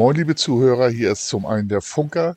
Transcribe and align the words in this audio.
Moin, 0.00 0.16
liebe 0.16 0.34
Zuhörer, 0.34 0.88
hier 0.88 1.12
ist 1.12 1.28
zum 1.28 1.44
einen 1.44 1.68
der 1.68 1.82
Funker. 1.82 2.36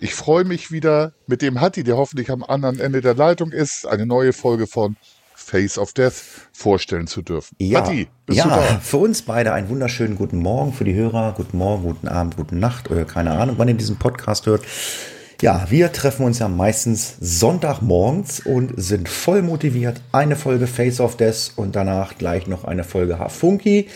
Ich 0.00 0.16
freue 0.16 0.42
mich 0.42 0.72
wieder 0.72 1.12
mit 1.28 1.42
dem 1.42 1.60
Hatti, 1.60 1.84
der 1.84 1.96
hoffentlich 1.96 2.28
am 2.28 2.42
anderen 2.42 2.80
Ende 2.80 3.02
der 3.02 3.14
Leitung 3.14 3.52
ist, 3.52 3.86
eine 3.86 4.04
neue 4.04 4.32
Folge 4.32 4.66
von 4.66 4.96
Face 5.32 5.78
of 5.78 5.92
Death 5.92 6.14
vorstellen 6.52 7.06
zu 7.06 7.22
dürfen. 7.22 7.54
Ja, 7.60 7.82
Hatti, 7.82 8.08
bist 8.26 8.38
ja 8.40 8.44
du 8.46 8.50
da? 8.50 8.80
für 8.80 8.96
uns 8.96 9.22
beide 9.22 9.52
einen 9.52 9.68
wunderschönen 9.68 10.16
guten 10.16 10.38
Morgen, 10.38 10.72
für 10.72 10.82
die 10.82 10.94
Hörer, 10.94 11.34
guten 11.36 11.56
Morgen, 11.56 11.84
guten 11.84 12.08
Abend, 12.08 12.36
guten 12.36 12.58
Nacht, 12.58 12.90
oder 12.90 13.04
keine 13.04 13.30
Ahnung, 13.30 13.58
wann 13.58 13.68
ihr 13.68 13.74
diesen 13.74 13.96
Podcast 13.96 14.46
hört. 14.46 14.62
Ja, 15.40 15.66
wir 15.70 15.92
treffen 15.92 16.26
uns 16.26 16.40
ja 16.40 16.48
meistens 16.48 17.16
Sonntagmorgens 17.20 18.40
und 18.40 18.72
sind 18.76 19.08
voll 19.08 19.42
motiviert. 19.42 20.00
Eine 20.10 20.34
Folge 20.34 20.66
Face 20.66 20.98
of 20.98 21.16
Death 21.16 21.52
und 21.54 21.76
danach 21.76 22.18
gleich 22.18 22.48
noch 22.48 22.64
eine 22.64 22.82
Folge 22.82 23.20
Hafunky. 23.20 23.88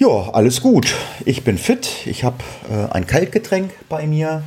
Ja, 0.00 0.30
alles 0.32 0.60
gut. 0.60 0.94
Ich 1.24 1.42
bin 1.42 1.58
fit. 1.58 2.06
Ich 2.06 2.22
habe 2.22 2.36
äh, 2.70 2.92
ein 2.92 3.08
Kaltgetränk 3.08 3.72
bei 3.88 4.06
mir. 4.06 4.44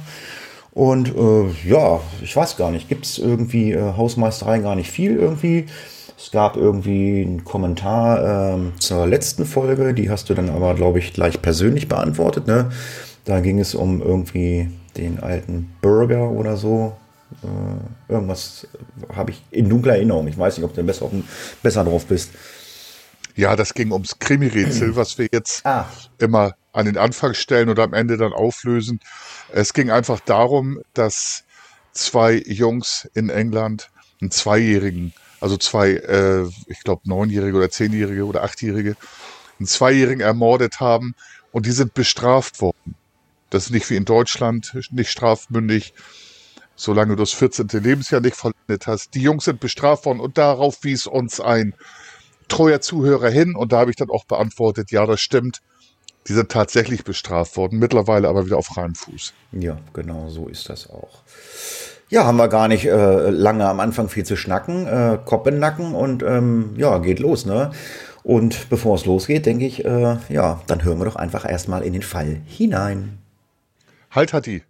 Und 0.72 1.14
äh, 1.14 1.70
ja, 1.70 2.00
ich 2.22 2.34
weiß 2.34 2.56
gar 2.56 2.72
nicht, 2.72 2.88
gibt 2.88 3.06
es 3.06 3.18
irgendwie 3.18 3.74
äh, 3.74 3.98
Hausmeistereien 3.98 4.64
gar 4.64 4.78
nicht 4.78 4.90
viel 4.90 5.18
irgendwie. 5.18 5.66
Es 6.18 6.32
gab 6.32 6.56
irgendwie 6.56 7.22
einen 7.22 7.44
Kommentar 7.44 8.54
ähm, 8.54 8.72
zur 8.80 9.06
letzten 9.06 9.46
Folge, 9.46 9.94
die 9.94 10.10
hast 10.10 10.30
du 10.30 10.36
dann 10.36 10.50
aber, 10.50 10.74
glaube 10.74 11.00
ich, 11.00 11.12
gleich 11.12 11.42
persönlich 11.42 11.90
beantwortet. 11.90 12.48
Ne? 12.48 12.72
Da 13.26 13.42
ging 13.42 13.60
es 13.60 13.76
um 13.76 14.02
irgendwie 14.02 14.70
den 14.96 15.20
alten 15.20 15.76
Burger 15.82 16.32
oder 16.32 16.56
so. 16.56 16.94
Äh, 17.44 18.14
irgendwas 18.14 18.68
habe 19.14 19.32
ich 19.32 19.44
in 19.52 19.68
dunkler 19.68 19.96
Erinnerung. 19.96 20.30
Ich 20.30 20.38
weiß 20.38 20.56
nicht, 20.56 20.64
ob 20.64 20.74
du 20.74 20.82
besser, 20.84 21.12
besser 21.62 21.84
drauf 21.84 22.06
bist. 22.06 22.30
Ja, 23.36 23.56
das 23.56 23.74
ging 23.74 23.92
ums 23.92 24.20
Krimi-Rätsel, 24.20 24.96
was 24.96 25.18
wir 25.18 25.28
jetzt 25.32 25.66
Ah. 25.66 25.90
immer 26.20 26.54
an 26.74 26.86
den 26.86 26.98
Anfang 26.98 27.34
stellen 27.34 27.70
oder 27.70 27.84
am 27.84 27.94
Ende 27.94 28.18
dann 28.18 28.34
auflösen. 28.34 29.00
Es 29.52 29.74
ging 29.74 29.90
einfach 29.90 30.20
darum, 30.20 30.80
dass 30.94 31.44
zwei 31.94 32.42
Jungs 32.46 33.10
in 33.14 33.30
England 33.30 33.90
einen 34.22 34.32
Zweijährigen, 34.32 35.14
also 35.40 35.58
zwei, 35.58 35.92
äh, 35.92 36.48
ich 36.68 36.80
glaube, 36.84 37.02
Neunjährige 37.06 37.58
oder 37.58 37.70
Zehnjährige 37.70 38.26
oder 38.26 38.44
Achtjährige, 38.44 38.96
einen 39.60 39.68
Zweijährigen 39.68 40.22
ermordet 40.22 40.80
haben 40.80 41.16
und 41.52 41.66
die 41.66 41.72
sind 41.72 41.94
bestraft 41.94 42.62
worden. 42.62 42.96
Das 43.50 43.66
ist 43.66 43.72
nicht 43.72 43.90
wie 43.90 43.98
in 43.98 44.06
Deutschland, 44.06 44.78
nicht 44.92 45.12
strafmündig, 45.12 45.94
solange 46.76 47.16
du 47.16 47.22
das 47.22 47.32
14. 47.34 47.68
Lebensjahr 47.74 48.22
nicht 48.22 48.36
vollendet 48.38 48.88
hast. 48.88 49.14
Die 49.14 49.22
Jungs 49.22 49.44
sind 49.46 49.60
bestraft 49.60 50.06
worden 50.06 50.22
und 50.22 50.38
darauf 50.38 50.84
wies 50.84 51.06
uns 51.06 51.42
ein 51.42 51.74
treuer 52.52 52.82
Zuhörer 52.82 53.30
hin 53.30 53.56
und 53.56 53.72
da 53.72 53.80
habe 53.80 53.90
ich 53.90 53.96
dann 53.96 54.10
auch 54.10 54.26
beantwortet, 54.26 54.92
ja, 54.92 55.06
das 55.06 55.22
stimmt. 55.22 55.62
Die 56.28 56.34
sind 56.34 56.52
tatsächlich 56.52 57.04
bestraft 57.04 57.58
worden, 57.58 57.80
mittlerweile 57.80 58.28
aber 58.28 58.46
wieder 58.46 58.58
auf 58.58 58.68
freiem 58.68 58.94
Fuß. 58.94 59.34
Ja, 59.54 59.78
genau 59.94 60.30
so 60.30 60.48
ist 60.48 60.70
das 60.70 60.90
auch. 60.90 61.24
Ja, 62.10 62.26
haben 62.26 62.38
wir 62.38 62.50
gar 62.50 62.68
nicht 62.68 62.86
äh, 62.86 63.30
lange 63.30 63.68
am 63.68 63.80
Anfang 63.80 64.10
viel 64.10 64.26
zu 64.26 64.36
schnacken. 64.36 64.86
Äh, 64.86 65.20
Kopf 65.26 65.48
in 65.48 65.60
Nacken 65.60 65.96
und 65.96 66.22
ähm, 66.24 66.74
ja, 66.78 67.00
geht 67.00 67.20
los, 67.20 67.46
ne? 67.46 67.72
Und 68.24 68.70
bevor 68.70 68.96
es 68.96 69.06
losgeht, 69.06 69.48
denke 69.48 69.66
ich, 69.66 69.84
äh, 69.84 70.18
ja, 70.30 70.62
dann 70.68 70.84
hören 70.84 71.00
wir 71.00 71.06
doch 71.06 71.16
einfach 71.16 71.50
erstmal 71.50 71.82
in 71.82 71.94
den 71.94 72.04
Fall 72.04 72.42
hinein. 72.46 73.18
Halt, 74.12 74.34
Hatti. 74.34 74.62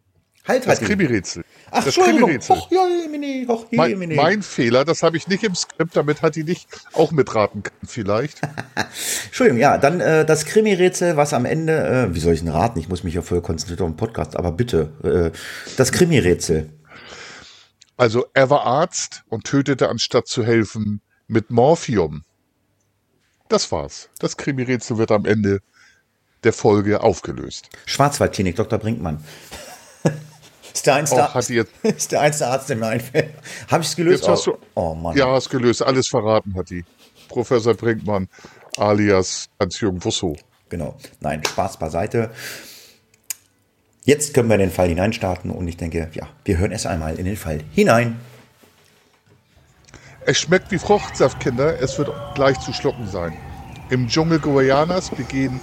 Halt, 0.52 0.68
Das 0.68 0.82
Hatti. 0.82 0.86
Krimi-Rätsel. 0.86 1.46
Ach, 1.72 1.84
das. 1.86 1.96
Krimi-Rätsel. 1.96 2.58
Och, 2.58 2.68
ja, 2.72 2.86
Mini, 3.10 3.46
och, 3.48 3.68
je, 3.72 3.78
Mein, 3.78 3.98
Mini. 3.98 4.16
mein 4.16 4.42
Fehler, 4.42 4.84
das 4.84 5.02
habe 5.02 5.16
ich 5.16 5.28
nicht 5.30 5.44
im 5.44 5.56
Skript, 5.56 5.96
damit 5.96 6.22
Hatti 6.22 6.44
nicht 6.44 6.68
auch 6.94 7.12
mitraten 7.12 7.64
kann, 7.64 7.78
vielleicht. 7.88 8.42
Entschuldigung, 9.28 9.60
ja, 9.62 9.78
dann 9.78 10.02
äh, 10.02 10.26
das 10.26 10.44
Krimi-Rätsel, 10.46 11.16
was 11.16 11.34
am 11.34 11.46
Ende, 11.46 12.10
äh, 12.12 12.14
wie 12.14 12.20
soll 12.20 12.34
ich 12.34 12.42
denn 12.42 12.50
raten? 12.50 12.80
Ich 12.80 12.90
muss 12.90 13.04
mich 13.04 13.14
ja 13.14 13.22
voll 13.22 13.42
konzentrieren 13.42 13.84
auf 13.84 13.92
den 13.92 13.98
Podcast, 13.98 14.36
aber 14.36 14.52
bitte, 14.52 14.92
äh, 15.34 15.38
das 15.78 15.94
Krimi-Rätsel. 15.94 16.70
Also, 17.96 18.26
er 18.34 18.50
war 18.50 18.66
Arzt 18.66 19.24
und 19.30 19.46
tötete 19.46 19.88
anstatt 19.88 20.28
zu 20.28 20.44
helfen 20.44 21.02
mit 21.28 21.50
Morphium. 21.50 22.24
Das 23.48 23.72
war's. 23.72 24.10
Das 24.20 24.36
Krimi-Rätsel 24.36 24.98
wird 24.98 25.12
am 25.12 25.24
Ende 25.26 25.60
der 26.44 26.52
Folge 26.52 27.02
aufgelöst. 27.02 27.70
Schwarzwaldklinik, 27.86 28.56
Dr. 28.58 28.80
Brinkmann. 28.80 29.24
Ist 30.74 30.86
der 30.88 30.96
einzige, 30.96 31.34
Hatti, 31.34 31.54
jetzt, 31.56 31.72
ist 31.84 32.12
der 32.12 32.22
einzige 32.22 32.48
Arzt, 32.48 32.70
der 32.70 32.76
mir 32.78 32.88
einfällt. 32.88 33.32
Habe 33.70 33.84
ich 33.84 33.90
es 33.90 33.96
gelöst? 33.96 34.24
Jetzt 34.24 34.30
hast 34.30 34.48
du- 34.48 34.58
oh 34.76 34.94
Mann. 34.96 35.16
ja, 35.18 35.28
hast 35.32 35.50
gelöst, 35.50 35.82
alles 35.82 36.08
verraten, 36.08 36.56
Hatti. 36.56 36.84
Professor 37.30 37.74
Brinkmann 37.74 38.28
alias 38.78 39.50
Hans-Jürgen 39.59 40.04
Wusso. 40.04 40.36
Genau. 40.70 40.96
Nein, 41.20 41.44
Spaß 41.46 41.78
beiseite. 41.78 42.32
Jetzt 44.04 44.34
können 44.34 44.50
wir 44.50 44.56
in 44.56 44.62
den 44.62 44.72
Fall 44.72 44.88
hineinstarten 44.90 45.52
und 45.52 45.68
ich 45.68 45.78
denke, 45.78 46.09
ja, 46.14 46.28
wir 46.46 46.58
hören 46.58 46.72
erst 46.72 46.88
einmal 46.88 47.20
in 47.20 47.26
den 47.26 47.38
Fall 47.38 47.59
hinein. 47.72 48.20
Es 50.26 50.40
schmeckt 50.40 50.72
wie 50.72 50.80
Fruchtsaft, 50.80 51.40
Kinder. 51.40 51.80
Es 51.82 51.98
wird 51.98 52.12
gleich 52.36 52.59
zu 52.59 52.74
schlucken 52.74 53.08
sein. 53.08 53.34
Im 53.90 54.08
Dschungel 54.08 54.40
Guayanas 54.40 55.09
begehen 55.09 55.59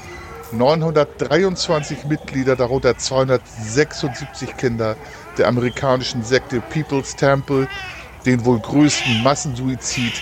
923 0.52 2.04
Mitglieder, 2.04 2.56
darunter 2.56 2.96
276 2.96 4.56
Kinder 4.56 4.96
der 5.36 5.48
amerikanischen 5.48 6.22
Sekte 6.22 6.60
People's 6.60 7.14
Temple, 7.16 7.68
den 8.26 8.44
wohl 8.44 8.58
größten 8.58 9.22
Massensuizid 9.22 10.12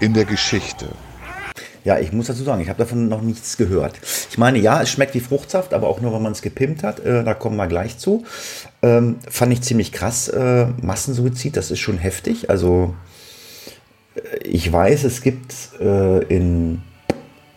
in 0.00 0.14
der 0.14 0.24
Geschichte. 0.24 0.88
Ja, 1.84 1.98
ich 1.98 2.12
muss 2.12 2.28
dazu 2.28 2.42
sagen, 2.44 2.62
ich 2.62 2.70
habe 2.70 2.78
davon 2.78 3.08
noch 3.08 3.20
nichts 3.20 3.58
gehört. 3.58 4.00
Ich 4.30 4.38
meine, 4.38 4.58
ja, 4.58 4.80
es 4.80 4.88
schmeckt 4.88 5.14
wie 5.14 5.20
Fruchtsaft, 5.20 5.74
aber 5.74 5.86
auch 5.86 6.00
nur, 6.00 6.14
wenn 6.14 6.22
man 6.22 6.32
es 6.32 6.40
gepimpt 6.40 6.82
hat. 6.82 7.00
Äh, 7.00 7.24
da 7.24 7.34
kommen 7.34 7.56
wir 7.56 7.66
gleich 7.66 7.98
zu. 7.98 8.24
Ähm, 8.82 9.16
fand 9.28 9.52
ich 9.52 9.60
ziemlich 9.60 9.92
krass. 9.92 10.28
Äh, 10.28 10.68
Massensuizid, 10.80 11.58
das 11.58 11.70
ist 11.70 11.80
schon 11.80 11.98
heftig. 11.98 12.48
Also, 12.48 12.94
äh, 14.14 14.38
ich 14.44 14.72
weiß, 14.72 15.04
es 15.04 15.20
gibt 15.20 15.54
äh, 15.78 16.24
in 16.24 16.80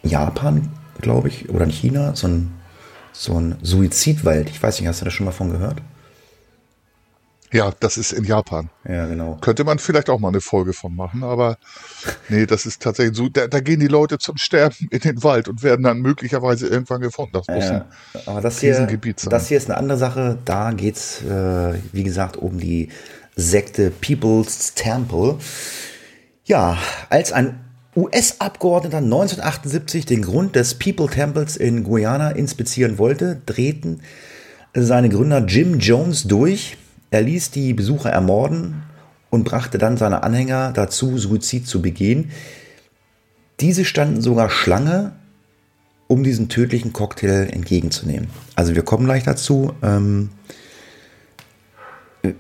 Japan, 0.04 0.77
glaube 1.02 1.28
ich, 1.30 1.50
oder 1.50 1.66
in 1.66 1.72
China 1.72 2.16
so 2.16 2.28
ein, 2.28 2.52
so 3.14 3.40
ein 3.40 3.56
Suizidwald. 3.62 4.50
Ich 4.50 4.62
weiß 4.62 4.80
nicht, 4.80 4.88
hast 4.88 5.02
du 5.02 5.06
da 5.06 5.12
schon 5.12 5.26
mal 5.26 5.32
von 5.32 5.52
gehört? 5.52 5.82
Ja, 7.54 7.72
das 7.80 7.98
ist 7.98 8.12
in 8.12 8.26
Japan. 8.26 8.70
Ja, 8.88 9.06
genau. 9.06 9.38
Könnte 9.40 9.64
man 9.64 9.80
vielleicht 9.80 10.10
auch 10.10 10.20
mal 10.20 10.28
eine 10.28 10.42
Folge 10.42 10.74
von 10.74 10.94
machen, 10.94 11.24
aber 11.24 11.58
nee, 12.28 12.46
das 12.46 12.66
ist 12.66 12.82
tatsächlich 12.82 13.16
so. 13.16 13.30
Da, 13.30 13.48
da 13.48 13.62
gehen 13.62 13.80
die 13.80 13.88
Leute 13.88 14.18
zum 14.18 14.36
Sterben 14.36 14.76
in 14.92 15.00
den 15.00 15.24
Wald 15.24 15.48
und 15.48 15.64
werden 15.64 15.84
dann 15.84 16.00
möglicherweise 16.02 16.68
irgendwann 16.68 17.00
gefunden. 17.00 17.32
Das 17.34 17.48
muss 17.48 17.64
Ja, 17.64 17.86
ein 18.14 18.22
aber 18.26 18.42
das 18.42 18.60
hier, 18.60 18.76
sein. 18.76 19.00
das 19.30 19.48
hier 19.48 19.58
ist 19.58 19.70
eine 19.70 19.78
andere 19.78 19.98
Sache. 19.98 20.38
Da 20.44 20.72
geht 20.72 20.98
es, 20.98 21.24
äh, 21.24 21.76
wie 21.94 22.04
gesagt, 22.04 22.36
um 22.36 22.60
die 22.60 22.90
Sekte 23.38 23.92
People's 23.92 24.74
Temple. 24.74 25.38
Ja, 26.44 26.78
als 27.10 27.32
ein 27.32 27.60
US-Abgeordneter 27.98 28.98
1978 28.98 30.06
den 30.06 30.22
Grund 30.22 30.56
des 30.56 30.76
People 30.76 31.08
Temples 31.08 31.58
in 31.58 31.84
Guyana 31.84 32.30
inspizieren 32.30 33.00
wollte, 33.00 33.42
drehten 33.48 34.02
seine 34.76 35.10
Gründer 35.10 35.44
Jim 35.48 35.80
Jones 35.80 36.26
durch. 36.26 36.78
Er 37.10 37.24
ließ 37.24 37.50
die 37.50 37.74
Besucher 37.74 38.12
ermorden 38.12 38.84
und 39.32 39.46
brachte 39.46 39.80
dann 39.80 39.98
seine 39.98 40.22
Anhänger 40.22 40.74
dazu, 40.74 41.18
Suizid 41.18 41.68
zu 41.68 41.82
begehen. 41.82 42.30
Diese 43.60 43.84
standen 43.84 44.22
sogar 44.22 44.52
Schlange, 44.52 45.14
um 46.06 46.24
diesen 46.24 46.50
tödlichen 46.50 46.94
Cocktail 46.94 47.50
entgegenzunehmen. 47.52 48.30
Also 48.56 48.76
wir 48.76 48.84
kommen 48.84 49.06
gleich 49.06 49.24
dazu. 49.24 49.74
Ähm, 49.82 50.30
äh, 52.22 52.34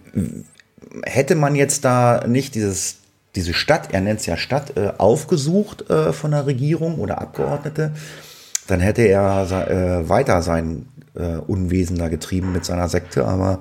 hätte 1.04 1.34
man 1.34 1.56
jetzt 1.56 1.84
da 1.84 2.26
nicht 2.28 2.54
dieses, 2.54 2.98
diese 3.38 3.54
Stadt, 3.54 3.94
er 3.94 4.02
nennt 4.02 4.20
es 4.20 4.26
ja 4.26 4.36
Stadt, 4.36 4.76
äh, 4.76 4.92
aufgesucht 4.98 5.90
äh, 5.90 6.12
von 6.12 6.32
der 6.32 6.48
Regierung 6.48 6.96
oder 6.96 7.22
Abgeordnete, 7.22 7.94
dann 8.66 8.80
hätte 8.82 9.04
er 9.04 9.70
äh, 9.70 10.10
weiter 10.10 10.42
sein 10.42 10.88
Unwesen 11.48 11.98
da 11.98 12.10
getrieben 12.10 12.52
mit 12.52 12.64
seiner 12.64 12.90
Sekte. 12.90 13.26
Aber 13.26 13.60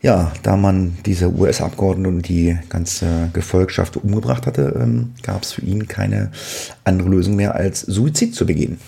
ja, 0.00 0.30
da 0.44 0.56
man 0.56 0.96
diese 1.04 1.28
US-Abgeordneten 1.28 2.14
und 2.14 2.28
die 2.28 2.56
ganze 2.68 3.30
Gefolgschaft 3.32 3.96
umgebracht 3.96 4.46
hatte, 4.46 4.78
ähm, 4.80 5.12
gab 5.24 5.42
es 5.42 5.50
für 5.50 5.62
ihn 5.62 5.88
keine 5.88 6.30
andere 6.84 7.08
Lösung 7.08 7.34
mehr, 7.34 7.56
als 7.56 7.80
Suizid 7.80 8.36
zu 8.36 8.46
begehen. 8.46 8.78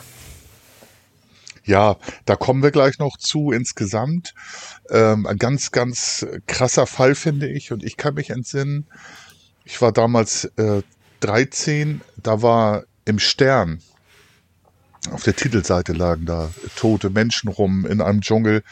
Ja, 1.65 1.97
da 2.27 2.37
kommen 2.37 2.63
wir 2.63 2.71
gleich 2.71 3.01
noch 3.01 3.17
zu 3.17 3.51
insgesamt. 3.51 4.35
Ähm, 4.89 5.27
ein 5.27 5.37
ganz, 5.37 5.73
ganz 5.73 6.27
krasser 6.47 6.87
Fall, 6.87 7.17
finde 7.17 7.49
ich. 7.49 7.73
Und 7.73 7.83
ich 7.83 7.97
kann 7.97 8.15
mich 8.15 8.31
entsinnen, 8.31 8.87
ich 9.71 9.81
war 9.81 9.93
damals 9.93 10.47
äh, 10.57 10.83
13, 11.21 12.01
da 12.17 12.43
war 12.43 12.85
im 13.05 13.19
Stern, 13.21 13.81
auf 15.11 15.23
der 15.23 15.35
Titelseite 15.35 15.93
lagen 15.93 16.27
da 16.27 16.51
tote 16.77 17.09
Menschen 17.09 17.49
rum 17.49 17.87
in 17.87 18.03
einem 18.03 18.21
Dschungel. 18.21 18.63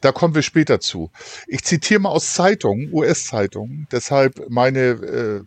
Da 0.00 0.10
kommen 0.10 0.34
wir 0.34 0.42
später 0.42 0.80
zu. 0.80 1.10
Ich 1.46 1.62
zitiere 1.62 2.00
mal 2.00 2.08
aus 2.08 2.34
Zeitungen, 2.34 2.92
US-Zeitungen, 2.92 3.86
deshalb 3.92 4.48
meine 4.48 4.80
äh, 4.80 5.42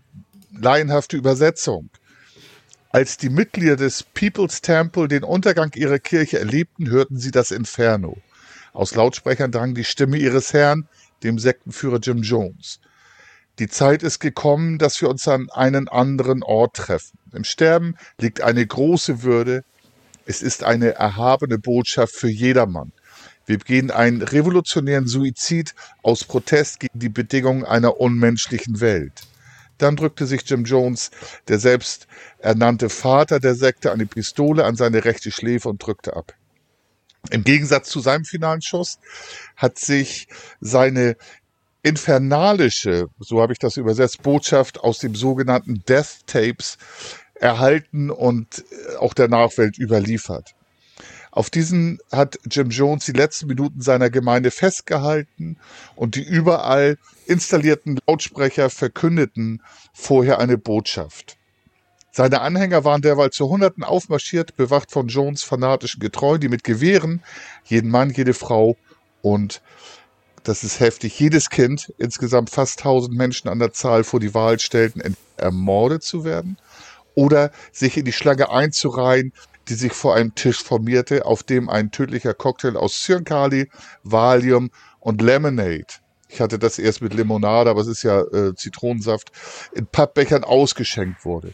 laienhafte 0.58 1.18
Übersetzung. 1.18 1.90
Als 2.92 3.18
die 3.18 3.30
Mitglieder 3.30 3.76
des 3.76 4.04
People's 4.04 4.62
Temple 4.62 5.08
den 5.08 5.24
Untergang 5.24 5.72
ihrer 5.76 6.00
Kirche 6.00 6.40
erlebten, 6.40 6.90
hörten 6.90 7.18
sie 7.18 7.32
das 7.32 7.52
Inferno. 7.52 8.18
Aus 8.74 8.96
Lautsprechern 8.96 9.52
drang 9.52 9.74
die 9.74 9.84
Stimme 9.84 10.18
ihres 10.18 10.54
Herrn, 10.54 10.88
dem 11.24 11.40
Sektenführer 11.40 12.00
Jim 12.00 12.22
Jones. 12.22 12.80
Die 13.60 13.68
Zeit 13.68 14.04
ist 14.04 14.20
gekommen, 14.20 14.78
dass 14.78 15.02
wir 15.02 15.10
uns 15.10 15.28
an 15.28 15.50
einen 15.50 15.90
anderen 15.90 16.44
Ort 16.44 16.78
treffen. 16.78 17.20
Im 17.34 17.44
Sterben 17.44 17.96
liegt 18.18 18.42
eine 18.42 18.66
große 18.66 19.22
Würde. 19.24 19.66
Es 20.26 20.42
ist 20.42 20.64
eine 20.64 20.96
erhabene 20.96 21.60
Botschaft 21.60 22.16
für 22.16 22.30
jedermann. 22.30 22.94
Wir 23.46 23.58
begehen 23.58 23.92
einen 23.92 24.22
revolutionären 24.22 25.08
Suizid 25.08 25.76
aus 26.04 26.24
Protest 26.24 26.80
gegen 26.80 27.00
die 27.00 27.10
Bedingungen 27.10 27.66
einer 27.66 28.00
unmenschlichen 28.00 28.80
Welt. 28.80 29.24
Dann 29.78 29.98
drückte 29.98 30.26
sich 30.26 30.50
Jim 30.50 30.64
Jones, 30.64 31.12
der 31.50 31.60
selbst 31.60 32.08
ernannte 32.38 32.88
Vater 32.88 33.42
der 33.42 33.56
Sekte, 33.56 33.92
eine 33.92 34.06
Pistole 34.06 34.64
an 34.64 34.78
seine 34.78 35.04
rechte 35.04 35.32
Schläfe 35.32 35.68
und 35.68 35.86
drückte 35.86 36.16
ab. 36.16 36.34
Im 37.32 37.44
Gegensatz 37.44 37.90
zu 37.90 38.00
seinem 38.00 38.24
finalen 38.24 38.62
Schuss 38.62 39.00
hat 39.56 39.78
sich 39.78 40.28
seine 40.62 41.18
infernalische, 41.84 43.08
so 43.20 43.42
habe 43.42 43.54
ich 43.54 43.60
das 43.60 43.78
übersetzt, 43.78 44.22
Botschaft 44.22 44.80
aus 44.80 45.00
dem 45.00 45.16
sogenannten 45.16 45.84
Death 45.88 46.28
Tapes 46.28 46.78
erhalten 47.36 48.10
und 48.10 48.64
auch 49.00 49.14
der 49.14 49.30
Nachwelt 49.30 49.78
überliefert. 49.78 50.56
Auf 51.32 51.50
diesen 51.50 52.00
hat 52.12 52.40
Jim 52.50 52.70
Jones 52.70 53.06
die 53.06 53.12
letzten 53.12 53.48
Minuten 53.48 53.82
seiner 53.82 54.10
Gemeinde 54.10 54.52
festgehalten 54.52 55.58
und 55.96 56.16
die 56.16 56.24
überall 56.24 56.98
installierten 57.28 58.00
Lautsprecher 58.08 58.70
verkündeten 58.70 59.62
vorher 59.94 60.40
eine 60.40 60.58
Botschaft. 60.58 61.38
Seine 62.12 62.42
Anhänger 62.42 62.84
waren 62.84 63.04
derweil 63.04 63.30
zu 63.30 63.48
Hunderten 63.48 63.84
aufmarschiert, 63.84 64.56
bewacht 64.58 64.92
von 64.92 65.08
Jones 65.08 65.44
fanatischen 65.44 66.00
Getreuen, 66.00 66.42
die 66.42 66.50
mit 66.50 66.64
Gewehren 66.64 67.22
jeden 67.64 67.92
Mann, 67.92 68.10
jede 68.10 68.34
Frau 68.34 68.76
und 69.22 69.62
das 70.44 70.64
ist 70.64 70.80
heftig, 70.80 71.20
jedes 71.20 71.50
Kind, 71.50 71.94
insgesamt 71.98 72.50
fast 72.50 72.80
tausend 72.80 73.16
Menschen 73.16 73.50
an 73.50 73.60
der 73.60 73.74
Zahl 73.74 74.04
vor 74.04 74.20
die 74.20 74.34
Wahl 74.34 74.60
stellten, 74.60 75.16
ermordet 75.38 76.04
zu 76.04 76.24
werden 76.24 76.58
oder 77.16 77.52
sich 77.72 77.98
in 77.98 78.06
die 78.06 78.14
Schlange 78.14 78.50
einzureihen, 78.50 79.34
die 79.68 79.74
sich 79.76 79.94
vor 79.94 80.16
einem 80.16 80.36
Tisch 80.36 80.64
formierte, 80.64 81.26
auf 81.26 81.44
dem 81.44 81.70
ein 81.70 81.92
tödlicher 81.92 82.34
Cocktail 82.34 82.76
aus 82.76 83.04
Zyankali, 83.04 83.70
Valium 84.04 84.72
und 85.00 85.22
Lemonade 85.22 85.86
ich 86.30 86.40
hatte 86.40 86.60
das 86.60 86.80
erst 86.80 87.02
mit 87.02 87.14
Limonade, 87.14 87.70
aber 87.70 87.82
es 87.82 87.88
ist 87.88 88.04
ja 88.04 88.22
äh, 88.22 88.56
Zitronensaft, 88.56 89.32
in 89.74 89.88
Pappbechern 89.88 90.44
ausgeschenkt 90.44 91.26
wurde. 91.26 91.54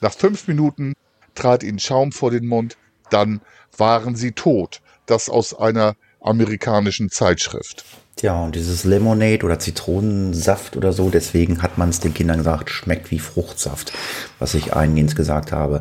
Nach 0.00 0.12
fünf 0.12 0.48
Minuten 0.48 0.94
trat 1.34 1.62
ihnen 1.62 1.78
Schaum 1.78 2.10
vor 2.10 2.30
den 2.30 2.46
Mund, 2.46 2.76
dann 3.10 3.42
waren 3.76 4.16
sie 4.16 4.32
tot. 4.32 4.80
Das 5.06 5.28
aus 5.28 5.54
einer 5.54 5.94
amerikanischen 6.20 7.10
Zeitschrift. 7.10 7.84
Tja, 8.16 8.44
und 8.44 8.54
dieses 8.54 8.84
Lemonade 8.84 9.44
oder 9.44 9.58
Zitronensaft 9.58 10.76
oder 10.76 10.92
so, 10.92 11.10
deswegen 11.10 11.62
hat 11.62 11.78
man 11.78 11.88
es 11.88 11.98
den 11.98 12.14
Kindern 12.14 12.38
gesagt, 12.38 12.70
schmeckt 12.70 13.10
wie 13.10 13.18
Fruchtsaft, 13.18 13.92
was 14.38 14.54
ich 14.54 14.72
eingehend 14.74 15.16
gesagt 15.16 15.50
habe. 15.50 15.80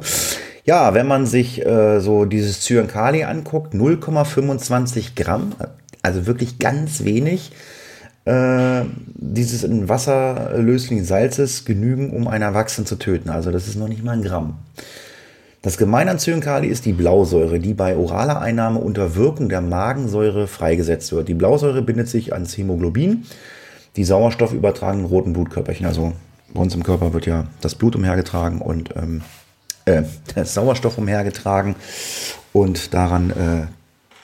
Ja, 0.66 0.96
wenn 0.96 1.08
man 1.08 1.28
sich 1.28 1.64
äh, 1.64 2.00
so 2.00 2.26
dieses 2.26 2.62
Zyankali 2.62 3.24
anguckt, 3.24 3.76
0,25 3.76 5.16
Gramm, 5.16 5.54
also 6.02 6.26
wirklich 6.26 6.58
ganz 6.58 7.04
wenig, 7.04 7.52
äh, 8.26 8.82
dieses 9.16 9.64
in 9.64 9.88
Wasser 9.88 10.54
löslichen 10.58 11.06
Salzes 11.06 11.66
genügen, 11.66 12.12
um 12.12 12.28
einen 12.28 12.44
Erwachsenen 12.44 12.88
zu 12.88 12.96
töten. 12.96 13.30
Also 13.30 13.52
das 13.52 13.68
ist 13.68 13.76
noch 13.76 13.90
nicht 13.90 14.04
mal 14.04 14.14
ein 14.14 14.24
Gramm. 14.24 14.58
Das 15.63 15.77
Gemeine 15.77 16.12
an 16.12 16.19
Zyankali 16.19 16.68
ist 16.68 16.86
die 16.86 16.92
Blausäure, 16.92 17.57
die 17.57 17.74
bei 17.74 17.95
oraler 17.95 18.42
Einnahme 18.42 18.80
unter 18.80 19.15
Wirkung 19.15 19.48
der 19.48 19.62
Magensäure 19.62 20.45
freigesetzt 20.45 21.13
wird. 21.13 21.30
Die 21.30 21.33
Blausäure 21.33 21.81
bindet 21.81 22.10
sich 22.10 22.33
ans 22.33 22.57
Hämoglobin, 22.57 23.24
die 23.95 24.04
Sauerstoff 24.04 24.51
übertragenen 24.51 25.06
roten 25.06 25.31
Blutkörperchen. 25.31 25.86
Also 25.86 26.12
bei 26.54 26.60
uns 26.60 26.75
im 26.75 26.83
Körper 26.83 27.13
wird 27.13 27.27
ja 27.27 27.48
das 27.62 27.75
Blut 27.75 27.95
umhergetragen 27.95 28.60
und 28.60 28.94
ähm, 28.98 29.21
äh, 29.86 30.04
der 30.36 30.44
Sauerstoff 30.44 30.98
umhergetragen 30.98 31.75
und 32.51 32.94
daran 32.94 33.30
äh, 33.30 33.68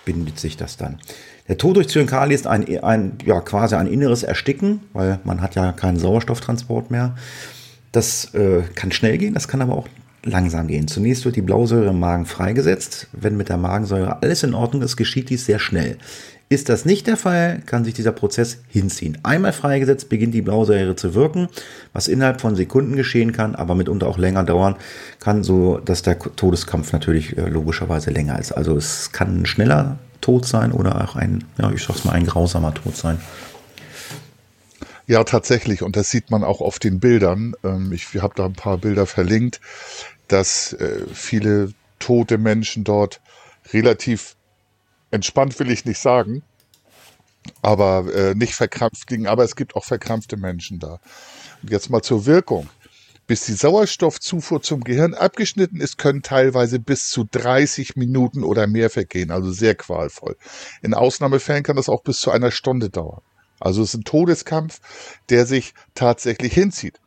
bindet 0.04 0.42
sich 0.42 0.58
das 0.58 0.76
dann. 0.76 1.00
Der 1.48 1.58
Tod 1.58 1.78
durch 1.78 1.88
Zyankali 1.88 2.36
ist 2.36 2.48
ein, 2.48 2.68
ein, 2.84 3.14
ja, 3.26 3.40
quasi 3.40 3.76
ein 3.76 3.88
inneres 3.88 4.24
Ersticken, 4.24 4.82
weil 4.92 5.20
man 5.24 5.42
hat 5.42 5.56
ja 5.56 5.72
keinen 5.72 6.00
Sauerstofftransport 6.00 6.92
mehr. 6.92 7.16
Das 7.94 8.34
äh, 8.34 8.64
kann 8.76 8.92
schnell 8.92 9.18
gehen, 9.18 9.36
das 9.36 9.48
kann 9.48 9.62
aber 9.62 9.78
auch 9.78 9.88
langsam 10.24 10.68
gehen. 10.68 10.88
Zunächst 10.88 11.26
wird 11.26 11.36
die 11.36 11.42
Blausäure 11.42 11.90
im 11.90 12.00
Magen 12.00 12.26
freigesetzt. 12.26 13.08
Wenn 13.12 13.38
mit 13.38 13.50
der 13.50 13.58
Magensäure 13.58 14.22
alles 14.22 14.44
in 14.44 14.54
Ordnung 14.54 14.82
ist, 14.82 14.98
geschieht 14.98 15.30
dies 15.30 15.46
sehr 15.46 15.60
schnell. 15.60 15.98
Ist 16.52 16.68
das 16.68 16.84
nicht 16.84 17.06
der 17.06 17.16
Fall, 17.16 17.62
kann 17.68 17.86
sich 17.86 17.94
dieser 17.94 18.12
Prozess 18.12 18.58
hinziehen. 18.70 19.20
Einmal 19.22 19.54
freigesetzt 19.54 20.10
beginnt 20.10 20.34
die 20.34 20.42
Blausäure 20.42 20.96
zu 20.96 21.14
wirken, 21.14 21.48
was 21.94 22.08
innerhalb 22.08 22.42
von 22.42 22.56
Sekunden 22.56 22.96
geschehen 22.96 23.34
kann, 23.34 23.54
aber 23.54 23.76
mitunter 23.76 24.08
auch 24.08 24.18
länger 24.18 24.44
dauern 24.44 24.76
kann, 25.20 25.44
so 25.44 25.78
dass 25.78 26.02
der 26.02 26.18
Todeskampf 26.18 26.92
natürlich 26.92 27.38
äh, 27.38 27.48
logischerweise 27.48 28.10
länger 28.10 28.40
ist. 28.40 28.52
Also 28.52 28.76
es 28.76 29.12
kann 29.12 29.46
schneller 29.46 30.00
Tod 30.22 30.48
sein 30.48 30.72
oder 30.72 31.04
auch 31.04 31.16
ein, 31.16 31.44
ja, 31.60 31.72
ich 31.72 31.84
sag's 31.84 32.04
mal, 32.04 32.14
ein 32.14 32.26
grausamer 32.26 32.74
Tod 32.74 32.98
sein. 32.98 33.20
Ja, 35.10 35.24
tatsächlich. 35.24 35.82
Und 35.82 35.96
das 35.96 36.12
sieht 36.12 36.30
man 36.30 36.44
auch 36.44 36.62
auf 36.62 36.78
den 36.78 37.00
Bildern. 37.00 37.56
Ähm, 37.64 37.92
ich 37.92 38.22
habe 38.22 38.36
da 38.36 38.46
ein 38.46 38.54
paar 38.54 38.78
Bilder 38.78 39.08
verlinkt, 39.08 39.60
dass 40.28 40.74
äh, 40.74 41.04
viele 41.12 41.74
tote 41.98 42.38
Menschen 42.38 42.84
dort 42.84 43.20
relativ 43.74 44.36
entspannt, 45.10 45.58
will 45.60 45.72
ich 45.72 45.84
nicht 45.84 45.98
sagen, 45.98 46.44
aber 47.64 48.14
äh, 48.14 48.36
nicht 48.36 48.54
verkrampft 48.54 49.10
liegen. 49.10 49.26
Aber 49.26 49.44
es 49.44 49.56
gibt 49.56 49.76
auch 49.76 49.84
verkrampfte 49.84 50.38
Menschen 50.38 50.78
da. 50.78 51.00
Und 51.64 51.72
jetzt 51.72 51.90
mal 51.90 52.04
zur 52.04 52.28
Wirkung. 52.28 52.70
Bis 53.26 53.46
die 53.46 53.54
Sauerstoffzufuhr 53.54 54.62
zum 54.62 54.84
Gehirn 54.84 55.16
abgeschnitten 55.16 55.82
ist, 55.82 55.98
können 55.98 56.22
teilweise 56.22 56.78
bis 56.78 57.10
zu 57.10 57.24
30 57.24 57.96
Minuten 57.96 58.44
oder 58.44 58.68
mehr 58.68 58.92
vergehen, 58.92 59.32
also 59.32 59.52
sehr 59.52 59.74
qualvoll. 59.74 60.38
In 60.84 60.94
Ausnahmefällen 60.94 61.64
kann 61.64 61.78
das 61.78 61.90
auch 61.90 62.04
bis 62.04 62.20
zu 62.20 62.30
einer 62.30 62.52
Stunde 62.52 62.92
dauern. 62.92 63.22
Also 63.60 63.82
es 63.82 63.90
ist 63.90 64.02
ein 64.02 64.04
Todeskampf, 64.04 64.80
der 65.30 65.46
sich 65.46 65.74
tatsächlich 65.96 66.54
hinzieht. 66.54 67.00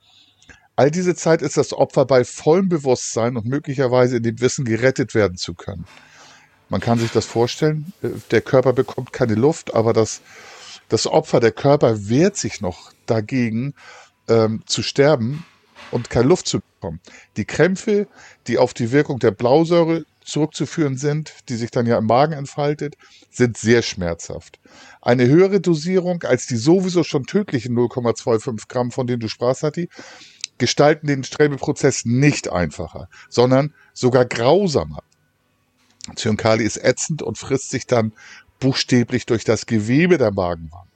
All 0.76 0.90
diese 0.90 1.14
Zeit 1.14 1.42
ist 1.42 1.56
das 1.56 1.73
Opfer 1.73 2.06
bei 2.06 2.25
vollem 2.25 2.68
Bewusstsein 2.68 3.37
und 3.37 3.47
möglicherweise 3.47 4.16
in 4.16 4.23
dem 4.23 4.40
Wissen 4.40 4.64
gerettet 4.64 5.14
werden 5.14 5.37
zu 5.37 5.54
können. 5.54 5.85
Man 6.68 6.80
kann 6.80 6.99
sich 6.99 7.11
das 7.11 7.26
vorstellen, 7.26 7.92
der 8.30 8.40
Körper 8.40 8.73
bekommt 8.73 9.12
keine 9.12 9.35
Luft, 9.35 9.75
aber 9.75 9.92
das, 9.92 10.23
das 10.88 11.06
Opfer, 11.06 11.38
der 11.38 11.52
Körper 11.52 12.09
wehrt 12.09 12.37
sich 12.37 12.62
noch 12.62 12.92
dagegen 13.04 13.75
ähm, 14.28 14.62
zu 14.64 14.82
sterben 14.82 15.44
und 15.90 16.09
keine 16.09 16.28
Luft 16.28 16.49
zu 16.49 16.61
bekommen. 16.61 17.00
Die 17.37 17.44
Krämpfe, 17.44 18.06
die 18.47 18.56
auf 18.56 18.73
die 18.73 18.90
Wirkung 18.90 19.18
der 19.18 19.32
Blausäure 19.32 20.06
zurückzuführen 20.24 20.96
sind, 20.96 21.34
die 21.48 21.56
sich 21.56 21.70
dann 21.70 21.86
ja 21.86 21.98
im 21.98 22.06
Magen 22.06 22.32
entfaltet, 22.32 22.96
sind 23.30 23.56
sehr 23.56 23.82
schmerzhaft. 23.82 24.60
Eine 25.00 25.26
höhere 25.26 25.60
Dosierung 25.60 26.22
als 26.22 26.46
die 26.46 26.56
sowieso 26.56 27.04
schon 27.04 27.24
tödlichen 27.24 27.76
0,25 27.76 28.68
Gramm, 28.68 28.90
von 28.90 29.06
denen 29.06 29.20
du 29.20 29.28
sprachst, 29.28 29.62
Hatti, 29.62 29.88
gestalten 30.58 31.06
den 31.06 31.24
Sträbeprozess 31.24 32.04
nicht 32.04 32.50
einfacher, 32.50 33.08
sondern 33.28 33.74
sogar 33.92 34.24
grausamer. 34.24 35.02
Zyankali 36.16 36.64
ist 36.64 36.82
ätzend 36.82 37.22
und 37.22 37.38
frisst 37.38 37.70
sich 37.70 37.86
dann 37.86 38.12
buchstäblich 38.60 39.26
durch 39.26 39.44
das 39.44 39.66
Gewebe 39.66 40.18
der 40.18 40.32
Magenwand. 40.32 40.88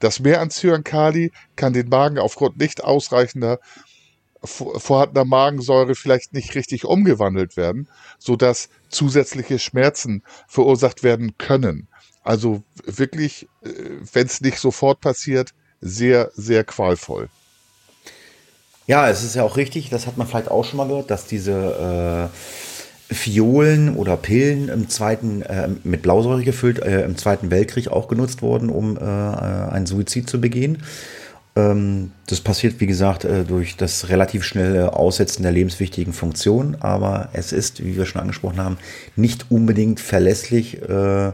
Das 0.00 0.20
Mehr 0.20 0.40
an 0.40 0.50
Zyankali 0.50 1.30
kann 1.56 1.72
den 1.72 1.88
Magen 1.88 2.18
aufgrund 2.18 2.58
nicht 2.58 2.82
ausreichender 2.82 3.58
vorhandener 4.42 5.24
Magensäure 5.24 5.94
vielleicht 5.94 6.32
nicht 6.32 6.54
richtig 6.54 6.84
umgewandelt 6.84 7.56
werden, 7.56 7.88
so 8.18 8.36
dass 8.36 8.68
zusätzliche 8.88 9.58
Schmerzen 9.58 10.22
verursacht 10.48 11.02
werden 11.02 11.36
können. 11.38 11.88
Also 12.22 12.62
wirklich, 12.84 13.48
äh, 13.62 13.68
wenn 14.12 14.26
es 14.26 14.40
nicht 14.40 14.58
sofort 14.58 15.00
passiert, 15.00 15.50
sehr, 15.80 16.30
sehr 16.34 16.64
qualvoll. 16.64 17.28
Ja, 18.86 19.08
es 19.08 19.22
ist 19.22 19.36
ja 19.36 19.44
auch 19.44 19.56
richtig, 19.56 19.88
das 19.88 20.06
hat 20.06 20.16
man 20.16 20.26
vielleicht 20.26 20.50
auch 20.50 20.64
schon 20.64 20.78
mal 20.78 20.88
gehört, 20.88 21.10
dass 21.10 21.26
diese 21.26 22.30
Fiolen 23.12 23.96
oder 23.96 24.16
Pillen 24.16 24.68
im 24.68 24.88
zweiten, 24.88 25.42
äh, 25.42 25.68
mit 25.82 26.02
Blausäure 26.02 26.44
gefüllt, 26.44 26.78
äh, 26.78 27.02
im 27.02 27.16
Zweiten 27.16 27.50
Weltkrieg 27.50 27.88
auch 27.88 28.06
genutzt 28.06 28.40
worden, 28.40 28.70
um 28.70 28.96
äh, 28.96 29.00
einen 29.00 29.86
Suizid 29.86 30.30
zu 30.30 30.40
begehen. 30.40 30.82
Ähm, 31.56 32.12
das 32.26 32.40
passiert, 32.40 32.80
wie 32.80 32.86
gesagt, 32.86 33.24
äh, 33.24 33.44
durch 33.44 33.76
das 33.76 34.08
relativ 34.08 34.44
schnelle 34.44 34.92
Aussetzen 34.92 35.42
der 35.42 35.52
lebenswichtigen 35.52 36.12
Funktion, 36.12 36.76
aber 36.80 37.30
es 37.32 37.52
ist, 37.52 37.84
wie 37.84 37.96
wir 37.96 38.06
schon 38.06 38.20
angesprochen 38.20 38.60
haben, 38.60 38.78
nicht 39.16 39.50
unbedingt 39.50 40.00
verlässlich, 40.00 40.80
äh, 40.82 41.32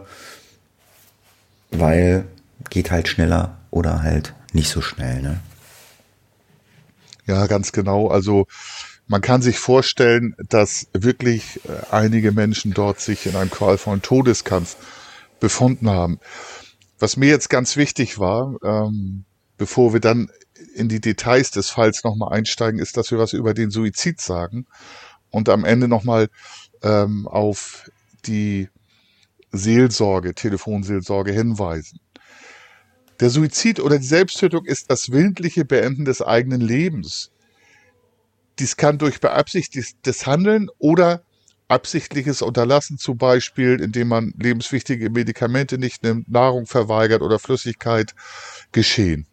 weil 1.71 2.25
geht 2.71 2.91
halt 2.91 3.09
schneller 3.09 3.59
oder 3.71 4.03
halt 4.03 4.35
nicht 4.53 4.71
so 4.71 4.81
schnell. 4.81 5.21
Ne? 5.21 5.41
Ja, 7.27 7.47
ganz 7.47 7.73
genau. 7.73 8.09
Also 8.09 8.47
man 9.07 9.21
kann 9.21 9.43
sich 9.43 9.59
vorstellen, 9.59 10.35
dass 10.49 10.89
wirklich 10.93 11.61
äh, 11.65 11.95
einige 11.95 12.33
Menschen 12.33 12.73
dort 12.73 13.01
sich 13.01 13.27
in 13.27 13.37
einem 13.37 13.51
qualvollen 13.51 14.03
Todeskampf 14.03 14.77
befunden 15.39 15.91
haben. 15.91 16.19
Was 16.99 17.17
mir 17.17 17.29
jetzt 17.29 17.51
ganz 17.51 17.77
wichtig 17.77 18.19
war, 18.19 18.57
ähm, 18.65 19.25
bevor 19.59 19.93
wir 19.93 20.01
dann 20.01 20.31
in 20.75 20.89
die 20.89 21.01
Details 21.01 21.51
des 21.51 21.71
Falls 21.71 22.05
nochmal 22.05 22.33
einsteigen, 22.33 22.81
ist, 22.81 22.97
dass 22.97 23.11
wir 23.11 23.19
was 23.19 23.33
über 23.33 23.55
den 23.55 23.71
Suizid 23.71 24.21
sagen 24.21 24.67
und 25.31 25.49
am 25.49 25.65
Ende 25.65 25.89
nochmal 25.89 26.29
ähm, 26.83 27.27
auf 27.29 27.91
die 28.27 28.69
Seelsorge, 29.53 30.35
Telefonseelsorge 30.35 31.33
hinweisen. 31.33 32.01
Der 33.21 33.31
Suizid 33.31 33.81
oder 33.81 33.99
die 33.99 34.07
Selbsttötung 34.07 34.67
ist 34.67 34.91
das 34.91 35.11
willentliche 35.11 35.65
Beenden 35.65 36.05
des 36.05 36.21
eigenen 36.21 36.61
Lebens. 36.61 37.31
Dies 38.59 38.77
kann 38.77 38.99
durch 38.99 39.21
beabsichtigtes 39.21 40.27
Handeln 40.27 40.69
oder 40.79 41.23
absichtliches 41.69 42.43
Unterlassen 42.43 42.99
zum 42.99 43.19
Beispiel, 43.19 43.81
indem 43.81 44.09
man 44.09 44.35
lebenswichtige 44.39 45.11
Medikamente 45.11 45.79
nicht 45.79 46.03
nimmt, 46.03 46.31
Nahrung 46.31 46.67
verweigert 46.67 47.23
oder 47.23 47.39
Flüssigkeit 47.39 48.15
geschehen. 48.73 49.27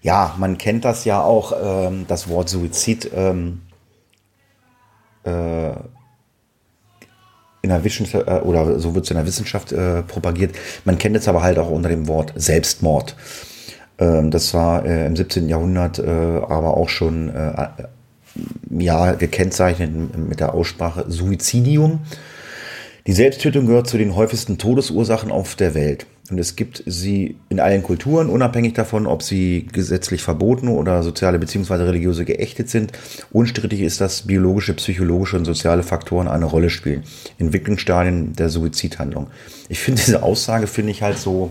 Ja, 0.00 0.34
man 0.38 0.58
kennt 0.58 0.84
das 0.84 1.04
ja 1.04 1.22
auch, 1.22 1.52
ähm, 1.62 2.06
das 2.08 2.28
Wort 2.28 2.48
Suizid 2.48 3.10
ähm, 3.14 3.62
äh, 5.24 5.72
in 7.62 7.68
der 7.68 7.84
Wissenschaft, 7.84 8.26
äh, 8.26 8.40
oder 8.40 8.78
so 8.78 8.94
wird 8.94 9.04
es 9.04 9.10
in 9.10 9.16
der 9.16 9.26
Wissenschaft 9.26 9.72
äh, 9.72 10.02
propagiert. 10.02 10.56
Man 10.84 10.98
kennt 10.98 11.16
es 11.16 11.28
aber 11.28 11.42
halt 11.42 11.58
auch 11.58 11.70
unter 11.70 11.88
dem 11.88 12.08
Wort 12.08 12.32
Selbstmord. 12.34 13.16
Ähm, 13.98 14.30
das 14.30 14.52
war 14.54 14.84
äh, 14.84 15.06
im 15.06 15.16
17. 15.16 15.48
Jahrhundert 15.48 15.98
äh, 15.98 16.02
aber 16.08 16.76
auch 16.76 16.88
schon 16.88 17.28
äh, 17.28 17.68
ja, 18.70 19.12
gekennzeichnet 19.12 20.16
mit 20.16 20.40
der 20.40 20.54
Aussprache 20.54 21.04
Suizidium. 21.08 22.00
Die 23.06 23.12
Selbsttötung 23.12 23.66
gehört 23.66 23.88
zu 23.88 23.98
den 23.98 24.14
häufigsten 24.16 24.58
Todesursachen 24.58 25.30
auf 25.30 25.54
der 25.54 25.74
Welt. 25.74 26.06
Und 26.30 26.38
es 26.38 26.54
gibt 26.54 26.84
sie 26.86 27.36
in 27.48 27.58
allen 27.58 27.82
Kulturen, 27.82 28.28
unabhängig 28.28 28.74
davon, 28.74 29.06
ob 29.06 29.22
sie 29.22 29.66
gesetzlich 29.72 30.22
verboten 30.22 30.68
oder 30.68 31.02
soziale 31.02 31.38
bzw. 31.38 31.74
religiöse 31.74 32.24
geächtet 32.24 32.70
sind. 32.70 32.92
Unstrittig 33.32 33.80
ist, 33.80 34.00
dass 34.00 34.22
biologische, 34.22 34.72
psychologische 34.74 35.36
und 35.36 35.44
soziale 35.44 35.82
Faktoren 35.82 36.28
eine 36.28 36.44
Rolle 36.44 36.70
spielen. 36.70 37.02
Entwicklungsstadien 37.38 38.34
der 38.34 38.50
Suizidhandlung. 38.50 39.28
Ich 39.68 39.80
finde 39.80 40.00
diese 40.00 40.22
Aussage, 40.22 40.68
finde 40.68 40.92
ich 40.92 41.02
halt 41.02 41.18
so, 41.18 41.50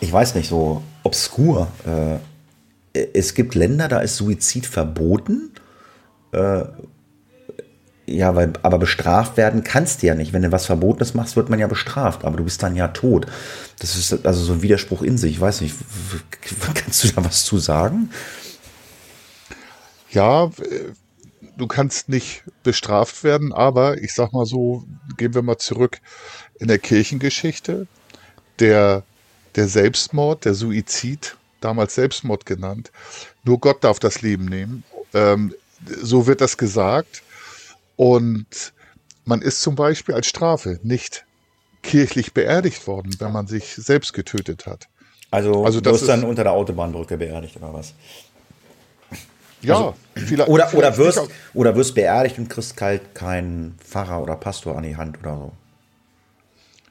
ich 0.00 0.10
weiß 0.10 0.34
nicht, 0.34 0.48
so 0.48 0.82
obskur. 1.02 1.68
Äh, 1.86 3.04
es 3.12 3.34
gibt 3.34 3.54
Länder, 3.54 3.88
da 3.88 4.00
ist 4.00 4.16
Suizid 4.16 4.64
verboten. 4.66 5.50
Ja, 8.10 8.34
weil, 8.34 8.54
aber 8.62 8.78
bestraft 8.78 9.36
werden 9.36 9.64
kannst 9.64 10.02
du 10.02 10.06
ja 10.06 10.14
nicht. 10.14 10.32
Wenn 10.32 10.40
du 10.40 10.50
was 10.50 10.64
Verbotenes 10.64 11.12
machst, 11.12 11.36
wird 11.36 11.50
man 11.50 11.58
ja 11.58 11.66
bestraft, 11.66 12.24
aber 12.24 12.38
du 12.38 12.44
bist 12.44 12.62
dann 12.62 12.74
ja 12.74 12.88
tot. 12.88 13.26
Das 13.80 13.96
ist 13.96 14.24
also 14.26 14.42
so 14.42 14.54
ein 14.54 14.62
Widerspruch 14.62 15.02
in 15.02 15.18
sich. 15.18 15.32
Ich 15.32 15.40
weiß 15.40 15.60
nicht, 15.60 15.74
kannst 16.74 17.04
du 17.04 17.08
da 17.08 17.22
was 17.22 17.44
zu 17.44 17.58
sagen? 17.58 18.10
Ja, 20.10 20.50
du 21.58 21.66
kannst 21.66 22.08
nicht 22.08 22.44
bestraft 22.62 23.24
werden, 23.24 23.52
aber 23.52 23.98
ich 23.98 24.14
sag 24.14 24.32
mal 24.32 24.46
so, 24.46 24.84
gehen 25.18 25.34
wir 25.34 25.42
mal 25.42 25.58
zurück 25.58 26.00
in 26.58 26.68
der 26.68 26.78
Kirchengeschichte. 26.78 27.86
Der, 28.58 29.02
der 29.54 29.68
Selbstmord, 29.68 30.46
der 30.46 30.54
Suizid, 30.54 31.36
damals 31.60 31.94
Selbstmord 31.94 32.46
genannt, 32.46 32.90
nur 33.44 33.60
Gott 33.60 33.84
darf 33.84 33.98
das 33.98 34.22
Leben 34.22 34.46
nehmen. 34.46 34.82
Ähm, 35.12 35.54
so 36.00 36.26
wird 36.26 36.40
das 36.40 36.56
gesagt. 36.56 37.22
Und 37.98 38.72
man 39.24 39.42
ist 39.42 39.60
zum 39.60 39.74
Beispiel 39.74 40.14
als 40.14 40.28
Strafe 40.28 40.78
nicht 40.84 41.26
kirchlich 41.82 42.32
beerdigt 42.32 42.86
worden, 42.86 43.10
wenn 43.18 43.32
man 43.32 43.48
sich 43.48 43.74
selbst 43.74 44.12
getötet 44.12 44.66
hat. 44.66 44.86
Also, 45.32 45.64
also 45.64 45.80
du 45.80 45.90
wirst 45.90 46.08
dann 46.08 46.22
unter 46.22 46.44
der 46.44 46.52
Autobahnbrücke 46.52 47.18
beerdigt 47.18 47.56
oder 47.56 47.74
was? 47.74 47.94
Ja, 49.62 49.74
also, 49.74 49.94
vielleicht, 50.14 50.48
oder, 50.48 50.68
vielleicht 50.68 50.96
oder, 50.96 50.96
wirst, 50.96 51.28
oder 51.54 51.74
wirst 51.74 51.96
beerdigt 51.96 52.38
und 52.38 52.48
kriegst 52.48 52.80
halt 52.80 53.16
keinen 53.16 53.76
Pfarrer 53.84 54.22
oder 54.22 54.36
Pastor 54.36 54.76
an 54.76 54.84
die 54.84 54.96
Hand 54.96 55.18
oder 55.18 55.34
so. 55.34 55.52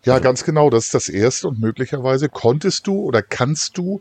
Ja, 0.07 0.19
ganz 0.19 0.43
genau. 0.45 0.69
Das 0.69 0.85
ist 0.85 0.93
das 0.93 1.09
Erste. 1.09 1.49
Und 1.49 1.59
möglicherweise 1.59 2.29
konntest 2.29 2.87
du 2.87 3.01
oder 3.01 3.21
kannst 3.21 3.77
du 3.77 3.99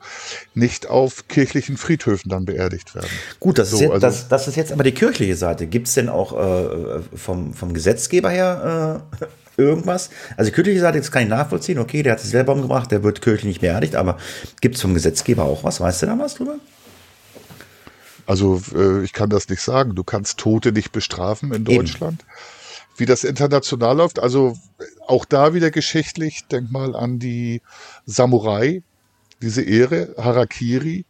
nicht 0.55 0.89
auf 0.89 1.27
kirchlichen 1.27 1.77
Friedhöfen 1.77 2.31
dann 2.31 2.45
beerdigt 2.45 2.95
werden. 2.95 3.11
Gut, 3.41 3.59
das, 3.59 3.71
so, 3.71 3.77
ist, 3.77 3.83
jetzt, 3.83 3.93
also, 3.93 4.07
das, 4.07 4.29
das 4.29 4.49
ist 4.49 4.57
jetzt 4.57 4.73
aber 4.73 4.85
die 4.85 4.93
kirchliche 4.93 5.35
Seite. 5.35 5.67
Gibt 5.67 5.89
es 5.89 5.95
denn 5.95 6.09
auch 6.09 6.33
äh, 6.33 7.01
vom, 7.17 7.55
vom 7.55 7.75
Gesetzgeber 7.75 8.31
her 8.31 9.03
äh, 9.21 9.61
irgendwas? 9.61 10.11
Also 10.37 10.51
die 10.51 10.55
kirchliche 10.55 10.81
Seite, 10.81 10.99
das 10.99 11.11
kann 11.11 11.25
ich 11.25 11.29
nachvollziehen. 11.29 11.79
Okay, 11.79 12.05
der 12.05 12.13
hat 12.13 12.21
sich 12.21 12.31
selber 12.31 12.53
umgebracht, 12.53 12.91
der 12.93 13.03
wird 13.03 13.21
kirchlich 13.21 13.45
nicht 13.45 13.61
beerdigt. 13.61 13.97
Aber 13.97 14.19
gibt 14.61 14.77
es 14.77 14.83
vom 14.83 14.95
Gesetzgeber 14.95 15.45
auch 15.45 15.65
was? 15.65 15.81
Weißt 15.81 16.03
du 16.03 16.07
da 16.07 16.17
was 16.19 16.37
drüber? 16.37 16.57
Also 18.27 18.63
äh, 18.75 19.03
ich 19.03 19.13
kann 19.13 19.29
das 19.29 19.49
nicht 19.49 19.61
sagen. 19.61 19.97
Du 19.97 20.05
kannst 20.05 20.39
Tote 20.39 20.71
nicht 20.71 20.93
bestrafen 20.93 21.53
in 21.53 21.65
Deutschland. 21.65 22.21
Eben 22.23 22.56
wie 22.97 23.07
das 23.07 23.25
international 23.25 23.97
läuft. 23.97 24.19
Also 24.19 24.57
auch 25.07 25.25
da 25.25 25.55
wieder 25.55 25.71
geschichtlich, 25.71 26.47
denk 26.51 26.71
mal 26.71 26.95
an 26.95 27.19
die 27.19 27.63
Samurai, 28.05 28.83
diese 29.43 29.63
Ehre, 29.63 30.15
Harakiri. 30.17 31.05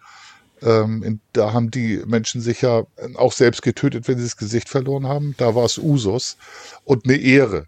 Ähm, 0.63 1.03
in, 1.03 1.21
da 1.33 1.53
haben 1.53 1.71
die 1.71 2.03
Menschen 2.07 2.41
sich 2.41 2.63
ja 2.63 2.85
auch 3.15 3.33
selbst 3.33 3.63
getötet, 3.63 4.09
wenn 4.09 4.19
sie 4.19 4.25
das 4.25 4.37
Gesicht 4.37 4.69
verloren 4.69 5.07
haben. 5.07 5.35
Da 5.37 5.55
war 5.55 5.65
es 5.65 5.79
Usus 5.79 6.37
und 6.85 7.05
eine 7.05 7.17
Ehre. 7.17 7.67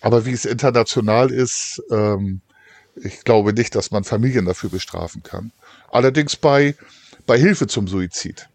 Aber 0.00 0.24
wie 0.26 0.32
es 0.32 0.44
international 0.44 1.30
ist, 1.30 1.82
ähm, 1.90 2.40
ich 2.96 3.24
glaube 3.24 3.52
nicht, 3.52 3.74
dass 3.74 3.90
man 3.90 4.04
Familien 4.04 4.46
dafür 4.46 4.70
bestrafen 4.70 5.22
kann. 5.22 5.52
Allerdings 5.90 6.36
bei, 6.36 6.74
bei 7.26 7.38
Hilfe 7.38 7.66
zum 7.66 7.88
Suizid. 7.88 8.48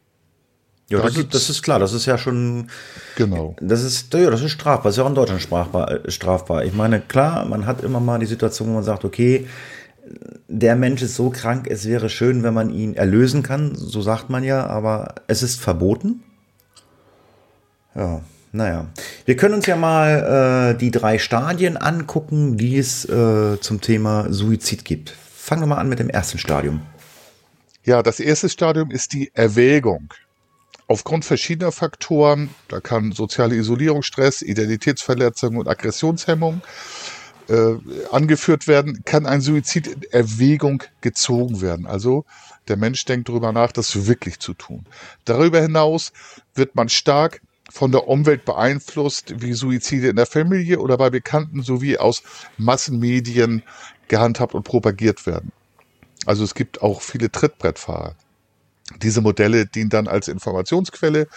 Ja, 0.87 0.99
da 0.99 1.05
das, 1.05 1.17
ist, 1.17 1.33
das 1.33 1.49
ist 1.49 1.63
klar, 1.63 1.79
das 1.79 1.93
ist 1.93 2.05
ja 2.05 2.17
schon. 2.17 2.67
Genau. 3.15 3.55
Das 3.59 3.81
ist, 3.83 4.13
ja, 4.13 4.29
das 4.29 4.41
ist 4.41 4.51
strafbar, 4.51 4.83
das 4.83 4.93
ist 4.93 4.97
ja 4.97 5.03
auch 5.03 5.09
in 5.09 5.15
Deutschland 5.15 5.41
strafbar, 5.41 5.91
äh, 5.91 6.11
strafbar. 6.11 6.63
Ich 6.63 6.73
meine, 6.73 7.01
klar, 7.01 7.45
man 7.45 7.65
hat 7.65 7.83
immer 7.83 7.99
mal 7.99 8.19
die 8.19 8.27
Situation, 8.27 8.69
wo 8.69 8.73
man 8.73 8.83
sagt, 8.83 9.03
okay, 9.03 9.47
der 10.47 10.75
Mensch 10.75 11.01
ist 11.01 11.15
so 11.15 11.31
krank, 11.31 11.67
es 11.67 11.87
wäre 11.87 12.09
schön, 12.09 12.43
wenn 12.43 12.53
man 12.53 12.69
ihn 12.69 12.93
erlösen 12.93 13.41
kann, 13.41 13.73
so 13.73 14.01
sagt 14.01 14.29
man 14.29 14.43
ja, 14.43 14.67
aber 14.67 15.15
es 15.25 15.41
ist 15.41 15.59
verboten. 15.59 16.23
Ja, 17.95 18.21
naja. 18.51 18.87
Wir 19.25 19.35
können 19.35 19.55
uns 19.55 19.65
ja 19.65 19.75
mal 19.75 20.73
äh, 20.73 20.77
die 20.77 20.91
drei 20.91 21.17
Stadien 21.17 21.77
angucken, 21.77 22.57
die 22.57 22.77
es 22.77 23.05
äh, 23.05 23.59
zum 23.59 23.81
Thema 23.81 24.31
Suizid 24.31 24.85
gibt. 24.85 25.09
Fangen 25.09 25.63
wir 25.63 25.67
mal 25.67 25.77
an 25.77 25.89
mit 25.89 25.97
dem 25.97 26.09
ersten 26.09 26.37
Stadium. 26.37 26.81
Ja, 27.83 28.03
das 28.03 28.19
erste 28.19 28.49
Stadium 28.49 28.91
ist 28.91 29.13
die 29.13 29.31
Erwägung 29.33 30.09
aufgrund 30.87 31.25
verschiedener 31.25 31.71
Faktoren, 31.71 32.49
da 32.67 32.79
kann 32.79 33.11
soziale 33.11 33.55
Isolierung, 33.55 34.03
Stress, 34.03 34.41
Identitätsverletzung 34.41 35.57
und 35.57 35.67
Aggressionshemmung 35.67 36.61
äh, 37.47 37.75
angeführt 38.11 38.67
werden, 38.67 39.03
kann 39.05 39.25
ein 39.25 39.41
Suizid 39.41 39.87
in 39.87 40.03
Erwägung 40.11 40.83
gezogen 41.01 41.61
werden. 41.61 41.85
Also 41.85 42.25
der 42.67 42.77
Mensch 42.77 43.05
denkt 43.05 43.29
darüber 43.29 43.51
nach, 43.51 43.71
das 43.71 44.07
wirklich 44.07 44.39
zu 44.39 44.53
tun. 44.53 44.85
Darüber 45.25 45.61
hinaus 45.61 46.11
wird 46.53 46.75
man 46.75 46.89
stark 46.89 47.41
von 47.69 47.91
der 47.91 48.07
Umwelt 48.07 48.45
beeinflusst, 48.45 49.41
wie 49.41 49.53
Suizide 49.53 50.09
in 50.09 50.15
der 50.15 50.25
Familie 50.25 50.79
oder 50.79 50.97
bei 50.97 51.09
Bekannten 51.09 51.63
sowie 51.63 51.97
aus 51.97 52.23
Massenmedien 52.57 53.63
gehandhabt 54.07 54.53
und 54.53 54.63
propagiert 54.63 55.25
werden. 55.25 55.51
Also 56.25 56.43
es 56.43 56.53
gibt 56.55 56.81
auch 56.81 57.01
viele 57.01 57.31
Trittbrettfahrer. 57.31 58.15
Diese 59.01 59.21
Modelle 59.21 59.65
dienen 59.65 59.89
dann 59.89 60.07
als 60.07 60.27
Informationsquelle 60.27 61.27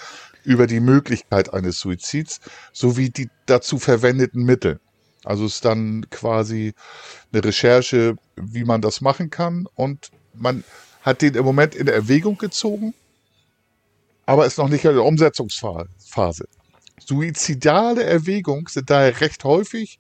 über 0.44 0.66
die 0.66 0.80
Möglichkeit 0.80 1.52
eines 1.52 1.80
Suizids 1.80 2.40
sowie 2.72 3.10
die 3.10 3.30
dazu 3.46 3.78
verwendeten 3.78 4.44
Mittel. 4.44 4.80
Also 5.24 5.46
ist 5.46 5.64
dann 5.64 6.08
quasi 6.10 6.74
eine 7.32 7.44
Recherche, 7.44 8.16
wie 8.36 8.64
man 8.64 8.80
das 8.80 9.00
machen 9.00 9.30
kann 9.30 9.66
und 9.74 10.10
man 10.34 10.64
hat 11.02 11.22
den 11.22 11.34
im 11.34 11.44
Moment 11.44 11.74
in 11.74 11.88
Erwägung 11.88 12.38
gezogen, 12.38 12.94
aber 14.26 14.46
ist 14.46 14.58
noch 14.58 14.68
nicht 14.68 14.84
in 14.84 14.92
der 14.92 15.04
Umsetzungsphase. 15.04 16.46
Suizidale 17.00 18.04
Erwägungen 18.04 18.66
sind 18.68 18.90
daher 18.90 19.20
recht 19.20 19.44
häufig, 19.44 19.98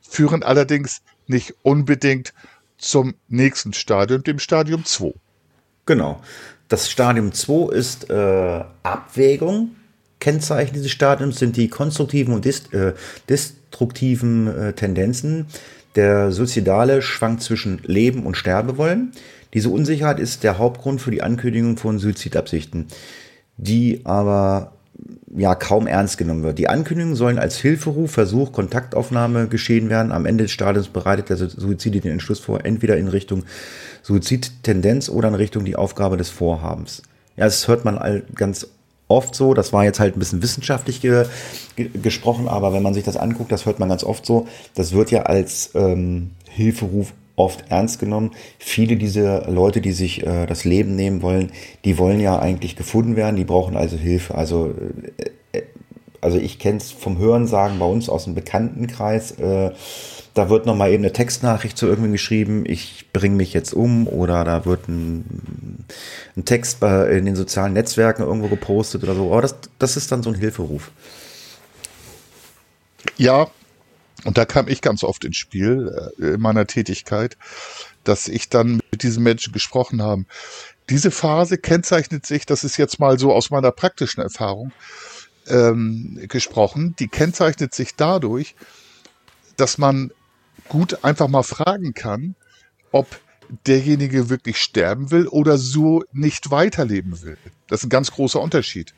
führen 0.00 0.42
allerdings 0.42 1.02
nicht 1.26 1.54
unbedingt 1.62 2.34
zum 2.76 3.14
nächsten 3.28 3.72
Stadium, 3.72 4.22
dem 4.22 4.38
Stadium 4.38 4.84
2. 4.84 5.12
Genau. 5.86 6.20
Das 6.68 6.90
Stadium 6.90 7.32
2 7.32 7.72
ist 7.72 8.10
äh, 8.10 8.64
Abwägung. 8.82 9.70
Kennzeichen 10.20 10.74
dieses 10.74 10.90
Stadiums 10.90 11.38
sind 11.38 11.56
die 11.56 11.68
konstruktiven 11.68 12.34
und 12.34 12.44
dist, 12.44 12.74
äh, 12.74 12.92
destruktiven 13.28 14.46
äh, 14.48 14.72
Tendenzen. 14.74 15.46
Der 15.96 16.30
Suizidale 16.30 17.00
schwankt 17.00 17.42
zwischen 17.42 17.80
Leben 17.84 18.26
und 18.26 18.36
Sterbewollen. 18.36 19.12
Diese 19.54 19.70
Unsicherheit 19.70 20.20
ist 20.20 20.44
der 20.44 20.58
Hauptgrund 20.58 21.00
für 21.00 21.10
die 21.10 21.22
Ankündigung 21.22 21.78
von 21.78 21.98
Suizidabsichten, 21.98 22.88
die 23.56 24.02
aber 24.04 24.72
ja 25.36 25.54
kaum 25.54 25.86
ernst 25.86 26.18
genommen 26.18 26.42
wird. 26.42 26.58
Die 26.58 26.68
Ankündigungen 26.68 27.16
sollen 27.16 27.38
als 27.38 27.58
Hilferuf, 27.58 28.12
Versuch, 28.12 28.52
Kontaktaufnahme 28.52 29.48
geschehen 29.48 29.90
werden. 29.90 30.12
Am 30.12 30.26
Ende 30.26 30.44
des 30.44 30.52
Stadiums 30.52 30.88
bereitet 30.88 31.28
der 31.28 31.36
Suizid 31.36 32.02
den 32.02 32.12
Entschluss 32.12 32.40
vor, 32.40 32.64
entweder 32.64 32.96
in 32.96 33.08
Richtung 33.08 33.44
Suizidtendenz 34.02 35.08
oder 35.08 35.28
in 35.28 35.34
Richtung 35.34 35.64
die 35.64 35.76
Aufgabe 35.76 36.16
des 36.16 36.30
Vorhabens. 36.30 37.02
Ja, 37.36 37.44
das 37.44 37.68
hört 37.68 37.84
man 37.84 38.22
ganz 38.34 38.66
oft 39.08 39.34
so. 39.34 39.54
Das 39.54 39.72
war 39.72 39.84
jetzt 39.84 40.00
halt 40.00 40.16
ein 40.16 40.18
bisschen 40.18 40.42
wissenschaftlich 40.42 41.00
ge 41.00 41.26
ge 41.76 41.90
gesprochen, 42.02 42.48
aber 42.48 42.72
wenn 42.72 42.82
man 42.82 42.94
sich 42.94 43.04
das 43.04 43.16
anguckt, 43.16 43.52
das 43.52 43.66
hört 43.66 43.78
man 43.78 43.88
ganz 43.88 44.04
oft 44.04 44.24
so. 44.24 44.46
Das 44.74 44.92
wird 44.92 45.10
ja 45.10 45.22
als 45.22 45.70
ähm, 45.74 46.30
Hilferuf 46.48 47.12
oft 47.38 47.64
ernst 47.70 47.98
genommen. 48.00 48.32
Viele 48.58 48.96
dieser 48.96 49.50
Leute, 49.50 49.80
die 49.80 49.92
sich 49.92 50.26
äh, 50.26 50.46
das 50.46 50.64
Leben 50.64 50.96
nehmen 50.96 51.22
wollen, 51.22 51.52
die 51.84 51.98
wollen 51.98 52.20
ja 52.20 52.38
eigentlich 52.38 52.76
gefunden 52.76 53.16
werden, 53.16 53.36
die 53.36 53.44
brauchen 53.44 53.76
also 53.76 53.96
Hilfe. 53.96 54.34
Also, 54.34 54.74
äh, 55.52 55.58
äh 55.58 55.62
also 56.20 56.36
ich 56.36 56.58
kenne 56.58 56.78
es 56.78 56.90
vom 56.90 57.18
Hörensagen 57.18 57.78
bei 57.78 57.86
uns 57.86 58.08
aus 58.08 58.24
dem 58.24 58.34
Bekanntenkreis. 58.34 59.32
Äh, 59.32 59.70
da 60.34 60.50
wird 60.50 60.66
nochmal 60.66 60.90
eben 60.90 61.04
eine 61.04 61.12
Textnachricht 61.12 61.78
zu 61.78 61.86
irgendwem 61.86 62.12
geschrieben, 62.12 62.64
ich 62.66 63.06
bringe 63.12 63.36
mich 63.36 63.52
jetzt 63.52 63.72
um 63.72 64.06
oder 64.06 64.44
da 64.44 64.64
wird 64.64 64.88
ein, 64.88 65.84
ein 66.36 66.44
Text 66.44 66.82
in 66.82 67.24
den 67.24 67.34
sozialen 67.34 67.72
Netzwerken 67.72 68.22
irgendwo 68.22 68.48
gepostet 68.48 69.02
oder 69.02 69.14
so. 69.14 69.32
Aber 69.32 69.42
das, 69.42 69.56
das 69.78 69.96
ist 69.96 70.12
dann 70.12 70.22
so 70.22 70.30
ein 70.30 70.36
Hilferuf. 70.36 70.92
Ja, 73.16 73.48
und 74.24 74.36
da 74.36 74.44
kam 74.44 74.68
ich 74.68 74.80
ganz 74.80 75.04
oft 75.04 75.24
ins 75.24 75.36
Spiel 75.36 76.12
äh, 76.18 76.34
in 76.34 76.40
meiner 76.40 76.66
Tätigkeit, 76.66 77.36
dass 78.04 78.28
ich 78.28 78.48
dann 78.48 78.80
mit 78.90 79.02
diesen 79.02 79.22
Menschen 79.22 79.52
gesprochen 79.52 80.02
habe. 80.02 80.24
Diese 80.90 81.10
Phase 81.10 81.58
kennzeichnet 81.58 82.26
sich, 82.26 82.46
das 82.46 82.64
ist 82.64 82.78
jetzt 82.78 82.98
mal 82.98 83.18
so 83.18 83.32
aus 83.32 83.50
meiner 83.50 83.70
praktischen 83.70 84.22
Erfahrung 84.22 84.72
ähm, 85.46 86.18
gesprochen, 86.28 86.94
die 86.98 87.08
kennzeichnet 87.08 87.74
sich 87.74 87.94
dadurch, 87.94 88.54
dass 89.56 89.78
man 89.78 90.10
gut 90.68 91.04
einfach 91.04 91.28
mal 91.28 91.42
fragen 91.42 91.94
kann, 91.94 92.34
ob 92.92 93.20
derjenige 93.66 94.28
wirklich 94.28 94.58
sterben 94.58 95.10
will 95.10 95.26
oder 95.26 95.58
so 95.58 96.04
nicht 96.12 96.50
weiterleben 96.50 97.22
will. 97.22 97.38
Das 97.68 97.80
ist 97.80 97.86
ein 97.86 97.90
ganz 97.90 98.10
großer 98.10 98.40
Unterschied. 98.40 98.94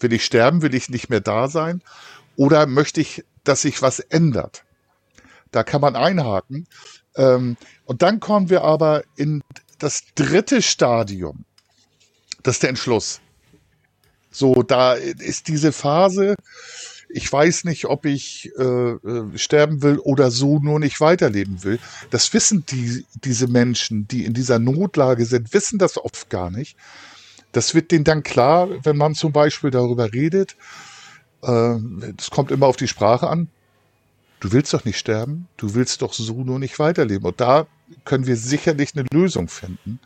Will 0.00 0.12
ich 0.12 0.24
sterben, 0.24 0.62
will 0.62 0.74
ich 0.74 0.88
nicht 0.88 1.10
mehr 1.10 1.20
da 1.20 1.48
sein 1.48 1.82
oder 2.36 2.66
möchte 2.66 3.00
ich 3.00 3.24
dass 3.44 3.62
sich 3.62 3.82
was 3.82 4.00
ändert. 4.00 4.64
Da 5.50 5.62
kann 5.62 5.80
man 5.80 5.96
einhaken. 5.96 6.66
Ähm, 7.16 7.56
und 7.84 8.02
dann 8.02 8.20
kommen 8.20 8.50
wir 8.50 8.62
aber 8.62 9.02
in 9.16 9.42
das 9.78 10.02
dritte 10.14 10.62
Stadium. 10.62 11.44
Das 12.42 12.56
ist 12.56 12.62
der 12.62 12.70
Entschluss. 12.70 13.20
So, 14.30 14.62
da 14.62 14.94
ist 14.94 15.48
diese 15.48 15.72
Phase, 15.72 16.36
ich 17.10 17.30
weiß 17.30 17.64
nicht, 17.64 17.84
ob 17.84 18.06
ich 18.06 18.50
äh, 18.56 18.62
äh, 18.62 19.36
sterben 19.36 19.82
will 19.82 19.98
oder 19.98 20.30
so 20.30 20.58
nur 20.58 20.80
nicht 20.80 21.00
weiterleben 21.00 21.62
will. 21.64 21.78
Das 22.10 22.32
wissen 22.32 22.64
die, 22.64 23.04
diese 23.22 23.48
Menschen, 23.48 24.08
die 24.08 24.24
in 24.24 24.32
dieser 24.32 24.58
Notlage 24.58 25.26
sind, 25.26 25.52
wissen 25.52 25.78
das 25.78 25.98
oft 25.98 26.30
gar 26.30 26.50
nicht. 26.50 26.78
Das 27.50 27.74
wird 27.74 27.90
denen 27.90 28.04
dann 28.04 28.22
klar, 28.22 28.70
wenn 28.84 28.96
man 28.96 29.14
zum 29.14 29.32
Beispiel 29.32 29.70
darüber 29.70 30.14
redet, 30.14 30.56
äh, 31.42 31.76
das 32.16 32.30
kommt 32.30 32.50
immer 32.50 32.66
auf 32.66 32.76
die 32.76 32.88
Sprache 32.88 33.28
an. 33.28 33.48
Du 34.40 34.52
willst 34.52 34.74
doch 34.74 34.84
nicht 34.84 34.98
sterben, 34.98 35.46
du 35.56 35.74
willst 35.74 36.02
doch 36.02 36.12
so 36.12 36.42
nur 36.42 36.58
nicht 36.58 36.78
weiterleben. 36.78 37.26
Und 37.26 37.40
da 37.40 37.66
können 38.04 38.26
wir 38.26 38.36
sicherlich 38.36 38.90
eine 38.94 39.06
Lösung 39.12 39.48
finden. 39.48 40.00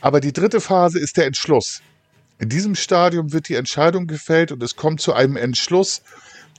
Aber 0.00 0.20
die 0.20 0.32
dritte 0.32 0.60
Phase 0.60 0.98
ist 0.98 1.16
der 1.16 1.26
Entschluss. 1.26 1.82
In 2.38 2.48
diesem 2.48 2.74
Stadium 2.74 3.32
wird 3.32 3.48
die 3.48 3.56
Entscheidung 3.56 4.06
gefällt 4.06 4.52
und 4.52 4.62
es 4.62 4.76
kommt 4.76 5.00
zu 5.00 5.12
einem 5.12 5.36
Entschluss. 5.36 6.02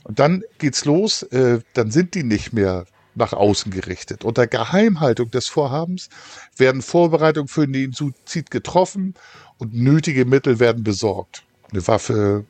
Und 0.03 0.19
dann 0.19 0.43
geht's 0.57 0.85
los, 0.85 1.23
äh, 1.23 1.61
dann 1.73 1.91
sind 1.91 2.13
die 2.13 2.23
nicht 2.23 2.53
mehr 2.53 2.85
nach 3.15 3.33
außen 3.33 3.71
gerichtet. 3.71 4.23
Unter 4.23 4.47
Geheimhaltung 4.47 5.31
des 5.31 5.47
Vorhabens 5.47 6.09
werden 6.57 6.81
Vorbereitungen 6.81 7.47
für 7.47 7.67
den 7.67 7.93
Suizid 7.93 8.51
getroffen 8.51 9.15
und 9.57 9.73
nötige 9.73 10.25
Mittel 10.25 10.59
werden 10.59 10.83
besorgt. 10.83 11.43
Eine 11.71 11.87
Waffe, 11.87 12.45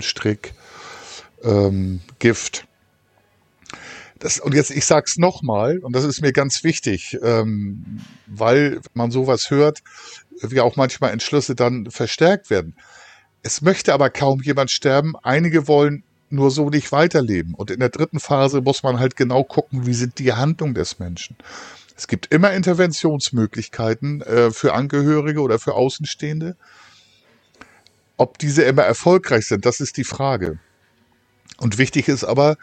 Strick, 0.00 0.54
ähm, 1.42 2.00
Gift. 2.18 2.66
Das, 4.18 4.38
und 4.38 4.54
jetzt, 4.54 4.70
ich 4.70 4.84
sag's 4.84 5.16
nochmal, 5.16 5.78
und 5.78 5.96
das 5.96 6.04
ist 6.04 6.20
mir 6.20 6.32
ganz 6.32 6.62
wichtig, 6.62 7.16
ähm, 7.22 8.00
weil 8.26 8.80
man 8.92 9.10
sowas 9.10 9.50
hört, 9.50 9.80
wie 10.42 10.60
auch 10.60 10.76
manchmal 10.76 11.12
Entschlüsse 11.12 11.54
dann 11.54 11.90
verstärkt 11.90 12.50
werden. 12.50 12.76
Es 13.42 13.62
möchte 13.62 13.94
aber 13.94 14.10
kaum 14.10 14.42
jemand 14.42 14.70
sterben. 14.70 15.14
Einige 15.22 15.66
wollen 15.66 16.04
nur 16.28 16.50
so 16.50 16.68
nicht 16.68 16.92
weiterleben. 16.92 17.54
Und 17.54 17.70
in 17.70 17.80
der 17.80 17.88
dritten 17.88 18.20
Phase 18.20 18.60
muss 18.60 18.82
man 18.82 18.98
halt 18.98 19.16
genau 19.16 19.42
gucken, 19.42 19.86
wie 19.86 19.94
sind 19.94 20.18
die 20.18 20.32
Handlungen 20.32 20.74
des 20.74 20.98
Menschen. 20.98 21.36
Es 21.96 22.06
gibt 22.06 22.32
immer 22.32 22.52
Interventionsmöglichkeiten 22.52 24.22
äh, 24.22 24.50
für 24.50 24.74
Angehörige 24.74 25.40
oder 25.40 25.58
für 25.58 25.74
Außenstehende. 25.74 26.56
Ob 28.20 28.36
diese 28.36 28.64
immer 28.64 28.82
erfolgreich 28.82 29.46
sind, 29.46 29.64
das 29.64 29.80
ist 29.80 29.96
die 29.96 30.04
Frage. 30.04 30.58
Und 31.56 31.78
wichtig 31.78 32.06
ist 32.06 32.22
aber, 32.22 32.58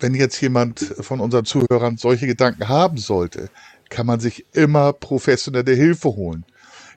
wenn 0.00 0.14
jetzt 0.14 0.40
jemand 0.40 0.80
von 0.98 1.20
unseren 1.20 1.44
Zuhörern 1.44 1.98
solche 1.98 2.26
Gedanken 2.26 2.70
haben 2.70 2.96
sollte, 2.96 3.50
kann 3.90 4.06
man 4.06 4.18
sich 4.18 4.46
immer 4.54 4.94
professionelle 4.94 5.74
Hilfe 5.74 6.16
holen. 6.16 6.46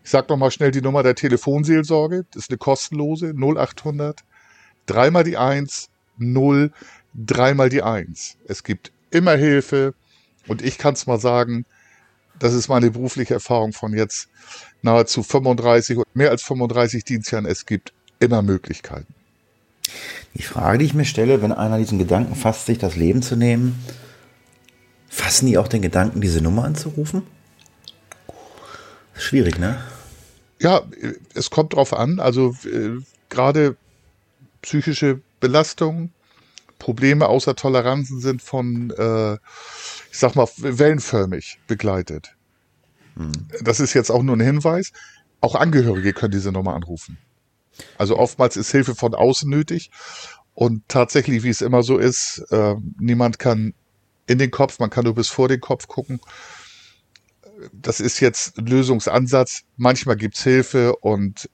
Ich 0.05 0.09
sage 0.09 0.27
noch 0.29 0.37
mal 0.37 0.51
schnell 0.51 0.71
die 0.71 0.81
Nummer 0.81 1.03
der 1.03 1.15
Telefonseelsorge. 1.15 2.25
Das 2.31 2.43
ist 2.43 2.49
eine 2.49 2.59
kostenlose 2.59 3.33
0800 3.35 4.21
dreimal 4.85 5.25
die 5.25 5.35
1 5.35 5.89
0 6.17 6.71
dreimal 7.13 7.67
die 7.67 7.83
1. 7.83 8.37
Es 8.47 8.63
gibt 8.63 8.93
immer 9.11 9.35
Hilfe 9.35 9.95
und 10.47 10.61
ich 10.61 10.77
kann 10.77 10.93
es 10.93 11.07
mal 11.07 11.19
sagen, 11.19 11.65
das 12.39 12.53
ist 12.53 12.67
meine 12.67 12.91
berufliche 12.91 13.33
Erfahrung 13.33 13.73
von 13.73 13.93
jetzt 13.93 14.29
nahezu 14.81 15.23
35 15.23 15.97
und 15.97 16.15
mehr 16.15 16.31
als 16.31 16.43
35 16.43 17.03
Dienstjahren. 17.03 17.45
Es 17.45 17.65
gibt 17.65 17.93
immer 18.19 18.41
Möglichkeiten. 18.41 19.13
Die 20.35 20.43
Frage, 20.43 20.79
die 20.79 20.85
ich 20.85 20.93
mir 20.93 21.05
stelle, 21.05 21.41
wenn 21.41 21.51
einer 21.51 21.77
diesen 21.77 21.99
Gedanken 21.99 22.35
fasst, 22.35 22.65
sich 22.65 22.77
das 22.77 22.95
Leben 22.95 23.21
zu 23.21 23.35
nehmen, 23.35 23.83
fassen 25.07 25.47
die 25.47 25.57
auch 25.57 25.67
den 25.67 25.81
Gedanken, 25.81 26.21
diese 26.21 26.41
Nummer 26.41 26.65
anzurufen? 26.65 27.23
Schwierig, 29.13 29.57
ne? 29.59 29.81
Ja, 30.59 30.81
es 31.33 31.49
kommt 31.49 31.73
drauf 31.73 31.93
an. 31.93 32.19
Also 32.19 32.55
äh, 32.65 33.01
gerade 33.29 33.77
psychische 34.61 35.21
Belastungen, 35.39 36.11
Probleme 36.79 37.27
außer 37.27 37.55
Toleranzen 37.55 38.19
sind 38.19 38.41
von, 38.41 38.91
äh, 38.91 39.37
ich 40.15 40.19
sag 40.19 40.33
mal, 40.35 40.47
wellenförmig 40.55 41.59
begleitet. 41.67 42.37
Hm. 43.17 43.33
Das 43.61 43.81
ist 43.81 43.93
jetzt 43.93 44.09
auch 44.09 44.23
nur 44.23 44.37
ein 44.37 44.41
Hinweis. 44.41 44.93
Auch 45.41 45.55
Angehörige 45.55 46.13
können 46.13 46.31
diese 46.31 46.53
Nummer 46.53 46.73
anrufen. 46.73 47.17
Also 47.97 48.17
oftmals 48.17 48.55
ist 48.55 48.71
Hilfe 48.71 48.95
von 48.95 49.13
außen 49.13 49.49
nötig. 49.49 49.91
Und 50.53 50.87
tatsächlich, 50.87 51.43
wie 51.43 51.49
es 51.49 51.59
immer 51.59 51.83
so 51.83 51.97
ist, 51.97 52.45
äh, 52.49 52.75
niemand 52.97 53.39
kann 53.39 53.73
in 54.25 54.37
den 54.37 54.51
Kopf, 54.51 54.79
man 54.79 54.89
kann 54.89 55.03
nur 55.03 55.15
bis 55.15 55.27
vor 55.27 55.49
den 55.49 55.59
Kopf 55.59 55.89
gucken. 55.89 56.21
Das 57.73 57.99
ist 57.99 58.21
jetzt 58.21 58.57
ein 58.57 58.67
Lösungsansatz. 58.67 59.63
Manchmal 59.75 60.15
gibt's 60.15 60.43
Hilfe 60.43 60.95
und 60.95 61.49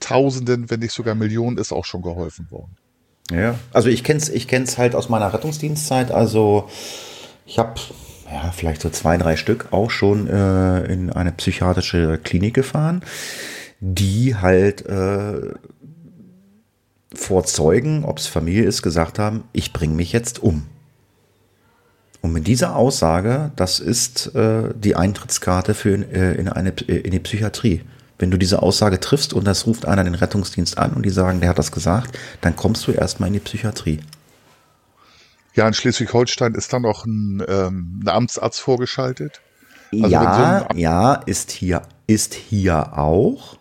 Tausenden, 0.00 0.68
wenn 0.68 0.80
nicht 0.80 0.92
sogar 0.92 1.14
Millionen, 1.14 1.58
ist 1.58 1.70
auch 1.70 1.84
schon 1.84 2.02
geholfen 2.02 2.50
worden. 2.50 2.76
Ja, 3.30 3.56
also 3.72 3.88
ich 3.88 4.02
kenn's, 4.02 4.28
ich 4.28 4.48
kenn's 4.48 4.78
halt 4.78 4.96
aus 4.96 5.08
meiner 5.08 5.32
Rettungsdienstzeit. 5.32 6.10
Also 6.10 6.68
ich 7.46 7.58
habe 7.58 7.74
ja 8.30 8.50
vielleicht 8.50 8.82
so 8.82 8.90
zwei, 8.90 9.16
drei 9.16 9.36
Stück 9.36 9.68
auch 9.70 9.90
schon 9.90 10.28
äh, 10.28 10.84
in 10.92 11.10
eine 11.10 11.32
psychiatrische 11.32 12.18
Klinik 12.22 12.54
gefahren 12.54 13.02
die 13.80 14.36
halt 14.36 14.86
äh, 14.86 15.54
vor 17.14 17.44
Zeugen, 17.44 18.04
ob 18.04 18.18
es 18.18 18.26
Familie 18.26 18.64
ist, 18.64 18.82
gesagt 18.82 19.18
haben, 19.18 19.44
ich 19.52 19.72
bringe 19.72 19.94
mich 19.94 20.12
jetzt 20.12 20.42
um. 20.42 20.66
Und 22.22 22.32
mit 22.32 22.46
dieser 22.46 22.74
Aussage, 22.74 23.52
das 23.56 23.78
ist 23.78 24.34
äh, 24.34 24.74
die 24.74 24.96
Eintrittskarte 24.96 25.74
für 25.74 25.94
äh, 25.94 26.34
in, 26.34 26.48
eine, 26.48 26.70
in 26.70 27.10
die 27.10 27.20
Psychiatrie. 27.20 27.82
Wenn 28.18 28.30
du 28.30 28.38
diese 28.38 28.62
Aussage 28.62 28.98
triffst 28.98 29.34
und 29.34 29.46
das 29.46 29.66
ruft 29.66 29.86
einer 29.86 30.02
den 30.02 30.14
Rettungsdienst 30.14 30.78
an 30.78 30.94
und 30.94 31.04
die 31.04 31.10
sagen, 31.10 31.40
der 31.40 31.50
hat 31.50 31.58
das 31.58 31.70
gesagt, 31.70 32.18
dann 32.40 32.56
kommst 32.56 32.86
du 32.86 32.92
erstmal 32.92 33.28
in 33.28 33.34
die 33.34 33.40
Psychiatrie. 33.40 34.00
Ja, 35.56 35.66
in 35.66 35.74
Schleswig-Holstein 35.74 36.54
ist 36.54 36.72
dann 36.72 36.84
auch 36.84 37.06
ein, 37.06 37.42
ähm, 37.48 38.00
ein 38.04 38.08
Amtsarzt 38.08 38.60
vorgeschaltet. 38.60 39.40
Also 39.92 40.06
ja, 40.06 40.66
so 40.70 40.76
ja, 40.78 41.14
ist 41.14 41.50
hier, 41.50 41.82
ist 42.06 42.34
hier 42.34 42.96
auch. 42.98 43.56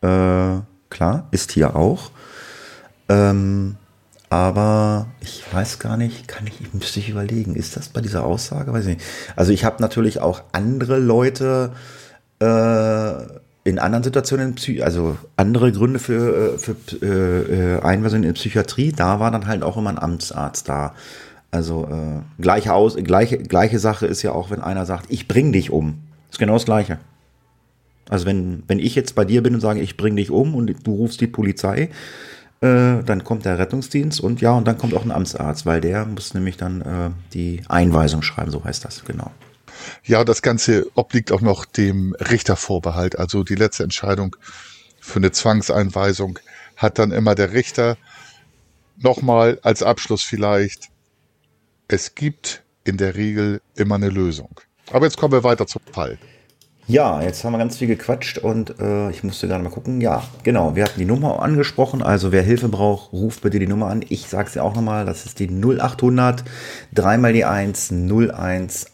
Äh, 0.00 0.60
klar, 0.88 1.28
ist 1.30 1.52
hier 1.52 1.76
auch. 1.76 2.10
Ähm, 3.08 3.76
aber 4.30 5.06
ich 5.20 5.44
weiß 5.52 5.78
gar 5.78 5.96
nicht, 5.96 6.28
kann 6.28 6.46
ich, 6.46 6.72
müsste 6.72 6.98
ich 6.98 7.10
überlegen, 7.10 7.54
ist 7.54 7.76
das 7.76 7.90
bei 7.90 8.00
dieser 8.00 8.24
Aussage? 8.24 8.72
Weiß 8.72 8.86
ich 8.86 8.96
nicht. 8.96 9.06
Also 9.36 9.52
ich 9.52 9.64
habe 9.64 9.82
natürlich 9.82 10.20
auch 10.20 10.42
andere 10.52 10.98
Leute 10.98 11.72
äh, 12.40 13.45
in 13.66 13.80
anderen 13.80 14.04
Situationen, 14.04 14.54
also 14.80 15.18
andere 15.36 15.72
Gründe 15.72 15.98
für, 15.98 16.54
äh, 16.54 16.58
für 16.58 16.76
äh, 17.02 17.82
Einweisung 17.82 18.22
in 18.22 18.32
Psychiatrie, 18.34 18.92
da 18.92 19.18
war 19.18 19.32
dann 19.32 19.48
halt 19.48 19.64
auch 19.64 19.76
immer 19.76 19.90
ein 19.90 19.98
Amtsarzt 19.98 20.68
da. 20.68 20.94
Also 21.50 21.88
äh, 21.90 22.40
gleiche, 22.40 22.72
Aus, 22.72 22.96
gleiche, 22.96 23.38
gleiche 23.38 23.80
Sache 23.80 24.06
ist 24.06 24.22
ja 24.22 24.32
auch, 24.32 24.50
wenn 24.50 24.60
einer 24.60 24.86
sagt, 24.86 25.06
ich 25.10 25.26
bring 25.26 25.52
dich 25.52 25.70
um. 25.70 25.98
Ist 26.30 26.38
genau 26.38 26.52
das 26.52 26.64
Gleiche. 26.64 26.98
Also 28.08 28.26
wenn, 28.26 28.62
wenn 28.68 28.78
ich 28.78 28.94
jetzt 28.94 29.16
bei 29.16 29.24
dir 29.24 29.42
bin 29.42 29.54
und 29.54 29.60
sage, 29.60 29.80
ich 29.80 29.96
bring 29.96 30.14
dich 30.14 30.30
um 30.30 30.54
und 30.54 30.86
du 30.86 30.94
rufst 30.94 31.20
die 31.20 31.26
Polizei, 31.26 31.90
äh, 32.60 33.02
dann 33.04 33.24
kommt 33.24 33.44
der 33.44 33.58
Rettungsdienst 33.58 34.20
und 34.20 34.40
ja, 34.40 34.52
und 34.52 34.68
dann 34.68 34.78
kommt 34.78 34.94
auch 34.94 35.04
ein 35.04 35.10
Amtsarzt, 35.10 35.66
weil 35.66 35.80
der 35.80 36.04
muss 36.04 36.34
nämlich 36.34 36.56
dann 36.56 36.82
äh, 36.82 37.10
die 37.34 37.62
Einweisung 37.68 38.22
schreiben, 38.22 38.52
so 38.52 38.64
heißt 38.64 38.84
das, 38.84 39.04
genau. 39.04 39.32
Ja, 40.04 40.24
das 40.24 40.42
Ganze 40.42 40.90
obliegt 40.94 41.32
auch 41.32 41.40
noch 41.40 41.64
dem 41.64 42.14
Richtervorbehalt. 42.14 43.18
Also 43.18 43.42
die 43.44 43.54
letzte 43.54 43.82
Entscheidung 43.82 44.36
für 45.00 45.18
eine 45.18 45.32
Zwangseinweisung 45.32 46.38
hat 46.76 46.98
dann 46.98 47.12
immer 47.12 47.34
der 47.34 47.52
Richter. 47.52 47.96
Nochmal 48.98 49.58
als 49.62 49.82
Abschluss 49.82 50.22
vielleicht. 50.22 50.88
Es 51.88 52.14
gibt 52.14 52.62
in 52.84 52.96
der 52.96 53.14
Regel 53.14 53.60
immer 53.74 53.96
eine 53.96 54.08
Lösung. 54.08 54.60
Aber 54.90 55.06
jetzt 55.06 55.16
kommen 55.16 55.32
wir 55.32 55.44
weiter 55.44 55.66
zum 55.66 55.82
Fall. 55.92 56.18
Ja, 56.88 57.20
jetzt 57.20 57.42
haben 57.42 57.52
wir 57.52 57.58
ganz 57.58 57.78
viel 57.78 57.88
gequatscht 57.88 58.38
und 58.38 58.78
äh, 58.78 59.10
ich 59.10 59.24
musste 59.24 59.48
gerade 59.48 59.64
mal 59.64 59.70
gucken. 59.70 60.00
Ja, 60.00 60.22
genau, 60.44 60.76
wir 60.76 60.84
hatten 60.84 61.00
die 61.00 61.04
Nummer 61.04 61.42
angesprochen. 61.42 62.00
Also 62.00 62.30
wer 62.30 62.42
Hilfe 62.42 62.68
braucht, 62.68 63.12
ruft 63.12 63.42
bitte 63.42 63.58
die 63.58 63.66
Nummer 63.66 63.88
an. 63.88 64.04
Ich 64.08 64.28
sage 64.28 64.46
es 64.48 64.54
ja 64.54 64.62
auch 64.62 64.76
nochmal, 64.76 65.04
das 65.04 65.26
ist 65.26 65.40
die 65.40 65.48
0800 65.48 66.44
dreimal 66.94 67.32
die 67.32 67.44
1 67.44 67.90
0111. 67.90 68.86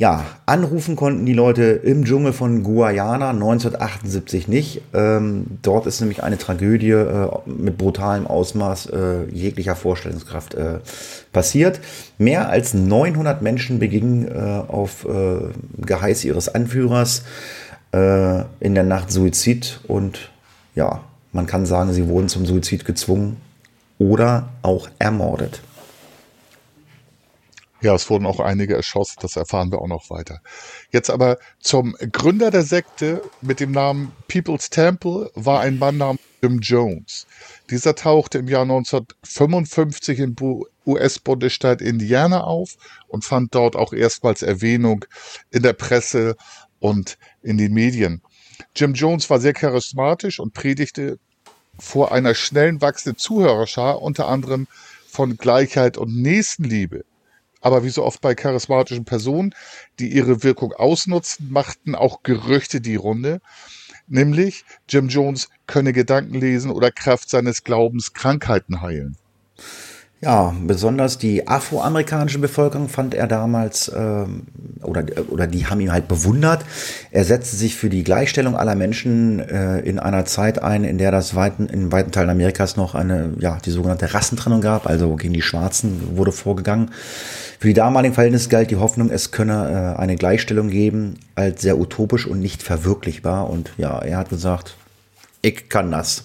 Ja, 0.00 0.24
anrufen 0.46 0.96
konnten 0.96 1.26
die 1.26 1.34
Leute 1.34 1.62
im 1.62 2.06
Dschungel 2.06 2.32
von 2.32 2.62
Guayana 2.62 3.32
1978 3.32 4.48
nicht. 4.48 4.80
Ähm, 4.94 5.44
dort 5.60 5.84
ist 5.84 6.00
nämlich 6.00 6.22
eine 6.22 6.38
Tragödie 6.38 6.92
äh, 6.92 7.28
mit 7.44 7.76
brutalem 7.76 8.26
Ausmaß 8.26 8.86
äh, 8.86 9.24
jeglicher 9.30 9.76
Vorstellungskraft 9.76 10.54
äh, 10.54 10.78
passiert. 11.34 11.80
Mehr 12.16 12.48
als 12.48 12.72
900 12.72 13.42
Menschen 13.42 13.78
begingen 13.78 14.26
äh, 14.26 14.62
auf 14.68 15.04
äh, 15.04 15.50
Geheiß 15.76 16.24
ihres 16.24 16.48
Anführers 16.48 17.24
äh, 17.92 18.40
in 18.58 18.74
der 18.74 18.84
Nacht 18.84 19.12
Suizid 19.12 19.80
und 19.86 20.30
ja, 20.74 21.00
man 21.32 21.46
kann 21.46 21.66
sagen, 21.66 21.92
sie 21.92 22.08
wurden 22.08 22.30
zum 22.30 22.46
Suizid 22.46 22.86
gezwungen 22.86 23.36
oder 23.98 24.48
auch 24.62 24.88
ermordet. 24.98 25.60
Ja, 27.82 27.94
es 27.94 28.10
wurden 28.10 28.26
auch 28.26 28.40
einige 28.40 28.74
erschossen, 28.74 29.16
das 29.20 29.36
erfahren 29.36 29.72
wir 29.72 29.80
auch 29.80 29.88
noch 29.88 30.10
weiter. 30.10 30.40
Jetzt 30.90 31.08
aber 31.08 31.38
zum 31.60 31.96
Gründer 32.12 32.50
der 32.50 32.62
Sekte 32.62 33.22
mit 33.40 33.58
dem 33.58 33.72
Namen 33.72 34.12
People's 34.28 34.68
Temple 34.68 35.30
war 35.34 35.60
ein 35.60 35.78
Mann 35.78 35.96
namens 35.96 36.20
Jim 36.42 36.58
Jones. 36.60 37.26
Dieser 37.70 37.94
tauchte 37.94 38.38
im 38.38 38.48
Jahr 38.48 38.62
1955 38.62 40.18
im 40.18 40.36
US-Bundesstaat 40.86 41.80
Indiana 41.80 42.44
auf 42.44 42.76
und 43.08 43.24
fand 43.24 43.54
dort 43.54 43.76
auch 43.76 43.92
erstmals 43.92 44.42
Erwähnung 44.42 45.04
in 45.50 45.62
der 45.62 45.72
Presse 45.72 46.36
und 46.80 47.16
in 47.42 47.56
den 47.56 47.72
Medien. 47.72 48.22
Jim 48.76 48.94
Jones 48.94 49.30
war 49.30 49.40
sehr 49.40 49.54
charismatisch 49.54 50.38
und 50.38 50.52
predigte 50.52 51.18
vor 51.78 52.12
einer 52.12 52.34
schnellen 52.34 52.80
wachsenden 52.82 53.18
Zuhörerschar 53.18 54.02
unter 54.02 54.28
anderem 54.28 54.66
von 55.08 55.36
Gleichheit 55.36 55.96
und 55.96 56.14
Nächstenliebe. 56.14 57.04
Aber 57.60 57.84
wie 57.84 57.90
so 57.90 58.04
oft 58.04 58.20
bei 58.20 58.34
charismatischen 58.34 59.04
Personen, 59.04 59.54
die 59.98 60.08
ihre 60.08 60.42
Wirkung 60.42 60.72
ausnutzen, 60.72 61.50
machten 61.50 61.94
auch 61.94 62.22
Gerüchte 62.22 62.80
die 62.80 62.96
Runde. 62.96 63.40
Nämlich, 64.06 64.64
Jim 64.88 65.08
Jones 65.08 65.48
könne 65.66 65.92
Gedanken 65.92 66.34
lesen 66.34 66.70
oder 66.70 66.90
Kraft 66.90 67.30
seines 67.30 67.62
Glaubens 67.62 68.12
Krankheiten 68.12 68.80
heilen. 68.80 69.16
Ja, 70.22 70.54
besonders 70.66 71.16
die 71.16 71.48
afroamerikanische 71.48 72.38
Bevölkerung 72.38 72.90
fand 72.90 73.14
er 73.14 73.26
damals, 73.26 73.90
ähm, 73.94 74.42
oder, 74.82 75.02
oder 75.30 75.46
die 75.46 75.66
haben 75.66 75.80
ihn 75.80 75.92
halt 75.92 76.08
bewundert. 76.08 76.66
Er 77.10 77.24
setzte 77.24 77.56
sich 77.56 77.74
für 77.74 77.88
die 77.88 78.04
Gleichstellung 78.04 78.54
aller 78.54 78.74
Menschen 78.74 79.38
äh, 79.38 79.78
in 79.80 79.98
einer 79.98 80.26
Zeit 80.26 80.62
ein, 80.62 80.84
in 80.84 80.98
der 80.98 81.10
das 81.10 81.34
weiten, 81.36 81.68
in 81.68 81.90
weiten 81.90 82.12
Teilen 82.12 82.28
Amerikas 82.28 82.76
noch 82.76 82.94
eine, 82.94 83.32
ja, 83.38 83.56
die 83.64 83.70
sogenannte 83.70 84.12
Rassentrennung 84.12 84.60
gab, 84.60 84.86
also 84.86 85.16
gegen 85.16 85.32
die 85.32 85.40
Schwarzen 85.40 86.18
wurde 86.18 86.32
vorgegangen. 86.32 86.90
Für 87.60 87.68
die 87.68 87.74
damaligen 87.74 88.14
Verhältnisse 88.14 88.48
galt 88.48 88.70
die 88.70 88.76
Hoffnung, 88.76 89.10
es 89.10 89.32
könne 89.32 89.94
äh, 89.94 90.00
eine 90.00 90.16
Gleichstellung 90.16 90.70
geben, 90.70 91.18
als 91.34 91.60
sehr 91.60 91.76
utopisch 91.78 92.26
und 92.26 92.40
nicht 92.40 92.62
verwirklichbar. 92.62 93.50
Und 93.50 93.70
ja, 93.76 93.98
er 93.98 94.16
hat 94.16 94.30
gesagt, 94.30 94.78
ich 95.42 95.68
kann 95.68 95.90
das. 95.90 96.24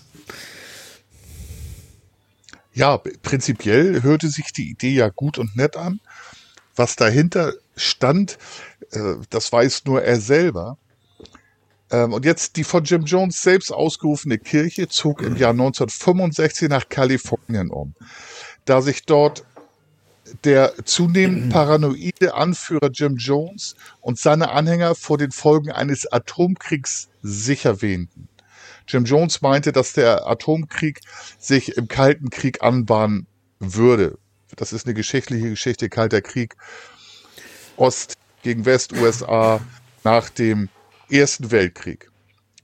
Ja, 2.73 2.97
prinzipiell 3.21 4.01
hörte 4.01 4.29
sich 4.29 4.53
die 4.53 4.69
Idee 4.69 4.93
ja 4.93 5.09
gut 5.09 5.37
und 5.37 5.57
nett 5.57 5.75
an. 5.75 5.99
Was 6.77 6.95
dahinter 6.95 7.51
stand, 7.75 8.37
äh, 8.91 9.15
das 9.29 9.51
weiß 9.51 9.83
nur 9.83 10.03
er 10.03 10.21
selber. 10.21 10.77
Ähm, 11.91 12.13
und 12.13 12.23
jetzt 12.23 12.55
die 12.55 12.63
von 12.63 12.85
Jim 12.85 13.03
Jones 13.03 13.41
selbst 13.41 13.73
ausgerufene 13.73 14.37
Kirche 14.37 14.87
zog 14.87 15.21
im 15.21 15.35
Jahr 15.35 15.51
1965 15.51 16.69
nach 16.69 16.87
Kalifornien 16.87 17.71
um. 17.71 17.93
Da 18.63 18.81
sich 18.81 19.03
dort 19.05 19.43
der 20.43 20.73
zunehmend 20.85 21.49
paranoide 21.53 22.33
Anführer 22.35 22.89
Jim 22.91 23.17
Jones 23.17 23.75
und 24.01 24.19
seine 24.19 24.51
Anhänger 24.51 24.95
vor 24.95 25.17
den 25.17 25.31
Folgen 25.31 25.71
eines 25.71 26.11
Atomkriegs 26.11 27.09
sicher 27.21 27.81
wähnten. 27.81 28.27
Jim 28.87 29.05
Jones 29.05 29.41
meinte, 29.41 29.71
dass 29.71 29.93
der 29.93 30.27
Atomkrieg 30.27 31.01
sich 31.39 31.77
im 31.77 31.87
Kalten 31.87 32.29
Krieg 32.29 32.61
anbahnen 32.61 33.27
würde. 33.59 34.17
Das 34.55 34.73
ist 34.73 34.85
eine 34.85 34.93
geschichtliche 34.93 35.49
Geschichte, 35.49 35.89
Kalter 35.89 36.21
Krieg. 36.21 36.55
Ost 37.77 38.13
gegen 38.43 38.65
West 38.65 38.93
USA 38.93 39.59
nach 40.03 40.29
dem 40.29 40.69
Ersten 41.09 41.51
Weltkrieg. 41.51 42.11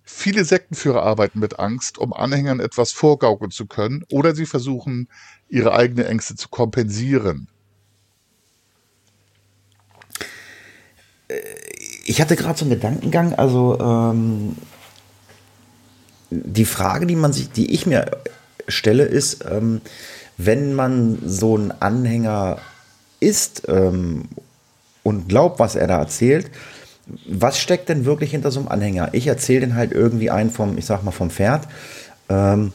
Viele 0.03 0.45
Sektenführer 0.45 1.03
arbeiten 1.03 1.39
mit 1.39 1.59
Angst, 1.59 1.97
um 1.97 2.13
Anhängern 2.13 2.59
etwas 2.59 2.91
vorgaukeln 2.91 3.49
zu 3.49 3.65
können, 3.65 4.03
oder 4.11 4.35
sie 4.35 4.45
versuchen, 4.45 5.07
ihre 5.49 5.73
eigenen 5.73 6.05
Ängste 6.05 6.35
zu 6.35 6.49
kompensieren. 6.49 7.47
Ich 12.05 12.21
hatte 12.21 12.35
gerade 12.35 12.57
so 12.57 12.65
einen 12.65 12.73
Gedankengang, 12.73 13.33
also 13.33 13.79
ähm, 13.79 14.55
die 16.29 16.65
Frage, 16.65 17.05
die 17.05 17.15
man 17.15 17.33
sich, 17.33 17.51
die 17.51 17.73
ich 17.73 17.85
mir 17.85 18.09
stelle, 18.67 19.03
ist, 19.03 19.45
ähm, 19.49 19.81
wenn 20.37 20.73
man 20.73 21.19
so 21.25 21.57
ein 21.57 21.71
Anhänger 21.81 22.57
ist 23.19 23.63
ähm, 23.67 24.25
und 25.03 25.29
glaubt, 25.29 25.59
was 25.59 25.75
er 25.75 25.87
da 25.87 25.99
erzählt, 25.99 26.49
was 27.27 27.59
steckt 27.59 27.89
denn 27.89 28.05
wirklich 28.05 28.31
hinter 28.31 28.51
so 28.51 28.59
einem 28.59 28.69
Anhänger? 28.69 29.09
Ich 29.13 29.27
erzähle 29.27 29.61
den 29.61 29.75
halt 29.75 29.91
irgendwie 29.91 30.29
ein 30.29 30.49
vom, 30.49 30.77
ich 30.77 30.85
sag 30.85 31.03
mal, 31.03 31.11
vom 31.11 31.29
Pferd. 31.29 31.67
Ähm, 32.29 32.73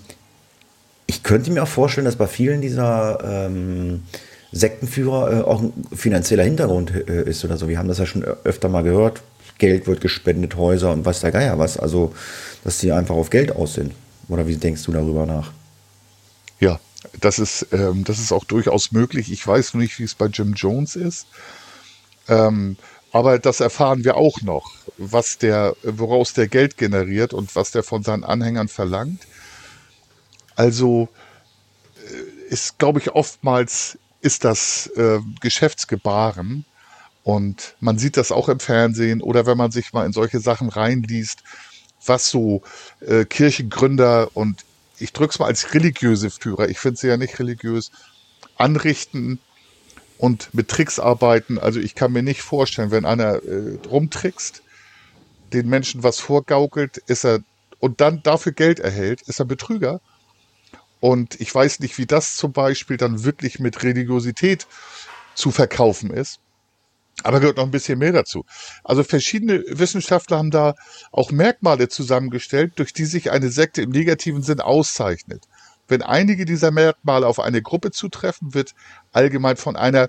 ich 1.07 1.23
könnte 1.23 1.51
mir 1.51 1.63
auch 1.63 1.69
vorstellen, 1.69 2.05
dass 2.05 2.17
bei 2.17 2.27
vielen 2.27 2.61
dieser 2.61 3.47
ähm, 3.47 4.03
Sektenführer 4.53 5.41
äh, 5.41 5.43
auch 5.43 5.61
ein 5.61 5.73
finanzieller 5.95 6.45
Hintergrund 6.45 6.93
äh, 7.09 7.29
ist 7.29 7.45
oder 7.45 7.57
so. 7.57 7.69
Wir 7.69 7.79
haben 7.79 7.89
das 7.89 7.99
ja 7.99 8.07
schon 8.07 8.25
öfter 8.25 8.69
mal 8.69 8.83
gehört. 8.83 9.23
Geld 9.59 9.87
wird 9.87 10.01
gespendet, 10.01 10.57
Häuser 10.57 10.93
und 10.93 11.05
was 11.05 11.21
der 11.21 11.33
Geier 11.33 11.59
was. 11.59 11.79
Also 11.79 12.15
dass 12.65 12.81
sie 12.81 12.93
einfach 12.93 13.15
auf 13.15 13.31
Geld 13.31 13.53
aus 13.55 13.75
sind. 13.75 13.95
Oder 14.29 14.47
wie 14.47 14.57
denkst 14.57 14.83
du 14.83 14.93
darüber 14.93 15.25
nach? 15.25 15.53
Ja, 16.59 16.81
das 17.21 17.39
ist, 17.39 17.69
ähm, 17.73 18.05
das 18.05 18.19
ist 18.19 18.33
auch 18.33 18.45
durchaus 18.45 18.93
möglich. 18.93 19.31
Ich 19.31 19.47
weiß 19.47 19.75
nur 19.75 19.83
nicht, 19.83 19.99
wie 19.99 20.05
es 20.05 20.15
bei 20.15 20.27
Jim 20.27 20.55
Jones 20.55 20.97
ist. 20.97 21.27
Ähm, 22.29 22.77
aber 23.13 23.39
das 23.39 23.61
erfahren 23.61 24.05
wir 24.05 24.17
auch 24.17 24.43
noch, 24.43 24.73
was 24.99 25.39
der, 25.39 25.77
woraus 25.83 26.33
der 26.33 26.49
Geld 26.49 26.77
generiert 26.77 27.33
und 27.33 27.55
was 27.55 27.71
der 27.71 27.83
von 27.83 28.03
seinen 28.03 28.25
Anhängern 28.25 28.69
verlangt. 28.69 29.27
Also 30.57 31.09
äh, 31.97 32.53
ist, 32.53 32.79
glaube 32.79 32.99
ich, 32.99 33.13
oftmals 33.13 33.99
ist 34.27 34.45
das 34.45 34.89
äh, 34.97 35.21
Geschäftsgebaren 35.41 36.65
Und 37.27 37.75
man 37.81 37.99
sieht 37.99 38.17
das 38.17 38.31
auch 38.31 38.49
im 38.49 38.61
Fernsehen 38.61 39.21
oder 39.21 39.47
wenn 39.47 39.59
man 39.59 39.73
sich 39.73 39.93
mal 39.93 40.07
in 40.07 40.13
solche 40.13 40.39
Sachen 40.39 40.69
reinliest, 40.69 41.43
was 42.05 42.31
so 42.31 42.63
äh, 43.01 43.25
Kirchengründer 43.25 44.31
und 44.35 44.65
ich 45.01 45.13
drück's 45.13 45.41
mal 45.41 45.47
als 45.47 45.75
religiöse 45.75 46.31
Führer, 46.31 46.69
ich 46.69 46.79
finde 46.79 47.01
sie 47.01 47.09
ja 47.09 47.17
nicht 47.17 47.41
religiös, 47.41 47.91
anrichten 48.57 49.41
und 50.19 50.55
mit 50.55 50.69
Tricks 50.69 51.01
arbeiten. 51.01 51.59
Also 51.59 51.81
ich 51.81 51.97
kann 51.97 52.13
mir 52.13 52.23
nicht 52.23 52.43
vorstellen, 52.43 52.93
wenn 52.93 53.05
einer 53.05 53.43
äh, 53.43 53.79
rumtrickst, 53.91 54.63
den 55.53 55.69
Menschen 55.69 56.05
was 56.05 56.21
vorgaukelt, 56.21 56.99
ist 57.09 57.25
er 57.25 57.41
und 57.81 58.01
dann 58.01 58.23
dafür 58.23 58.53
Geld 58.53 58.79
erhält, 58.79 59.23
ist 59.23 59.41
er 59.41 59.47
Betrüger. 59.47 60.01
Und 61.01 61.41
ich 61.41 61.55
weiß 61.55 61.81
nicht, 61.81 61.99
wie 61.99 62.07
das 62.07 62.37
zum 62.37 62.53
Beispiel 62.53 62.97
dann 62.97 63.25
wirklich 63.25 63.59
mit 63.59 63.83
Religiosität 63.83 64.67
zu 65.35 65.51
verkaufen 65.51 66.11
ist. 66.11 66.41
Aber 67.23 67.41
gehört 67.41 67.57
noch 67.57 67.65
ein 67.65 67.71
bisschen 67.71 67.99
mehr 67.99 68.13
dazu. 68.13 68.45
Also 68.85 69.03
verschiedene 69.03 69.65
Wissenschaftler 69.69 70.39
haben 70.39 70.51
da 70.51 70.75
auch 71.13 71.31
Merkmale 71.31 71.89
zusammengestellt, 71.89 72.75
durch 72.77 72.93
die 72.93 73.07
sich 73.07 73.31
eine 73.31 73.49
Sekte 73.49 73.83
im 73.83 73.91
negativen 73.91 74.43
Sinn 74.43 74.61
auszeichnet. 74.61 75.45
Wenn 75.89 76.03
einige 76.03 76.45
dieser 76.45 76.71
Merkmale 76.71 77.27
auf 77.27 77.41
eine 77.41 77.63
Gruppe 77.63 77.91
zutreffen, 77.91 78.55
wird 78.55 78.75
allgemein 79.13 79.57
von 79.57 79.77
einer 79.77 80.09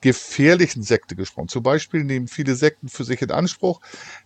gefährlichen 0.00 0.82
Sekte 0.82 1.16
gesprochen. 1.16 1.48
Zum 1.48 1.62
Beispiel 1.62 2.04
nehmen 2.04 2.28
viele 2.28 2.54
Sekten 2.54 2.88
für 2.88 3.04
sich 3.04 3.20
in 3.22 3.30
Anspruch, 3.30 3.80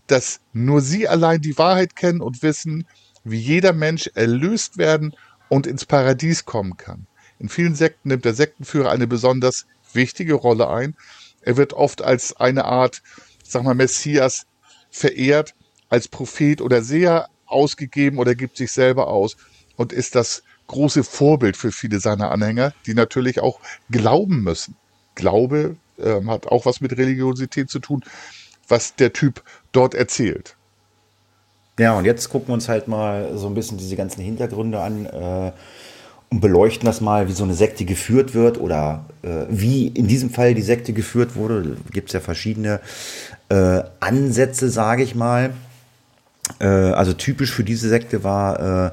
dass 0.07 0.41
nur 0.53 0.81
sie 0.81 1.09
allein 1.09 1.41
die 1.41 1.59
Wahrheit 1.59 1.97
kennen 1.97 2.21
und 2.21 2.43
wissen, 2.43 2.87
wie 3.25 3.39
jeder 3.39 3.73
Mensch 3.73 4.11
erlöst 4.15 4.79
werden 4.79 5.15
und 5.53 5.67
ins 5.67 5.85
Paradies 5.85 6.47
kommen 6.47 6.79
kann. 6.79 7.07
In 7.39 7.51
vielen 7.51 7.75
Sekten 7.75 8.09
nimmt 8.09 8.25
der 8.25 8.33
Sektenführer 8.33 8.91
eine 8.91 9.07
besonders 9.07 9.67
wichtige 9.93 10.33
Rolle 10.33 10.71
ein. 10.71 10.97
Er 11.43 11.59
wird 11.59 11.75
oft 11.75 12.01
als 12.01 12.35
eine 12.35 12.65
Art, 12.65 13.03
sag 13.45 13.63
mal, 13.63 13.75
Messias 13.75 14.47
verehrt, 14.91 15.55
als 15.91 16.09
Prophet 16.09 16.63
oder 16.63 16.81
Seher 16.81 17.29
ausgegeben 17.45 18.17
oder 18.17 18.35
gibt 18.35 18.57
sich 18.57 18.73
selber 18.73 19.09
aus 19.09 19.37
und 19.77 19.93
ist 19.93 20.15
das 20.15 20.43
große 20.69 21.05
Vorbild 21.05 21.59
für 21.59 21.71
viele 21.71 22.01
seiner 22.01 22.31
Anhänger, 22.31 22.73
die 22.87 22.95
natürlich 22.95 23.41
auch 23.41 23.61
glauben 23.91 24.43
müssen. 24.43 24.75
Glaube 25.17 25.77
äh, 25.99 26.25
hat 26.29 26.47
auch 26.47 26.65
was 26.65 26.81
mit 26.81 26.97
Religiosität 26.97 27.69
zu 27.69 27.79
tun, 27.79 28.03
was 28.69 28.97
der 28.97 29.13
Typ 29.13 29.43
dort 29.73 29.93
erzählt. 29.93 30.57
Ja, 31.79 31.97
und 31.97 32.05
jetzt 32.05 32.29
gucken 32.29 32.49
wir 32.49 32.55
uns 32.55 32.69
halt 32.69 32.87
mal 32.87 33.37
so 33.37 33.47
ein 33.47 33.55
bisschen 33.55 33.79
diese 33.79 33.97
ganzen 33.97 34.21
Hintergründe 34.21 34.81
an 34.81 35.07
äh, 35.07 35.53
und 36.31 36.41
beleuchten 36.41 36.87
das 36.87 37.01
mal, 37.01 37.29
wie 37.29 37.33
so 37.33 37.45
eine 37.45 37.55
Sekte 37.55 37.85
geführt 37.85 38.35
wird 38.35 38.61
oder 38.61 39.05
äh, 39.23 39.47
wie 39.49 39.89
in 39.89 40.07
diesem 40.07 40.31
Fall 40.31 40.55
die 40.55 40.63
Sekte 40.63 40.93
geführt 40.93 41.35
wurde. 41.35 41.77
Gibt 41.91 42.09
es 42.09 42.13
ja 42.13 42.21
verschiedene 42.21 42.81
äh, 43.49 43.83
Ansätze, 44.01 44.69
sage 44.69 45.03
ich 45.03 45.15
mal. 45.15 45.51
Äh, 46.61 46.67
also 46.67 47.15
typisch 47.15 47.53
für 47.53 47.65
diese 47.65 47.89
Sekte 47.89 48.23
war 48.23 48.87
äh, 48.87 48.91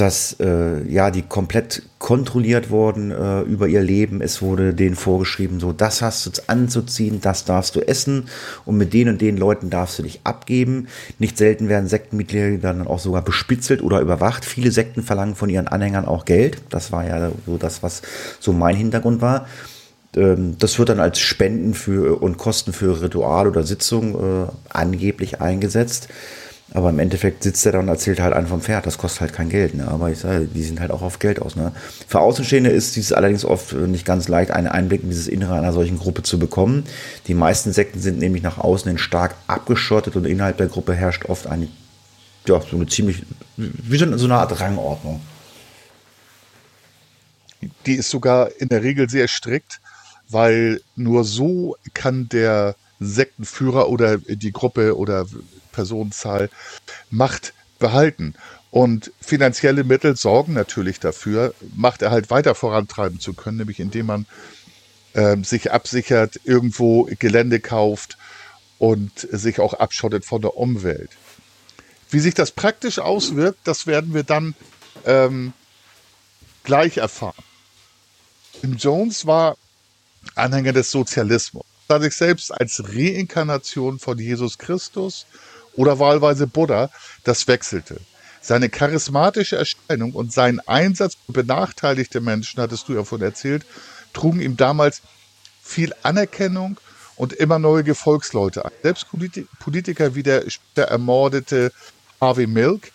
dass 0.00 0.36
äh, 0.38 0.82
ja 0.88 1.10
die 1.10 1.22
komplett 1.22 1.82
kontrolliert 1.98 2.70
wurden 2.70 3.10
äh, 3.10 3.40
über 3.42 3.66
ihr 3.66 3.82
Leben. 3.82 4.20
Es 4.20 4.40
wurde 4.40 4.72
denen 4.72 4.94
vorgeschrieben, 4.94 5.58
so 5.58 5.72
das 5.72 6.02
hast 6.02 6.26
du 6.26 6.30
anzuziehen, 6.46 7.20
das 7.20 7.44
darfst 7.44 7.74
du 7.74 7.80
essen 7.80 8.28
und 8.64 8.76
mit 8.76 8.92
den 8.92 9.08
und 9.08 9.20
den 9.20 9.36
Leuten 9.36 9.70
darfst 9.70 9.98
du 9.98 10.04
dich 10.04 10.20
abgeben. 10.24 10.88
Nicht 11.18 11.36
selten 11.36 11.68
werden 11.68 11.88
Sektenmitglieder 11.88 12.58
dann 12.58 12.86
auch 12.86 13.00
sogar 13.00 13.22
bespitzelt 13.22 13.82
oder 13.82 14.00
überwacht. 14.00 14.44
Viele 14.44 14.70
Sekten 14.70 15.02
verlangen 15.02 15.34
von 15.34 15.50
ihren 15.50 15.68
Anhängern 15.68 16.04
auch 16.04 16.24
Geld. 16.24 16.62
Das 16.70 16.92
war 16.92 17.06
ja 17.06 17.32
so 17.44 17.56
das, 17.56 17.82
was 17.82 18.02
so 18.38 18.52
mein 18.52 18.76
Hintergrund 18.76 19.20
war. 19.20 19.46
Ähm, 20.16 20.56
das 20.58 20.78
wird 20.78 20.90
dann 20.90 21.00
als 21.00 21.18
Spenden 21.18 21.74
für 21.74 22.22
und 22.22 22.38
Kosten 22.38 22.72
für 22.72 23.02
Ritual 23.02 23.48
oder 23.48 23.64
Sitzung 23.64 24.14
äh, 24.14 24.46
angeblich 24.68 25.40
eingesetzt. 25.40 26.08
Aber 26.74 26.90
im 26.90 26.98
Endeffekt 26.98 27.42
sitzt 27.44 27.64
er 27.64 27.72
da 27.72 27.78
und 27.78 27.88
erzählt 27.88 28.20
halt 28.20 28.34
einen 28.34 28.46
vom 28.46 28.60
Pferd. 28.60 28.84
Das 28.84 28.98
kostet 28.98 29.22
halt 29.22 29.32
kein 29.32 29.48
Geld. 29.48 29.74
Ne? 29.74 29.88
Aber 29.88 30.10
ich 30.10 30.18
sage, 30.18 30.46
die 30.46 30.62
sind 30.62 30.80
halt 30.80 30.90
auch 30.90 31.00
auf 31.00 31.18
Geld 31.18 31.40
aus. 31.40 31.56
Ne? 31.56 31.72
Für 32.06 32.20
Außenstehende 32.20 32.68
ist 32.68 32.94
dies 32.96 33.12
allerdings 33.12 33.46
oft 33.46 33.72
nicht 33.72 34.04
ganz 34.04 34.28
leicht, 34.28 34.50
einen 34.50 34.66
Einblick 34.66 35.02
in 35.02 35.08
dieses 35.08 35.28
Innere 35.28 35.54
einer 35.54 35.72
solchen 35.72 35.98
Gruppe 35.98 36.22
zu 36.22 36.38
bekommen. 36.38 36.84
Die 37.26 37.34
meisten 37.34 37.72
Sekten 37.72 38.00
sind 38.00 38.18
nämlich 38.18 38.42
nach 38.42 38.58
außen 38.58 38.86
hin 38.86 38.98
stark 38.98 39.34
abgeschottet 39.46 40.14
und 40.16 40.26
innerhalb 40.26 40.58
der 40.58 40.66
Gruppe 40.66 40.94
herrscht 40.94 41.24
oft 41.24 41.46
eine, 41.46 41.68
ja, 42.46 42.60
so 42.60 42.76
eine 42.76 42.86
ziemlich, 42.86 43.22
wie 43.56 43.96
so 43.96 44.04
eine 44.04 44.34
Art 44.34 44.60
Rangordnung. 44.60 45.22
Die 47.86 47.94
ist 47.94 48.10
sogar 48.10 48.50
in 48.58 48.68
der 48.68 48.82
Regel 48.82 49.08
sehr 49.08 49.26
strikt, 49.26 49.80
weil 50.28 50.82
nur 50.96 51.24
so 51.24 51.76
kann 51.94 52.28
der 52.28 52.76
Sektenführer 53.00 53.88
oder 53.88 54.18
die 54.18 54.52
Gruppe 54.52 54.96
oder 54.96 55.26
Personenzahl 55.78 56.50
Macht 57.10 57.54
behalten. 57.78 58.34
Und 58.72 59.12
finanzielle 59.20 59.84
Mittel 59.84 60.16
sorgen 60.16 60.54
natürlich 60.54 60.98
dafür, 60.98 61.54
Macht 61.76 62.02
er 62.02 62.10
weiter 62.30 62.54
vorantreiben 62.56 63.20
zu 63.20 63.32
können, 63.32 63.58
nämlich 63.58 63.78
indem 63.78 64.06
man 64.06 64.26
äh, 65.12 65.36
sich 65.44 65.70
absichert, 65.70 66.40
irgendwo 66.42 67.08
Gelände 67.18 67.60
kauft 67.60 68.18
und 68.78 69.12
sich 69.30 69.60
auch 69.60 69.74
abschottet 69.74 70.24
von 70.24 70.42
der 70.42 70.56
Umwelt. 70.56 71.10
Wie 72.10 72.20
sich 72.20 72.34
das 72.34 72.50
praktisch 72.50 72.98
auswirkt, 72.98 73.60
das 73.64 73.86
werden 73.86 74.14
wir 74.14 74.24
dann 74.24 74.54
ähm, 75.06 75.52
gleich 76.64 76.96
erfahren. 76.96 77.44
Jones 78.62 79.26
war 79.26 79.56
Anhänger 80.34 80.72
des 80.72 80.90
Sozialismus, 80.90 81.64
sah 81.88 82.00
sich 82.00 82.14
selbst 82.14 82.50
als 82.50 82.82
Reinkarnation 82.84 83.98
von 84.00 84.18
Jesus 84.18 84.58
Christus 84.58 85.26
oder 85.78 86.00
wahlweise 86.00 86.48
Buddha, 86.48 86.90
das 87.22 87.46
wechselte. 87.46 88.00
Seine 88.40 88.68
charismatische 88.68 89.56
Erscheinung 89.56 90.12
und 90.12 90.32
sein 90.32 90.60
Einsatz 90.66 91.16
für 91.24 91.32
benachteiligte 91.32 92.20
Menschen, 92.20 92.60
hattest 92.60 92.88
du 92.88 92.94
ja 92.94 93.04
von 93.04 93.22
erzählt, 93.22 93.64
trugen 94.12 94.40
ihm 94.40 94.56
damals 94.56 95.02
viel 95.62 95.94
Anerkennung 96.02 96.78
und 97.14 97.32
immer 97.32 97.60
neue 97.60 97.84
Gefolgsleute 97.84 98.64
ein. 98.64 98.72
Selbst 98.82 99.06
Politiker 99.60 100.14
wie 100.16 100.24
der 100.24 100.44
ermordete 100.74 101.72
Harvey 102.20 102.48
Milk 102.48 102.90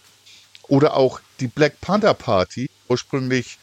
oder 0.68 0.98
auch 0.98 1.22
die 1.40 1.48
Black 1.48 1.80
Panther 1.80 2.14
Party, 2.14 2.70
ursprünglich 2.90 3.60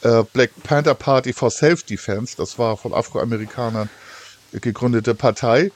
äh, 0.00 0.22
Black 0.32 0.50
Panther 0.62 0.94
Party 0.94 1.34
for 1.34 1.50
Self-Defense, 1.50 2.36
das 2.38 2.58
war 2.58 2.78
von 2.78 2.94
Afroamerikanern 2.94 3.90
gegründete 4.52 5.14
Partei, 5.14 5.72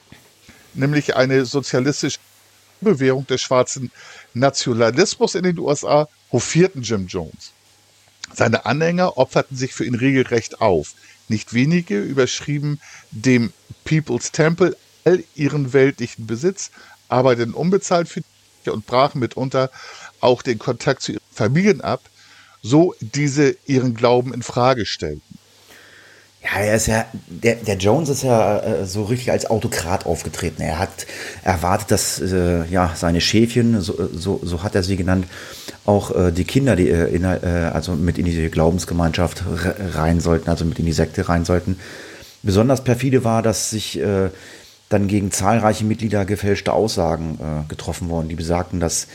nämlich 0.73 1.17
eine 1.17 1.45
sozialistische 1.45 2.19
Bewährung 2.81 3.27
des 3.27 3.41
schwarzen 3.41 3.91
Nationalismus 4.35 5.35
in 5.35 5.45
den 5.45 5.59
USA 5.59 6.09
hofierten 6.33 6.83
Jim 6.83 7.07
Jones. 7.07 7.53
Seine 8.35 8.67
Anhänger 8.67 9.19
opferten 9.19 9.57
sich 9.57 9.75
für 9.75 9.85
ihn 9.85 9.95
regelrecht 9.95 10.61
auf. 10.61 10.95
Nicht 11.29 11.55
wenige 11.55 12.01
überschrieben 12.01 12.81
dem 13.11 13.53
People's 13.85 14.33
Temple 14.33 14.77
all 15.05 15.25
ihren 15.35 15.73
weltlichen 15.73 16.27
Besitz, 16.27 16.71
arbeiteten 17.09 17.55
unbezahlt 17.55 18.09
für 18.09 18.21
die 18.21 18.71
und 18.71 18.87
brachen 18.87 19.21
mitunter 19.21 19.71
auch 20.21 20.43
den 20.43 20.59
Kontakt 20.59 21.03
zu 21.03 21.13
ihren 21.13 21.23
Familien 21.33 21.81
ab, 21.81 22.03
so 22.63 22.95
diese 23.01 23.57
ihren 23.67 23.95
Glauben 23.95 24.35
in 24.35 24.43
Frage 24.43 24.85
stellten. 24.85 25.30
Ja, 26.43 26.61
er 26.61 26.75
ist 26.75 26.87
ja, 26.87 27.05
der, 27.29 27.57
der 27.57 27.77
Jones 27.77 28.09
ist 28.09 28.23
ja 28.23 28.61
äh, 28.61 28.87
so 28.87 29.05
richtig 29.05 29.31
als 29.31 29.51
Autokrat 29.51 30.07
aufgetreten. 30.07 30.63
Er 30.63 30.79
hat 30.79 31.07
erwartet, 31.43 31.91
dass 31.91 32.19
äh, 32.21 32.65
ja 32.65 32.93
seine 32.97 33.21
Schäfchen, 33.21 33.83
so, 33.83 34.09
so, 34.15 34.41
so 34.43 34.63
hat 34.63 34.75
er 34.75 34.83
sie 34.83 34.97
genannt, 34.97 35.27
auch 35.85 36.15
äh, 36.15 36.33
die 36.33 36.45
Kinder, 36.45 36.77
die 36.77 36.89
äh, 36.89 37.15
in, 37.15 37.25
äh, 37.25 37.71
also 37.75 37.93
mit 37.93 38.17
in 38.17 38.25
die 38.25 38.51
Glaubensgemeinschaft 38.51 39.45
rein 39.95 40.21
sollten, 40.21 40.49
also 40.49 40.65
mit 40.65 40.79
in 40.79 40.87
die 40.87 40.93
Sekte 40.93 41.29
rein 41.29 41.45
sollten. 41.45 41.79
Besonders 42.43 42.85
perfide 42.85 43.23
war, 43.23 43.43
dass 43.43 43.69
sich 43.69 43.99
äh, 44.01 44.31
dann 44.89 45.09
gegen 45.09 45.31
zahlreiche 45.31 45.85
Mitglieder 45.85 46.25
gefälschte 46.25 46.73
Aussagen 46.73 47.39
äh, 47.39 47.69
getroffen 47.69 48.09
wurden, 48.09 48.29
die 48.29 48.35
besagten, 48.35 48.81
dass 48.81 49.09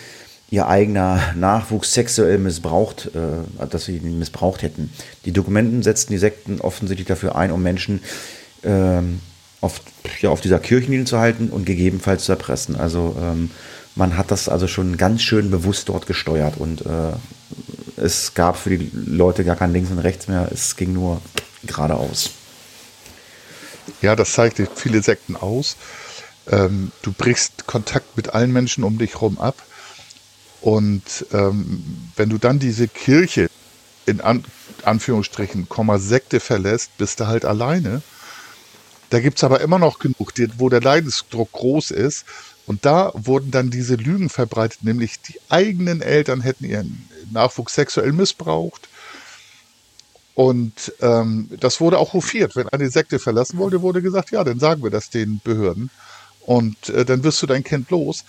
ihr 0.51 0.67
eigener 0.67 1.33
Nachwuchs 1.35 1.93
sexuell 1.93 2.37
missbraucht, 2.37 3.11
äh, 3.15 3.67
dass 3.67 3.85
sie 3.85 3.97
ihn 3.97 4.19
missbraucht 4.19 4.61
hätten. 4.61 4.91
Die 5.25 5.31
Dokumenten 5.31 5.83
setzten 5.83 6.13
die 6.13 6.19
Sekten 6.19 6.61
offensichtlich 6.61 7.07
dafür 7.07 7.35
ein, 7.35 7.51
um 7.51 7.63
Menschen 7.63 8.01
ähm, 8.63 9.21
auf, 9.61 9.81
ja, 10.21 10.29
auf 10.29 10.41
dieser 10.41 10.59
Kirchenlinie 10.59 11.05
zu 11.05 11.19
halten 11.19 11.49
und 11.49 11.65
gegebenenfalls 11.65 12.25
zu 12.25 12.31
erpressen. 12.31 12.75
Also 12.75 13.15
ähm, 13.19 13.49
man 13.95 14.17
hat 14.17 14.29
das 14.29 14.49
also 14.49 14.67
schon 14.67 14.97
ganz 14.97 15.21
schön 15.21 15.49
bewusst 15.49 15.89
dort 15.89 16.05
gesteuert 16.05 16.57
und 16.57 16.85
äh, 16.85 17.13
es 17.97 18.33
gab 18.33 18.57
für 18.57 18.77
die 18.77 18.91
Leute 18.93 19.45
gar 19.45 19.55
kein 19.55 19.71
Links 19.73 19.89
und 19.89 19.99
Rechts 19.99 20.27
mehr, 20.27 20.49
es 20.51 20.75
ging 20.75 20.93
nur 20.93 21.21
geradeaus. 21.63 22.31
Ja, 24.01 24.15
das 24.15 24.33
zeigt 24.33 24.61
viele 24.75 25.01
Sekten 25.01 25.35
aus. 25.35 25.77
Ähm, 26.51 26.91
du 27.01 27.11
brichst 27.11 27.65
Kontakt 27.65 28.17
mit 28.17 28.33
allen 28.33 28.51
Menschen 28.51 28.83
um 28.83 28.97
dich 28.97 29.13
herum 29.13 29.39
ab 29.39 29.55
und 30.65 31.27
ähm, 31.31 31.83
wenn 32.15 32.29
du 32.29 32.39
dann 32.39 32.57
diese 32.57 32.87
Kirche 32.87 33.51
in 34.07 34.19
An 34.19 34.43
Anführungsstrichen, 34.83 35.69
Komma 35.69 35.99
Sekte 35.99 36.39
verlässt, 36.39 36.97
bist 36.97 37.19
du 37.19 37.27
halt 37.27 37.45
alleine. 37.45 38.01
Da 39.11 39.19
gibt 39.19 39.37
es 39.37 39.43
aber 39.43 39.61
immer 39.61 39.77
noch 39.77 39.99
genug, 39.99 40.33
wo 40.57 40.69
der 40.69 40.81
Leidensdruck 40.81 41.51
groß 41.51 41.91
ist. 41.91 42.25
Und 42.65 42.83
da 42.83 43.11
wurden 43.13 43.51
dann 43.51 43.69
diese 43.69 43.93
Lügen 43.93 44.29
verbreitet, 44.29 44.83
nämlich 44.83 45.21
die 45.21 45.39
eigenen 45.49 46.01
Eltern 46.01 46.41
hätten 46.41 46.65
ihren 46.65 47.07
Nachwuchs 47.31 47.75
sexuell 47.75 48.11
missbraucht. 48.11 48.89
Und 50.33 50.93
ähm, 50.99 51.47
das 51.59 51.79
wurde 51.79 51.99
auch 51.99 52.13
hofiert. 52.13 52.55
Wenn 52.55 52.69
eine 52.69 52.89
Sekte 52.89 53.19
verlassen 53.19 53.59
wollte, 53.59 53.83
wurde 53.83 54.01
gesagt, 54.01 54.31
ja, 54.31 54.43
dann 54.43 54.59
sagen 54.59 54.81
wir 54.81 54.89
das 54.89 55.11
den 55.11 55.41
Behörden. 55.43 55.91
Und 56.41 56.89
äh, 56.89 57.05
dann 57.05 57.23
wirst 57.23 57.39
du 57.43 57.45
dein 57.45 57.63
Kind 57.63 57.91
los. 57.91 58.25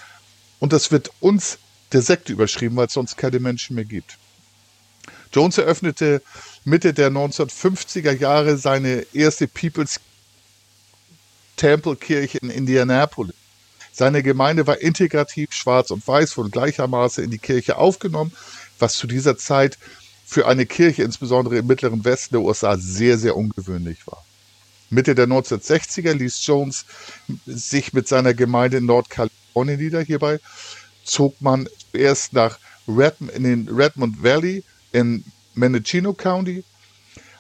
Und 0.59 0.75
das 0.75 0.91
wird 0.91 1.11
uns 1.21 1.59
der 1.93 2.03
Sekte 2.03 2.33
überschrieben, 2.33 2.77
weil 2.77 2.87
es 2.87 2.93
sonst 2.93 3.17
keine 3.17 3.41
Menschen 3.41 3.77
mehr 3.77 3.85
gibt. 3.85 4.19
Jones 5.33 5.59
eröffnete 5.59 6.23
Mitte 6.65 6.95
der 6.95 7.11
1950er 7.11 8.13
Jahre 8.13 8.57
seine 8.57 9.07
erste 9.13 9.47
People's 9.47 10.01
Temple 11.57 11.97
Kirche 11.97 12.39
in 12.39 12.51
Indianapolis. 12.51 13.35
Seine 13.93 14.23
Gemeinde 14.23 14.67
war 14.67 14.79
integrativ, 14.79 15.53
schwarz 15.53 15.91
und 15.91 16.07
weiß, 16.07 16.37
wurde 16.37 16.51
gleichermaßen 16.51 17.25
in 17.25 17.31
die 17.31 17.39
Kirche 17.39 17.79
aufgenommen, 17.79 18.33
was 18.79 18.95
zu 18.95 19.07
dieser 19.07 19.39
Zeit 19.39 19.79
für 20.27 20.47
eine 20.47 20.67
Kirche, 20.67 21.03
insbesondere 21.03 21.57
im 21.59 21.67
mittleren 21.67 22.05
Westen 22.05 22.35
der 22.35 22.43
USA, 22.43 22.77
sehr, 22.77 23.17
sehr 23.17 23.37
ungewöhnlich 23.37 24.07
war. 24.07 24.25
Mitte 24.91 25.15
der 25.15 25.27
1960er 25.27 26.13
ließ 26.13 26.45
Jones 26.45 26.85
sich 27.47 27.93
mit 27.93 28.07
seiner 28.07 28.35
Gemeinde 28.35 28.79
in 28.79 28.87
Nordkalifornien 28.87 29.81
nieder. 29.81 30.03
Hierbei 30.03 30.41
zog 31.07 31.41
man 31.41 31.69
zuerst 31.93 32.33
nach 32.33 32.59
Redmond, 32.89 33.33
in 33.33 33.43
den 33.45 33.69
Redmond 33.69 34.23
Valley 34.23 34.63
in 34.93 35.25
Mendocino 35.55 36.13
County. 36.13 36.65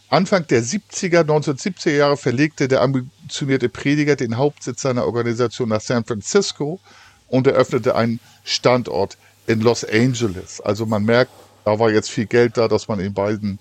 Anfang 0.08 0.46
der 0.46 0.62
70er, 0.62 1.22
1970er 1.22 1.90
Jahre 1.90 2.16
verlegte 2.16 2.68
der 2.68 2.80
ambitionierte 2.80 3.68
Prediger 3.68 4.16
den 4.16 4.36
Hauptsitz 4.36 4.82
seiner 4.82 5.04
Organisation 5.04 5.68
nach 5.68 5.80
San 5.80 6.04
Francisco 6.04 6.80
und 7.28 7.46
eröffnete 7.46 7.96
einen 7.96 8.20
Standort 8.44 9.18
in 9.46 9.60
Los 9.60 9.84
Angeles. 9.84 10.60
Also 10.60 10.86
man 10.86 11.04
merkt, 11.04 11.32
da 11.64 11.78
war 11.78 11.90
jetzt 11.90 12.10
viel 12.10 12.26
Geld 12.26 12.56
da, 12.56 12.68
dass 12.68 12.86
man 12.86 13.00
in 13.00 13.14
beiden 13.14 13.58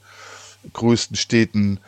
größten 0.74 1.15
Städten 1.15 1.80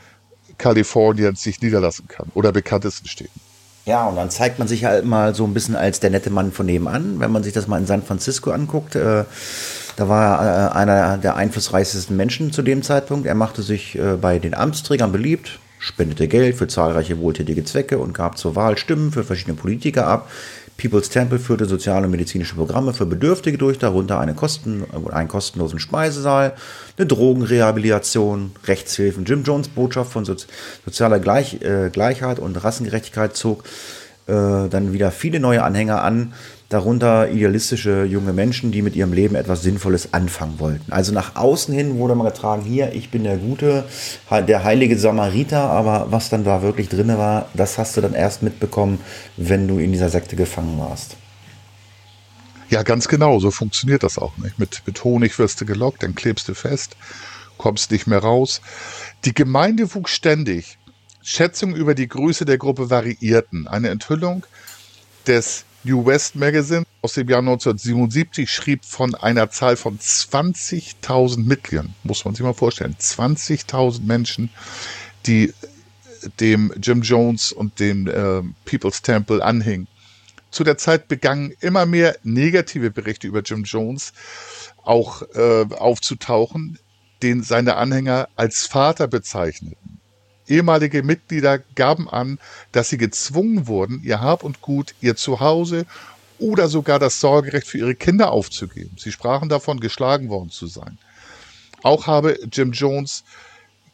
Kaliforniens 0.57 1.43
sich 1.43 1.61
niederlassen 1.61 2.07
kann 2.07 2.31
oder 2.33 2.51
bekanntesten 2.51 3.07
Städten. 3.07 3.39
Ja, 3.87 4.05
und 4.05 4.17
dann 4.17 4.29
zeigt 4.29 4.59
man 4.59 4.67
sich 4.67 4.83
halt 4.83 5.05
mal 5.05 5.33
so 5.33 5.45
ein 5.45 5.53
bisschen 5.53 5.77
als 5.77 6.01
der 6.01 6.09
nette 6.09 6.29
Mann 6.29 6.51
von 6.51 6.65
nebenan. 6.65 7.21
Wenn 7.21 7.31
man 7.31 7.43
sich 7.43 7.53
das 7.53 7.69
mal 7.69 7.77
in 7.77 7.85
San 7.85 8.03
Francisco 8.03 8.51
anguckt, 8.51 8.95
äh, 8.95 9.23
da 9.95 10.09
war 10.09 10.45
er 10.45 10.67
äh, 10.67 10.71
einer 10.73 11.17
der 11.17 11.37
einflussreichsten 11.37 12.17
Menschen 12.17 12.51
zu 12.51 12.63
dem 12.63 12.83
Zeitpunkt. 12.83 13.25
Er 13.25 13.33
machte 13.33 13.61
sich 13.61 13.97
äh, 13.97 14.17
bei 14.17 14.39
den 14.39 14.55
Amtsträgern 14.55 15.13
beliebt, 15.13 15.59
spendete 15.79 16.27
Geld 16.27 16.57
für 16.57 16.67
zahlreiche 16.67 17.17
wohltätige 17.19 17.63
Zwecke 17.63 17.97
und 17.97 18.13
gab 18.13 18.37
zur 18.37 18.57
Wahl 18.57 18.77
Stimmen 18.77 19.13
für 19.13 19.23
verschiedene 19.23 19.55
Politiker 19.55 20.05
ab. 20.05 20.29
People's 20.77 21.09
Temple 21.09 21.39
führte 21.39 21.65
soziale 21.65 22.05
und 22.05 22.11
medizinische 22.11 22.55
Programme 22.55 22.93
für 22.93 23.05
Bedürftige 23.05 23.57
durch, 23.57 23.79
darunter 23.79 24.19
eine 24.19 24.35
Kosten, 24.35 24.85
einen 25.11 25.27
kostenlosen 25.27 25.79
Speisesaal, 25.79 26.53
eine 26.97 27.07
Drogenrehabilitation, 27.07 28.51
Rechtshilfen. 28.65 29.25
Jim 29.25 29.43
Jones 29.43 29.69
Botschaft 29.69 30.11
von 30.11 30.23
Sozi 30.23 30.47
sozialer 30.85 31.19
Gleich, 31.19 31.61
äh, 31.61 31.89
Gleichheit 31.91 32.39
und 32.39 32.63
Rassengerechtigkeit 32.63 33.35
zog 33.35 33.63
äh, 34.27 34.69
dann 34.69 34.93
wieder 34.93 35.11
viele 35.11 35.39
neue 35.39 35.63
Anhänger 35.63 36.03
an 36.03 36.33
darunter 36.69 37.29
idealistische 37.31 38.03
junge 38.03 38.33
Menschen, 38.33 38.71
die 38.71 38.81
mit 38.81 38.95
ihrem 38.95 39.13
Leben 39.13 39.35
etwas 39.35 39.61
Sinnvolles 39.61 40.13
anfangen 40.13 40.59
wollten. 40.59 40.91
Also 40.91 41.13
nach 41.13 41.35
außen 41.35 41.73
hin 41.73 41.97
wurde 41.97 42.15
man 42.15 42.27
getragen, 42.27 42.63
hier, 42.63 42.93
ich 42.93 43.09
bin 43.09 43.23
der 43.23 43.37
Gute, 43.37 43.85
der 44.29 44.63
heilige 44.63 44.97
Samariter, 44.97 45.69
aber 45.69 46.07
was 46.11 46.29
dann 46.29 46.43
da 46.43 46.61
wirklich 46.61 46.89
drin 46.89 47.07
war, 47.17 47.47
das 47.53 47.77
hast 47.77 47.95
du 47.95 48.01
dann 48.01 48.13
erst 48.13 48.43
mitbekommen, 48.43 48.99
wenn 49.37 49.67
du 49.67 49.79
in 49.79 49.93
dieser 49.93 50.09
Sekte 50.09 50.35
gefangen 50.35 50.77
warst. 50.77 51.15
Ja, 52.69 52.83
ganz 52.83 53.07
genau, 53.07 53.39
so 53.39 53.49
funktioniert 53.49 54.03
das 54.03 54.17
auch 54.17 54.35
nicht. 54.37 54.59
Mit, 54.59 54.81
mit 54.85 55.01
Honig 55.05 55.39
wirst 55.39 55.61
du 55.61 55.65
gelockt, 55.65 56.03
dann 56.03 56.15
klebst 56.15 56.49
du 56.49 56.53
fest, 56.53 56.97
kommst 57.57 57.91
nicht 57.91 58.07
mehr 58.07 58.19
raus. 58.19 58.61
Die 59.23 59.33
Gemeinde 59.33 59.95
wuchs 59.95 60.11
ständig. 60.11 60.77
Schätzungen 61.23 61.75
über 61.75 61.95
die 61.95 62.09
Größe 62.09 62.43
der 62.43 62.57
Gruppe 62.57 62.89
variierten. 62.89 63.67
Eine 63.67 63.89
Enthüllung 63.89 64.45
des 65.27 65.63
New 65.87 66.05
West 66.05 66.35
Magazine 66.35 66.83
aus 67.01 67.13
dem 67.13 67.29
Jahr 67.29 67.39
1977 67.39 68.51
schrieb 68.51 68.83
von 68.83 69.15
einer 69.15 69.49
Zahl 69.49 69.77
von 69.77 69.97
20.000 69.97 71.39
Mitgliedern, 71.39 71.95
muss 72.03 72.25
man 72.25 72.35
sich 72.35 72.43
mal 72.43 72.53
vorstellen, 72.53 72.95
20.000 72.99 74.03
Menschen, 74.03 74.49
die 75.25 75.53
dem 76.41 76.73
Jim 76.81 77.01
Jones 77.01 77.53
und 77.53 77.79
dem 77.79 78.07
äh, 78.07 78.41
People's 78.65 79.01
Temple 79.01 79.43
anhingen. 79.43 79.87
Zu 80.51 80.65
der 80.65 80.77
Zeit 80.77 81.07
begannen 81.07 81.53
immer 81.61 81.85
mehr 81.85 82.17
negative 82.23 82.91
Berichte 82.91 83.27
über 83.27 83.41
Jim 83.41 83.63
Jones 83.63 84.11
auch 84.83 85.21
äh, 85.35 85.65
aufzutauchen, 85.69 86.79
den 87.21 87.43
seine 87.43 87.75
Anhänger 87.77 88.27
als 88.35 88.65
Vater 88.65 89.07
bezeichneten. 89.07 89.86
Ehemalige 90.47 91.03
Mitglieder 91.03 91.59
gaben 91.75 92.09
an, 92.09 92.39
dass 92.71 92.89
sie 92.89 92.97
gezwungen 92.97 93.67
wurden, 93.67 94.01
ihr 94.03 94.21
Hab 94.21 94.43
und 94.43 94.61
Gut, 94.61 94.95
ihr 95.01 95.15
Zuhause 95.15 95.85
oder 96.39 96.67
sogar 96.67 96.99
das 96.99 97.19
Sorgerecht 97.19 97.67
für 97.67 97.79
ihre 97.79 97.95
Kinder 97.95 98.31
aufzugeben. 98.31 98.95
Sie 98.97 99.11
sprachen 99.11 99.49
davon, 99.49 99.79
geschlagen 99.79 100.29
worden 100.29 100.49
zu 100.49 100.67
sein. 100.67 100.97
Auch 101.83 102.07
habe 102.07 102.39
Jim 102.51 102.71
Jones 102.71 103.23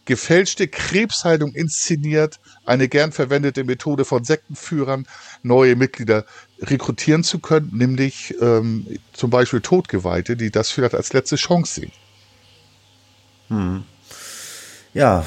gefälschte 0.06 0.68
Krebsheilung 0.68 1.54
inszeniert, 1.54 2.40
eine 2.66 2.90
gern 2.90 3.12
verwendete 3.12 3.64
Methode 3.64 4.06
von 4.06 4.24
Sektenführern, 4.24 5.08
neue 5.44 5.76
Mitglieder 5.76 6.26
rekrutieren 6.60 7.24
zu 7.24 7.40
können, 7.40 7.72
nämlich 7.74 8.36
ähm, 8.42 8.86
zum 9.14 9.30
Beispiel 9.30 9.62
Todgeweihte, 9.62 10.36
die 10.36 10.52
das 10.52 10.72
vielleicht 10.72 10.96
als 10.96 11.14
letzte 11.14 11.38
Chance 11.38 11.82
sehen. 11.82 11.92
Hm. 13.48 13.84
Ja, 14.94 15.26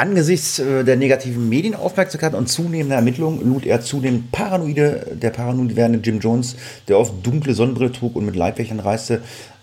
Angesichts 0.00 0.58
äh, 0.58 0.82
der 0.82 0.96
negativen 0.96 1.50
Medienaufmerksamkeit 1.50 2.32
und 2.32 2.48
zunehmender 2.48 2.96
Ermittlungen 2.96 3.46
lud 3.46 3.66
er 3.66 3.82
zudem 3.82 4.28
paranoide, 4.32 5.08
der 5.12 5.28
paranoid 5.28 5.76
werdende 5.76 5.98
Jim 5.98 6.20
Jones, 6.20 6.56
der 6.88 6.98
oft 6.98 7.12
dunkle 7.22 7.52
Sonnenbrille 7.52 7.92
trug 7.92 8.16
und 8.16 8.24
mit 8.24 8.34
Leibwächtern 8.34 8.80
reiste, 8.80 9.20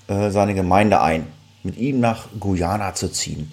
äh, 0.08 0.30
seine 0.30 0.54
Gemeinde 0.54 1.02
ein, 1.02 1.26
mit 1.63 1.76
ihm 1.78 2.00
nach 2.00 2.28
Guyana 2.39 2.93
zu 2.93 3.08
ziehen. 3.08 3.52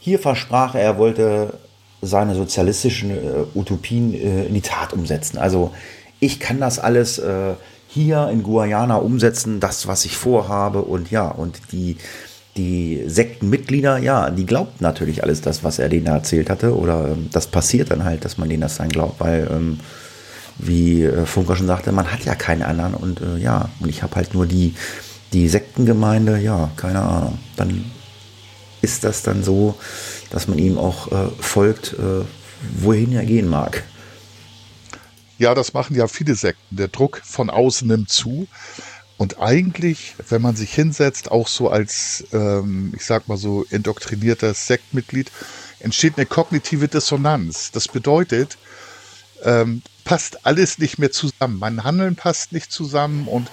Hier 0.00 0.18
versprach 0.18 0.74
er, 0.74 0.80
er 0.80 0.98
wollte 0.98 1.54
seine 2.02 2.34
sozialistischen 2.34 3.12
äh, 3.12 3.14
Utopien 3.54 4.12
in 4.12 4.54
die 4.54 4.60
Tat 4.60 4.92
umsetzen. 4.92 5.38
Also 5.38 5.70
ich 6.18 6.40
kann 6.40 6.58
das 6.58 6.80
alles 6.80 7.22
hier 7.86 8.28
in 8.32 8.42
Guyana 8.42 8.96
umsetzen, 8.96 9.60
das, 9.60 9.86
was 9.86 10.04
ich 10.04 10.16
vorhabe 10.16 10.82
und 10.82 11.12
ja, 11.12 11.28
und 11.28 11.60
die 11.70 11.96
die 12.56 13.02
Sektenmitglieder, 13.06 13.98
ja, 13.98 14.30
die 14.30 14.46
glaubten 14.46 14.84
natürlich 14.84 15.22
alles 15.22 15.40
das, 15.40 15.64
was 15.64 15.78
er 15.78 15.88
denen 15.88 16.06
erzählt 16.06 16.50
hatte. 16.50 16.76
Oder 16.76 17.08
ähm, 17.08 17.28
das 17.32 17.46
passiert 17.46 17.90
dann 17.90 18.04
halt, 18.04 18.24
dass 18.24 18.38
man 18.38 18.48
denen 18.48 18.62
das 18.62 18.76
dann 18.76 18.88
glaubt, 18.88 19.20
weil, 19.20 19.48
ähm, 19.50 19.80
wie 20.58 21.02
äh, 21.02 21.26
Funker 21.26 21.56
schon 21.56 21.66
sagte, 21.66 21.90
man 21.90 22.12
hat 22.12 22.24
ja 22.24 22.34
keinen 22.34 22.62
anderen. 22.62 22.94
Und 22.94 23.20
äh, 23.20 23.38
ja, 23.38 23.70
und 23.80 23.88
ich 23.88 24.02
habe 24.02 24.14
halt 24.16 24.34
nur 24.34 24.46
die, 24.46 24.74
die 25.32 25.48
Sektengemeinde, 25.48 26.38
ja, 26.38 26.70
keine 26.76 27.00
Ahnung. 27.00 27.38
Dann 27.56 27.84
ist 28.82 29.02
das 29.02 29.22
dann 29.22 29.42
so, 29.42 29.74
dass 30.30 30.46
man 30.46 30.58
ihm 30.58 30.78
auch 30.78 31.10
äh, 31.10 31.30
folgt, 31.40 31.94
äh, 31.94 32.24
wohin 32.78 33.12
er 33.12 33.24
gehen 33.24 33.48
mag. 33.48 33.82
Ja, 35.38 35.54
das 35.54 35.72
machen 35.74 35.96
ja 35.96 36.06
viele 36.06 36.36
Sekten. 36.36 36.76
Der 36.76 36.88
Druck 36.88 37.20
von 37.24 37.50
außen 37.50 37.88
nimmt 37.88 38.10
zu. 38.10 38.46
Und 39.16 39.38
eigentlich, 39.38 40.14
wenn 40.28 40.42
man 40.42 40.56
sich 40.56 40.74
hinsetzt, 40.74 41.30
auch 41.30 41.46
so 41.46 41.70
als, 41.70 42.24
ähm, 42.32 42.92
ich 42.96 43.04
sag 43.04 43.28
mal 43.28 43.36
so, 43.36 43.64
indoktrinierter 43.70 44.52
Sektmitglied, 44.54 45.30
entsteht 45.78 46.14
eine 46.16 46.26
kognitive 46.26 46.88
Dissonanz. 46.88 47.70
Das 47.70 47.86
bedeutet, 47.86 48.58
ähm, 49.44 49.82
passt 50.04 50.44
alles 50.46 50.78
nicht 50.78 50.98
mehr 50.98 51.12
zusammen. 51.12 51.58
Mein 51.58 51.84
Handeln 51.84 52.16
passt 52.16 52.52
nicht 52.52 52.72
zusammen 52.72 53.28
und 53.28 53.50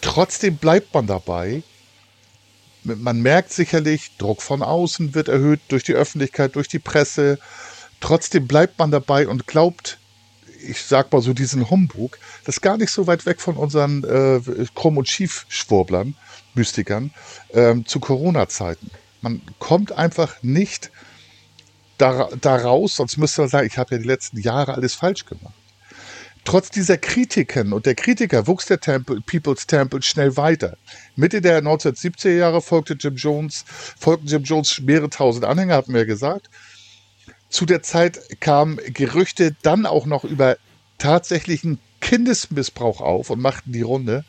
trotzdem 0.00 0.56
bleibt 0.56 0.92
man 0.92 1.06
dabei. 1.06 1.62
Man 2.82 3.20
merkt 3.20 3.52
sicherlich, 3.52 4.16
Druck 4.18 4.42
von 4.42 4.62
außen 4.62 5.14
wird 5.14 5.28
erhöht 5.28 5.60
durch 5.68 5.84
die 5.84 5.94
Öffentlichkeit, 5.94 6.56
durch 6.56 6.68
die 6.68 6.78
Presse. 6.78 7.38
Trotzdem 8.00 8.46
bleibt 8.46 8.78
man 8.78 8.90
dabei 8.90 9.28
und 9.28 9.46
glaubt 9.46 9.98
ich 10.66 10.82
sag 10.82 11.12
mal 11.12 11.22
so 11.22 11.32
diesen 11.32 11.70
Humbug, 11.70 12.18
das 12.44 12.56
ist 12.56 12.60
gar 12.60 12.76
nicht 12.76 12.90
so 12.90 13.06
weit 13.06 13.26
weg 13.26 13.40
von 13.40 13.56
unseren 13.56 14.04
äh, 14.04 14.40
Krumm- 14.74 14.96
und 14.96 15.08
Schiefschwurblern, 15.08 16.14
Mystikern, 16.54 17.12
ähm, 17.52 17.86
zu 17.86 18.00
Corona-Zeiten. 18.00 18.90
Man 19.20 19.42
kommt 19.58 19.92
einfach 19.92 20.42
nicht 20.42 20.90
da, 21.98 22.28
da 22.40 22.56
raus, 22.56 22.96
sonst 22.96 23.16
müsste 23.16 23.42
man 23.42 23.50
sagen, 23.50 23.66
ich 23.66 23.78
habe 23.78 23.96
ja 23.96 24.00
die 24.00 24.08
letzten 24.08 24.40
Jahre 24.40 24.74
alles 24.74 24.94
falsch 24.94 25.26
gemacht. 25.26 25.54
Trotz 26.44 26.70
dieser 26.70 26.96
Kritiken 26.96 27.74
und 27.74 27.84
der 27.84 27.94
Kritiker 27.94 28.46
wuchs 28.46 28.66
der 28.66 28.80
Temple, 28.80 29.20
People's 29.20 29.66
Temple 29.66 30.00
schnell 30.00 30.36
weiter. 30.36 30.78
Mitte 31.14 31.42
der 31.42 31.62
1970er 31.62 32.30
Jahre 32.30 32.62
folgte 32.62 32.94
Jim 32.94 33.16
Jones, 33.16 33.64
folgten 33.98 34.28
Jim 34.28 34.44
Jones 34.44 34.80
mehrere 34.80 35.10
tausend 35.10 35.44
Anhänger, 35.44 35.74
hatten 35.74 35.92
wir 35.92 36.06
gesagt. 36.06 36.48
Zu 37.50 37.66
der 37.66 37.82
Zeit 37.82 38.40
kamen 38.40 38.78
Gerüchte 38.92 39.56
dann 39.62 39.86
auch 39.86 40.06
noch 40.06 40.24
über 40.24 40.56
tatsächlichen 40.98 41.80
Kindesmissbrauch 42.00 43.00
auf 43.00 43.30
und 43.30 43.40
machten 43.40 43.72
die 43.72 43.82
Runde. 43.82 44.24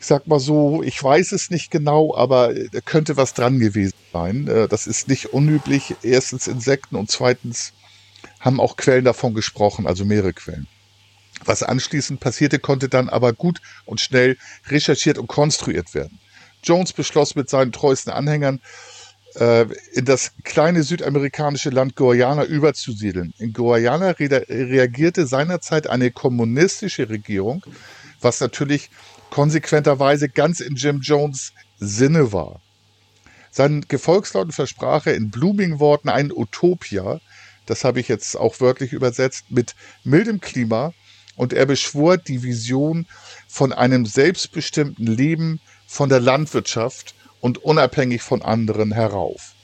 Ich 0.00 0.06
sag 0.06 0.26
mal 0.26 0.40
so, 0.40 0.82
ich 0.82 1.02
weiß 1.02 1.32
es 1.32 1.50
nicht 1.50 1.70
genau, 1.70 2.14
aber 2.14 2.54
da 2.54 2.80
könnte 2.80 3.16
was 3.16 3.34
dran 3.34 3.58
gewesen 3.58 3.94
sein. 4.12 4.46
Äh, 4.46 4.68
das 4.68 4.86
ist 4.86 5.08
nicht 5.08 5.32
unüblich. 5.32 5.96
Erstens 6.02 6.46
Insekten 6.48 6.96
und 6.96 7.10
zweitens 7.10 7.72
haben 8.40 8.60
auch 8.60 8.76
Quellen 8.76 9.04
davon 9.04 9.34
gesprochen, 9.34 9.86
also 9.86 10.04
mehrere 10.04 10.32
Quellen. 10.32 10.66
Was 11.44 11.62
anschließend 11.62 12.20
passierte, 12.20 12.58
konnte 12.58 12.88
dann 12.88 13.08
aber 13.08 13.32
gut 13.32 13.60
und 13.84 14.00
schnell 14.00 14.36
recherchiert 14.68 15.18
und 15.18 15.26
konstruiert 15.28 15.94
werden. 15.94 16.18
Jones 16.62 16.92
beschloss 16.92 17.34
mit 17.34 17.48
seinen 17.48 17.72
treuesten 17.72 18.12
Anhängern, 18.12 18.56
äh, 18.56 18.95
in 19.38 20.04
das 20.04 20.32
kleine 20.44 20.82
südamerikanische 20.82 21.70
Land 21.70 21.94
Guyana 21.94 22.44
überzusiedeln. 22.44 23.34
In 23.38 23.52
Guyana 23.52 24.12
re 24.12 24.46
reagierte 24.48 25.26
seinerzeit 25.26 25.88
eine 25.88 26.10
kommunistische 26.10 27.08
Regierung, 27.10 27.62
was 28.20 28.40
natürlich 28.40 28.90
konsequenterweise 29.30 30.28
ganz 30.30 30.60
in 30.60 30.76
Jim 30.76 31.00
Jones 31.00 31.52
Sinne 31.78 32.32
war. 32.32 32.60
Seinen 33.50 33.82
Gefolgsleuten 33.88 34.52
versprach 34.52 35.06
er 35.06 35.14
in 35.14 35.30
blumigen 35.30 35.80
Worten 35.80 36.08
ein 36.08 36.32
Utopia, 36.32 37.20
das 37.66 37.84
habe 37.84 38.00
ich 38.00 38.08
jetzt 38.08 38.36
auch 38.36 38.60
wörtlich 38.60 38.92
übersetzt, 38.92 39.50
mit 39.50 39.74
mildem 40.04 40.40
Klima, 40.40 40.92
und 41.36 41.52
er 41.52 41.66
beschwor 41.66 42.16
die 42.16 42.42
Vision 42.42 43.06
von 43.46 43.72
einem 43.72 44.06
selbstbestimmten 44.06 45.06
Leben 45.06 45.60
von 45.86 46.08
der 46.08 46.20
Landwirtschaft 46.20 47.14
und 47.40 47.64
unabhängig 47.64 48.22
von 48.22 48.42
anderen 48.42 48.92
herauf. 48.92 49.54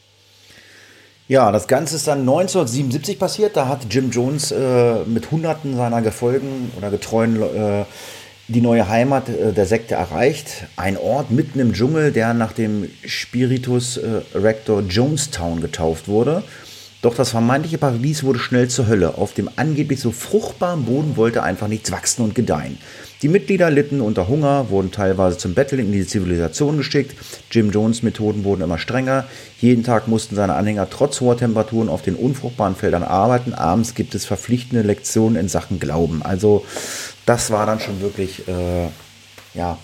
Ja, 1.28 1.50
das 1.52 1.66
Ganze 1.66 1.96
ist 1.96 2.06
dann 2.06 2.20
1977 2.20 3.18
passiert. 3.18 3.56
Da 3.56 3.68
hat 3.68 3.86
Jim 3.88 4.10
Jones 4.10 4.52
äh, 4.52 5.04
mit 5.06 5.30
Hunderten 5.30 5.76
seiner 5.76 6.02
Gefolgen 6.02 6.70
oder 6.76 6.90
Getreuen 6.90 7.40
äh, 7.40 7.84
die 8.48 8.60
neue 8.60 8.88
Heimat 8.88 9.28
äh, 9.28 9.52
der 9.52 9.66
Sekte 9.66 9.94
erreicht. 9.94 10.64
Ein 10.76 10.96
Ort 10.96 11.30
mitten 11.30 11.60
im 11.60 11.72
Dschungel, 11.72 12.12
der 12.12 12.34
nach 12.34 12.52
dem 12.52 12.90
Spiritus 13.06 13.96
äh, 13.96 14.22
Rector 14.34 14.82
Jonestown 14.82 15.60
getauft 15.60 16.08
wurde. 16.08 16.42
Doch 17.02 17.14
das 17.14 17.30
vermeintliche 17.30 17.78
Paradies 17.78 18.22
wurde 18.22 18.38
schnell 18.38 18.68
zur 18.68 18.86
Hölle. 18.86 19.16
Auf 19.16 19.32
dem 19.32 19.48
angeblich 19.56 20.00
so 20.00 20.12
fruchtbaren 20.12 20.84
Boden 20.84 21.16
wollte 21.16 21.42
einfach 21.42 21.66
nichts 21.66 21.90
wachsen 21.90 22.22
und 22.22 22.34
gedeihen. 22.34 22.78
Die 23.22 23.28
Mitglieder 23.28 23.70
litten 23.70 24.00
unter 24.00 24.26
Hunger, 24.26 24.68
wurden 24.70 24.90
teilweise 24.90 25.38
zum 25.38 25.54
Betteln 25.54 25.78
in 25.78 25.92
die 25.92 26.04
Zivilisation 26.04 26.76
geschickt. 26.76 27.14
Jim 27.52 27.70
Jones 27.70 28.02
Methoden 28.02 28.42
wurden 28.42 28.62
immer 28.62 28.78
strenger. 28.78 29.28
Jeden 29.60 29.84
Tag 29.84 30.08
mussten 30.08 30.34
seine 30.34 30.54
Anhänger 30.54 30.90
trotz 30.90 31.20
hoher 31.20 31.36
Temperaturen 31.36 31.88
auf 31.88 32.02
den 32.02 32.16
unfruchtbaren 32.16 32.74
Feldern 32.74 33.04
arbeiten. 33.04 33.54
Abends 33.54 33.94
gibt 33.94 34.16
es 34.16 34.24
verpflichtende 34.24 34.82
Lektionen 34.82 35.36
in 35.36 35.48
Sachen 35.48 35.78
Glauben. 35.78 36.22
Also 36.22 36.66
das 37.24 37.52
war 37.52 37.64
dann 37.64 37.78
schon 37.78 38.00
wirklich 38.00 38.48
äh, 38.48 38.88
ja 39.54 39.78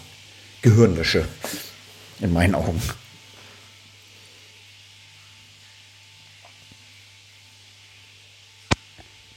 Gehirnwäsche 0.63 1.25
in 2.21 2.33
meinen 2.33 2.57
Augen. 2.57 2.83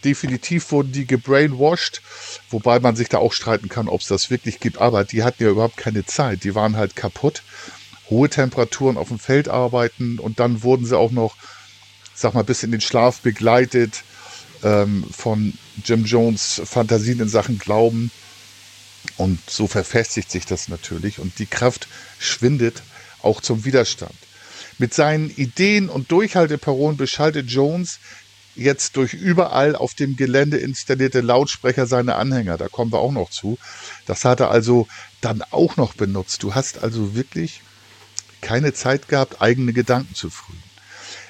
Definitiv 0.04 0.72
wurden 0.72 0.92
die 0.92 1.06
gebrainwashed, 1.06 2.02
wobei 2.50 2.80
man 2.80 2.96
sich 2.96 3.10
da 3.10 3.18
auch 3.18 3.34
streiten 3.34 3.70
kann, 3.70 3.88
ob 3.88 4.02
es 4.02 4.08
das 4.08 4.30
wirklich 4.30 4.60
gibt. 4.60 4.80
Aber 4.80 5.04
die 5.04 5.24
hatten 5.24 5.44
ja 5.44 5.50
überhaupt 5.50 5.78
keine 5.78 6.06
Zeit. 6.06 6.44
Die 6.44 6.56
waren 6.56 6.76
halt 6.78 6.96
kaputt. 6.96 7.44
Hohe 8.10 8.30
Temperaturen 8.30 8.98
auf 8.98 9.08
dem 9.08 9.20
Feld 9.20 9.48
arbeiten 9.48 10.20
und 10.20 10.40
dann 10.40 10.64
wurden 10.64 10.86
sie 10.86 10.98
auch 10.98 11.12
noch, 11.12 11.36
sag 12.14 12.34
mal, 12.34 12.44
bis 12.44 12.64
in 12.64 12.72
den 12.72 12.82
Schlaf 12.82 13.22
begleitet 13.22 14.04
ähm, 14.64 15.06
von 15.10 15.54
Jim 15.84 16.06
Jones 16.06 16.62
Fantasien 16.66 17.22
in 17.22 17.30
Sachen 17.30 17.58
Glauben. 17.58 18.12
Und 19.18 19.40
so 19.50 19.68
verfestigt 19.68 20.30
sich 20.30 20.46
das 20.46 20.68
natürlich 20.68 21.20
und 21.20 21.40
die 21.40 21.46
Kraft 21.46 21.88
schwindet 22.20 22.84
auch 23.22 23.42
zum 23.42 23.66
Widerstand. 23.66 24.16
Mit 24.78 24.94
seinen 24.94 25.30
Ideen 25.30 25.90
und 25.90 26.12
Durchhalteparolen 26.12 26.98
beschaltet 26.98 27.50
Jones 27.50 28.00
jetzt 28.56 28.98
durch 28.98 29.14
überall 29.14 29.76
auf 29.76 29.94
dem 29.94 30.16
Gelände 30.16 30.58
installierte 30.58 31.22
Lautsprecher 31.22 31.86
seine 31.86 32.16
Anhänger. 32.16 32.58
Da 32.58 32.68
kommen 32.68 32.92
wir 32.92 33.00
auch 33.00 33.12
noch 33.12 33.30
zu. 33.30 33.58
Das 34.06 34.26
hat 34.26 34.40
er 34.40 34.52
also 34.52 34.88
dann 35.22 35.44
auch 35.52 35.78
noch 35.78 35.94
benutzt. 35.94 36.44
Du 36.44 36.56
hast 36.56 36.84
also 36.84 37.16
wirklich 37.16 37.62
keine 38.42 38.74
Zeit 38.74 39.08
gehabt, 39.08 39.42
eigene 39.42 39.74
Gedanken 39.74 40.16
zu 40.16 40.30
frühen. 40.30 40.62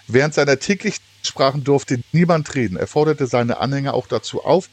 Während 0.07 0.33
seiner 0.33 0.59
täglichen 0.59 1.03
Sprachen 1.23 1.63
durfte 1.63 2.01
niemand 2.11 2.55
reden. 2.55 2.77
Er 2.77 2.87
forderte 2.87 3.27
seine 3.27 3.59
Anhänger 3.59 3.93
auch 3.93 4.07
dazu 4.07 4.43
auf, 4.43 4.69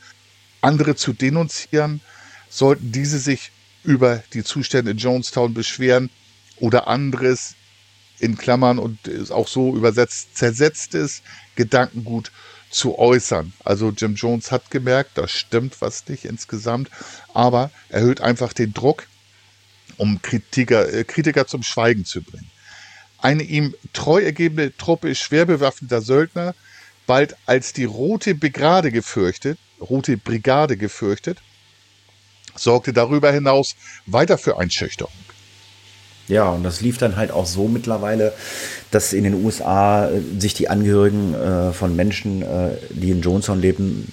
andere 0.60 0.96
zu 0.96 1.12
denunzieren, 1.12 2.00
sollten 2.48 2.92
diese 2.92 3.18
sich 3.18 3.52
über 3.84 4.22
die 4.32 4.42
Zustände 4.42 4.90
in 4.90 4.98
Jonestown 4.98 5.54
beschweren 5.54 6.10
oder 6.56 6.88
anderes 6.88 7.54
in 8.20 8.36
Klammern 8.36 8.78
und 8.78 9.06
ist 9.06 9.30
auch 9.30 9.48
so 9.48 9.76
übersetzt 9.76 10.36
zersetztes 10.36 11.22
Gedankengut 11.54 12.30
zu 12.70 12.98
äußern. 12.98 13.52
Also 13.64 13.90
Jim 13.90 14.14
Jones 14.14 14.50
hat 14.52 14.70
gemerkt, 14.70 15.12
da 15.14 15.28
stimmt 15.28 15.80
was 15.80 16.06
nicht 16.08 16.24
insgesamt, 16.24 16.90
aber 17.34 17.70
erhöht 17.88 18.20
einfach 18.20 18.52
den 18.52 18.74
Druck, 18.74 19.06
um 19.96 20.20
Kritiker, 20.22 20.92
äh, 20.92 21.04
Kritiker 21.04 21.46
zum 21.46 21.62
Schweigen 21.62 22.04
zu 22.04 22.22
bringen. 22.22 22.50
Eine 23.18 23.42
ihm 23.42 23.74
treu 23.92 24.22
ergebene 24.22 24.76
Truppe 24.76 25.14
schwer 25.14 25.46
bewaffneter 25.46 26.02
Söldner, 26.02 26.54
bald 27.06 27.36
als 27.46 27.72
die 27.72 27.84
Rote 27.84 28.34
Brigade 28.34 28.92
gefürchtet, 28.92 29.58
Rote 29.80 30.16
Brigade 30.16 30.76
gefürchtet, 30.76 31.38
sorgte 32.54 32.92
darüber 32.92 33.32
hinaus 33.32 33.76
weiter 34.06 34.38
für 34.38 34.58
Einschüchterung. 34.58 35.12
Ja, 36.28 36.50
und 36.50 36.62
das 36.62 36.80
lief 36.80 36.98
dann 36.98 37.16
halt 37.16 37.30
auch 37.30 37.46
so 37.46 37.68
mittlerweile, 37.68 38.32
dass 38.90 39.12
in 39.12 39.24
den 39.24 39.42
USA 39.44 40.08
äh, 40.08 40.20
sich 40.38 40.54
die 40.54 40.68
Angehörigen 40.68 41.34
äh, 41.34 41.72
von 41.72 41.96
Menschen, 41.96 42.42
äh, 42.42 42.76
die 42.90 43.10
in 43.10 43.22
Jonestown 43.22 43.60
leben, 43.60 44.06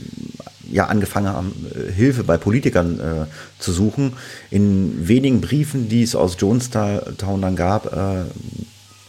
ja 0.71 0.87
angefangen 0.87 1.27
haben, 1.27 1.53
äh, 1.75 1.91
Hilfe 1.91 2.23
bei 2.23 2.37
Politikern 2.37 2.99
äh, 2.99 3.61
zu 3.61 3.71
suchen. 3.71 4.13
In 4.49 5.07
wenigen 5.07 5.41
Briefen, 5.41 5.89
die 5.89 6.03
es 6.03 6.15
aus 6.15 6.37
Jonestown 6.39 7.41
dann 7.41 7.55
gab, 7.55 7.93
äh, 7.93 8.25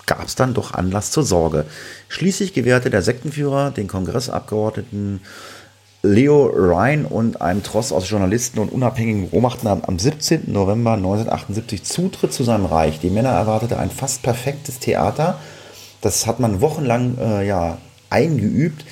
gab 0.06 0.26
es 0.26 0.34
dann 0.34 0.54
doch 0.54 0.72
Anlass 0.72 1.10
zur 1.10 1.24
Sorge. 1.24 1.64
Schließlich 2.08 2.54
gewährte 2.54 2.90
der 2.90 3.02
Sektenführer 3.02 3.70
den 3.70 3.88
Kongressabgeordneten 3.88 5.20
Leo 6.06 6.46
Ryan 6.46 7.04
und 7.04 7.40
einem 7.40 7.62
Tross 7.62 7.92
aus 7.92 8.08
Journalisten 8.08 8.60
und 8.60 8.72
unabhängigen 8.72 9.30
Beobachtern 9.30 9.82
am 9.86 9.98
17. 9.98 10.52
November 10.52 10.92
1978 10.92 11.82
Zutritt 11.84 12.32
zu 12.32 12.44
seinem 12.44 12.66
Reich. 12.66 13.00
Die 13.00 13.10
Männer 13.10 13.30
erwartete 13.30 13.78
ein 13.78 13.90
fast 13.90 14.22
perfektes 14.22 14.78
Theater. 14.78 15.38
Das 16.00 16.26
hat 16.26 16.38
man 16.38 16.60
wochenlang 16.60 17.18
äh, 17.18 17.46
ja, 17.46 17.78
eingeübt. 18.08 18.84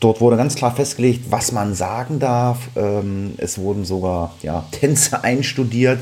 Dort 0.00 0.20
wurde 0.20 0.36
ganz 0.36 0.54
klar 0.54 0.74
festgelegt, 0.74 1.30
was 1.30 1.52
man 1.52 1.74
sagen 1.74 2.18
darf. 2.18 2.58
Ähm, 2.76 3.32
es 3.38 3.58
wurden 3.58 3.84
sogar 3.84 4.34
ja, 4.42 4.66
Tänze 4.70 5.24
einstudiert, 5.24 5.98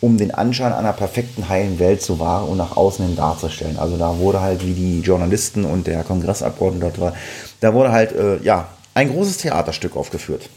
um 0.00 0.16
den 0.16 0.30
Anschein 0.30 0.72
einer 0.72 0.94
perfekten 0.94 1.48
heilen 1.48 1.78
Welt 1.78 2.00
zu 2.00 2.18
wahren 2.18 2.48
und 2.48 2.56
nach 2.56 2.76
außen 2.76 3.04
hin 3.04 3.16
darzustellen. 3.16 3.78
Also 3.78 3.98
da 3.98 4.18
wurde 4.18 4.40
halt, 4.40 4.64
wie 4.64 4.72
die 4.72 5.00
Journalisten 5.00 5.64
und 5.64 5.86
der 5.86 6.04
Kongressabgeordnete 6.04 6.86
dort 6.86 7.00
war, 7.00 7.12
da 7.60 7.74
wurde 7.74 7.92
halt 7.92 8.12
äh, 8.12 8.42
ja, 8.42 8.68
ein 8.98 9.10
großes 9.10 9.38
Theaterstück 9.38 9.94
aufgeführt. 9.94 10.50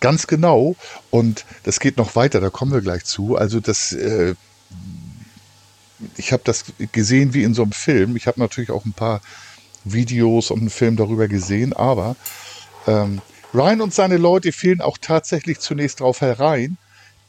Ganz 0.00 0.26
genau. 0.26 0.76
Und 1.10 1.44
das 1.64 1.78
geht 1.78 1.98
noch 1.98 2.16
weiter, 2.16 2.40
da 2.40 2.48
kommen 2.48 2.72
wir 2.72 2.80
gleich 2.80 3.04
zu. 3.04 3.36
Also 3.36 3.60
das, 3.60 3.92
äh, 3.92 4.34
ich 6.16 6.32
habe 6.32 6.42
das 6.46 6.64
gesehen 6.92 7.34
wie 7.34 7.42
in 7.42 7.52
so 7.52 7.62
einem 7.62 7.72
Film. 7.72 8.16
Ich 8.16 8.26
habe 8.26 8.40
natürlich 8.40 8.70
auch 8.70 8.86
ein 8.86 8.94
paar 8.94 9.20
Videos 9.84 10.50
und 10.50 10.60
einen 10.60 10.70
Film 10.70 10.96
darüber 10.96 11.28
gesehen, 11.28 11.74
aber 11.74 12.16
ähm, 12.86 13.20
Ryan 13.52 13.82
und 13.82 13.92
seine 13.92 14.16
Leute 14.16 14.52
fielen 14.52 14.80
auch 14.80 14.96
tatsächlich 14.98 15.58
zunächst 15.58 16.00
drauf 16.00 16.22
herein, 16.22 16.78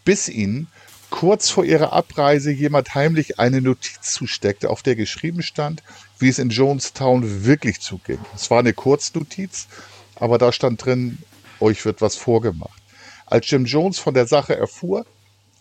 bis 0.06 0.30
ihnen 0.30 0.68
kurz 1.10 1.50
vor 1.50 1.66
ihrer 1.66 1.92
Abreise 1.92 2.52
jemand 2.52 2.96
heimlich 2.96 3.38
eine 3.38 3.62
Notiz 3.62 4.14
zusteckte, 4.14 4.70
auf 4.70 4.82
der 4.82 4.96
geschrieben 4.96 5.42
stand, 5.42 5.84
wie 6.20 6.30
es 6.30 6.40
in 6.40 6.50
Jonestown 6.50 7.46
wirklich 7.46 7.80
zuging. 7.80 8.20
Es 8.36 8.52
war 8.52 8.60
eine 8.60 8.74
Kurznotiz, 8.74 9.68
aber 10.16 10.38
da 10.38 10.52
stand 10.52 10.86
drin, 10.86 11.18
euch 11.60 11.84
wird 11.86 12.02
was 12.02 12.16
vorgemacht. 12.16 12.82
Als 13.26 13.50
Jim 13.50 13.66
Jones 13.66 14.00
von 14.00 14.14
der 14.14 14.28
Sache 14.28 14.56
erfuhr, 14.56 15.06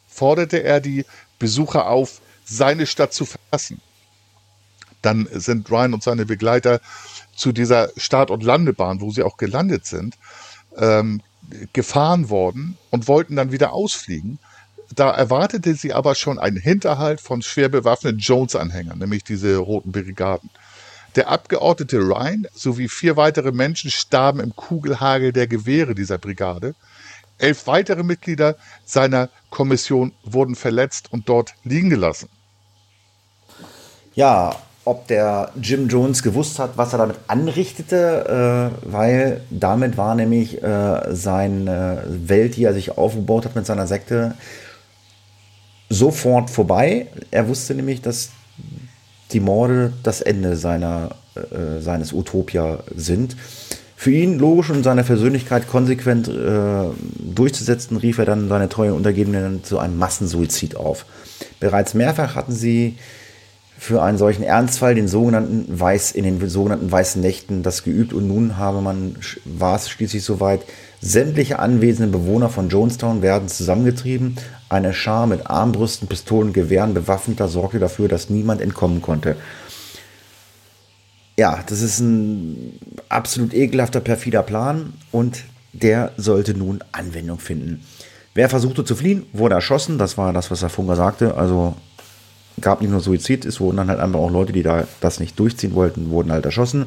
forderte 0.07 0.63
er 0.63 0.81
die 0.81 1.05
Besucher 1.39 1.89
auf, 1.89 2.21
seine 2.45 2.87
Stadt 2.87 3.13
zu 3.13 3.27
verlassen. 3.27 3.81
Dann 5.03 5.29
sind 5.31 5.71
Ryan 5.71 5.95
und 5.95 6.03
seine 6.03 6.27
Begleiter 6.27 6.81
zu 7.37 7.53
dieser 7.53 7.91
Start- 7.97 8.31
und 8.31 8.43
Landebahn, 8.43 9.01
wo 9.01 9.11
sie 9.11 9.23
auch 9.23 9.37
gelandet 9.37 9.87
sind, 9.87 10.17
ähm, 10.77 11.23
gefahren 11.73 12.31
worden 12.31 12.77
und 12.91 13.07
wollten 13.07 13.37
dann 13.37 13.53
wieder 13.53 13.73
ausfliegen. 13.73 14.39
Da 14.95 15.11
erwartete 15.11 15.75
sie 15.75 15.93
aber 15.93 16.15
schon 16.15 16.39
einen 16.39 16.57
Hinterhalt 16.57 17.21
von 17.21 17.43
schwer 17.43 17.69
bewaffneten 17.69 18.19
Jones-Anhängern, 18.19 18.99
nämlich 18.99 19.25
diese 19.25 19.57
roten 19.57 19.93
Brigaden. 19.93 20.51
Der 21.17 21.29
Abgeordnete 21.29 21.99
Ryan 21.99 22.47
sowie 22.55 22.89
vier 22.89 23.17
weitere 23.17 23.53
Menschen 23.53 23.91
starben 23.91 24.41
im 24.41 24.55
Kugelhagel 24.55 25.33
der 25.33 25.47
Gewehre 25.47 25.95
dieser 25.95 26.19
Brigade. 26.19 26.75
Elf 27.39 27.67
weitere 27.67 28.03
Mitglieder 28.03 28.57
seiner 28.85 29.29
Kommission 29.51 30.13
wurden 30.25 30.55
verletzt 30.55 31.13
und 31.13 31.29
dort 31.29 31.55
liegen 31.65 31.91
gelassen. 31.91 32.29
Ja, 34.15 34.57
ob 34.85 35.07
der 35.07 35.53
Jim 35.61 35.89
Jones 35.89 36.23
gewusst 36.23 36.59
hat, 36.59 36.77
was 36.77 36.93
er 36.93 36.99
damit 36.99 37.17
anrichtete, 37.27 38.73
äh, 38.83 38.91
weil 38.91 39.43
damit 39.51 39.97
war 39.97 40.15
nämlich 40.15 40.63
äh, 40.63 41.15
seine 41.15 42.05
Welt, 42.07 42.57
die 42.57 42.65
er 42.65 42.73
sich 42.73 42.97
aufgebaut 42.97 43.45
hat 43.45 43.55
mit 43.55 43.67
seiner 43.67 43.87
Sekte, 43.87 44.35
sofort 45.89 46.51
vorbei. 46.51 47.07
Er 47.31 47.49
wusste 47.49 47.75
nämlich, 47.75 48.03
dass 48.03 48.31
die 49.33 49.41
Morde 49.41 49.93
das 50.03 50.21
Ende 50.21 50.57
seiner, 50.57 51.11
äh, 51.35 51.81
seines 51.81 52.13
Utopia 52.13 52.81
sind. 52.95 53.37
Für 53.97 54.13
ihn 54.13 54.39
logisch 54.39 54.71
und 54.71 54.85
seine 54.85 55.03
Persönlichkeit 55.03 55.67
konsequent 55.69 56.29
äh, 56.29 56.85
durchzusetzen, 57.35 57.97
rief 57.97 58.19
er 58.19 58.27
dann 58.27 58.49
seine 58.49 58.69
treuen 58.69 58.93
Untergebenen 58.93 59.65
zu 59.65 59.79
einem 59.79 59.99
Massensuizid 59.99 60.77
auf. 60.77 61.05
Bereits 61.59 61.95
mehrfach 61.95 62.37
hatten 62.37 62.53
sie 62.53 62.97
für 63.77 64.03
einen 64.03 64.19
solchen 64.19 64.43
Ernstfall 64.43 64.95
den 64.95 65.09
sogenannten 65.09 65.67
Weiß, 65.69 66.13
in 66.13 66.25
den 66.25 66.49
sogenannten 66.49 66.91
weißen 66.91 67.21
Nächten 67.21 67.63
das 67.63 67.85
geübt 67.85 68.13
und 68.13 68.27
nun 68.27 68.57
habe 68.57 68.81
man, 68.81 69.17
war 69.45 69.77
es 69.77 69.89
schließlich 69.89 70.25
soweit, 70.25 70.63
sämtliche 71.01 71.59
anwesenden 71.59 72.13
Bewohner 72.13 72.49
von 72.49 72.69
Jonestown 72.69 73.23
werden 73.23 73.49
zusammengetrieben. 73.49 74.37
Eine 74.69 74.93
Schar 74.93 75.27
mit 75.27 75.47
Armbrüsten, 75.49 76.09
Pistolen, 76.09 76.53
Gewehren 76.53 76.95
bewaffneter 76.95 77.49
sorgte 77.49 77.79
dafür, 77.79 78.09
dass 78.09 78.31
niemand 78.31 78.61
entkommen 78.61 79.01
konnte. 79.01 79.37
Ja, 81.39 81.63
das 81.67 81.83
ist 81.83 82.01
ein 82.01 82.79
absolut 83.09 83.55
ekelhafter, 83.55 84.01
perfider 84.01 84.43
Plan 84.43 84.95
und 85.13 85.45
der 85.73 86.13
sollte 86.17 86.55
nun 86.55 86.83
Anwendung 86.91 87.39
finden. 87.39 87.85
Wer 88.35 88.49
versuchte 88.49 88.85
zu 88.85 88.97
fliehen, 88.97 89.27
wurde 89.33 89.55
erschossen. 89.55 89.99
Das 89.99 90.19
war 90.19 90.33
das, 90.33 90.51
was 90.51 90.61
der 90.61 90.69
Funker 90.69 90.97
sagte. 90.97 91.37
Also 91.37 91.75
gab 92.61 92.81
nicht 92.81 92.91
nur 92.91 93.01
Suizid, 93.01 93.45
es 93.45 93.61
wurden 93.61 93.77
dann 93.77 93.89
halt 93.89 94.01
einfach 94.01 94.19
auch 94.19 94.31
Leute, 94.31 94.53
die 94.53 94.63
da 94.63 94.87
das 95.01 95.21
nicht 95.21 95.39
durchziehen 95.39 95.75
wollten, 95.75 96.11
wurden 96.11 96.33
halt 96.33 96.45
erschossen. 96.45 96.87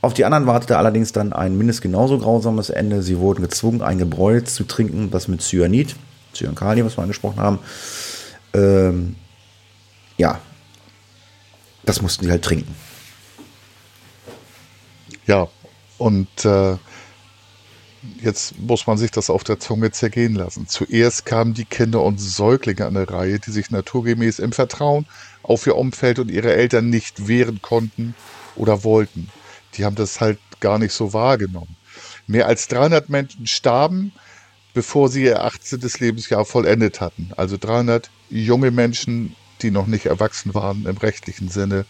Auf 0.00 0.14
die 0.14 0.24
anderen 0.24 0.46
wartete 0.46 0.78
allerdings 0.78 1.12
dann 1.12 1.32
ein 1.32 1.56
mindestens 1.58 1.82
genauso 1.82 2.18
grausames 2.18 2.70
Ende. 2.70 3.02
Sie 3.02 3.18
wurden 3.18 3.42
gezwungen, 3.42 3.82
ein 3.82 3.98
Gebräu 3.98 4.40
zu 4.40 4.64
trinken, 4.64 5.10
das 5.10 5.26
mit 5.26 5.42
Cyanid, 5.42 5.96
Cyankali, 6.34 6.84
was 6.84 6.96
wir 6.96 7.02
angesprochen 7.02 7.40
haben, 7.40 7.58
ähm, 8.54 9.16
ja, 10.16 10.40
das 11.84 12.00
mussten 12.02 12.24
sie 12.24 12.30
halt 12.30 12.44
trinken. 12.44 12.74
Ja, 15.26 15.48
und 15.98 16.44
äh, 16.44 16.76
jetzt 18.22 18.58
muss 18.58 18.86
man 18.86 18.98
sich 18.98 19.10
das 19.10 19.30
auf 19.30 19.44
der 19.44 19.58
Zunge 19.58 19.90
zergehen 19.90 20.34
lassen. 20.34 20.66
Zuerst 20.68 21.26
kamen 21.26 21.54
die 21.54 21.64
Kinder 21.64 22.02
und 22.02 22.18
Säuglinge 22.18 22.86
an 22.86 22.94
der 22.94 23.10
Reihe, 23.10 23.38
die 23.38 23.50
sich 23.50 23.70
naturgemäß 23.70 24.38
im 24.38 24.52
Vertrauen 24.52 25.06
auf 25.42 25.66
ihr 25.66 25.76
Umfeld 25.76 26.18
und 26.18 26.30
ihre 26.30 26.52
Eltern 26.54 26.88
nicht 26.88 27.26
wehren 27.26 27.60
konnten 27.62 28.14
oder 28.56 28.84
wollten. 28.84 29.30
Die 29.78 29.84
haben 29.84 29.96
das 29.96 30.20
halt 30.20 30.38
gar 30.60 30.78
nicht 30.78 30.92
so 30.92 31.12
wahrgenommen. 31.12 31.76
Mehr 32.26 32.46
als 32.46 32.68
300 32.68 33.08
Menschen 33.08 33.46
starben, 33.46 34.12
bevor 34.74 35.08
sie 35.08 35.24
ihr 35.24 35.44
18. 35.44 35.80
Lebensjahr 35.98 36.44
vollendet 36.44 37.00
hatten. 37.00 37.30
Also 37.36 37.56
300 37.56 38.10
junge 38.28 38.70
Menschen, 38.70 39.34
die 39.62 39.70
noch 39.70 39.86
nicht 39.86 40.06
erwachsen 40.06 40.54
waren 40.54 40.84
im 40.86 40.96
rechtlichen 40.96 41.48
Sinne, 41.48 41.86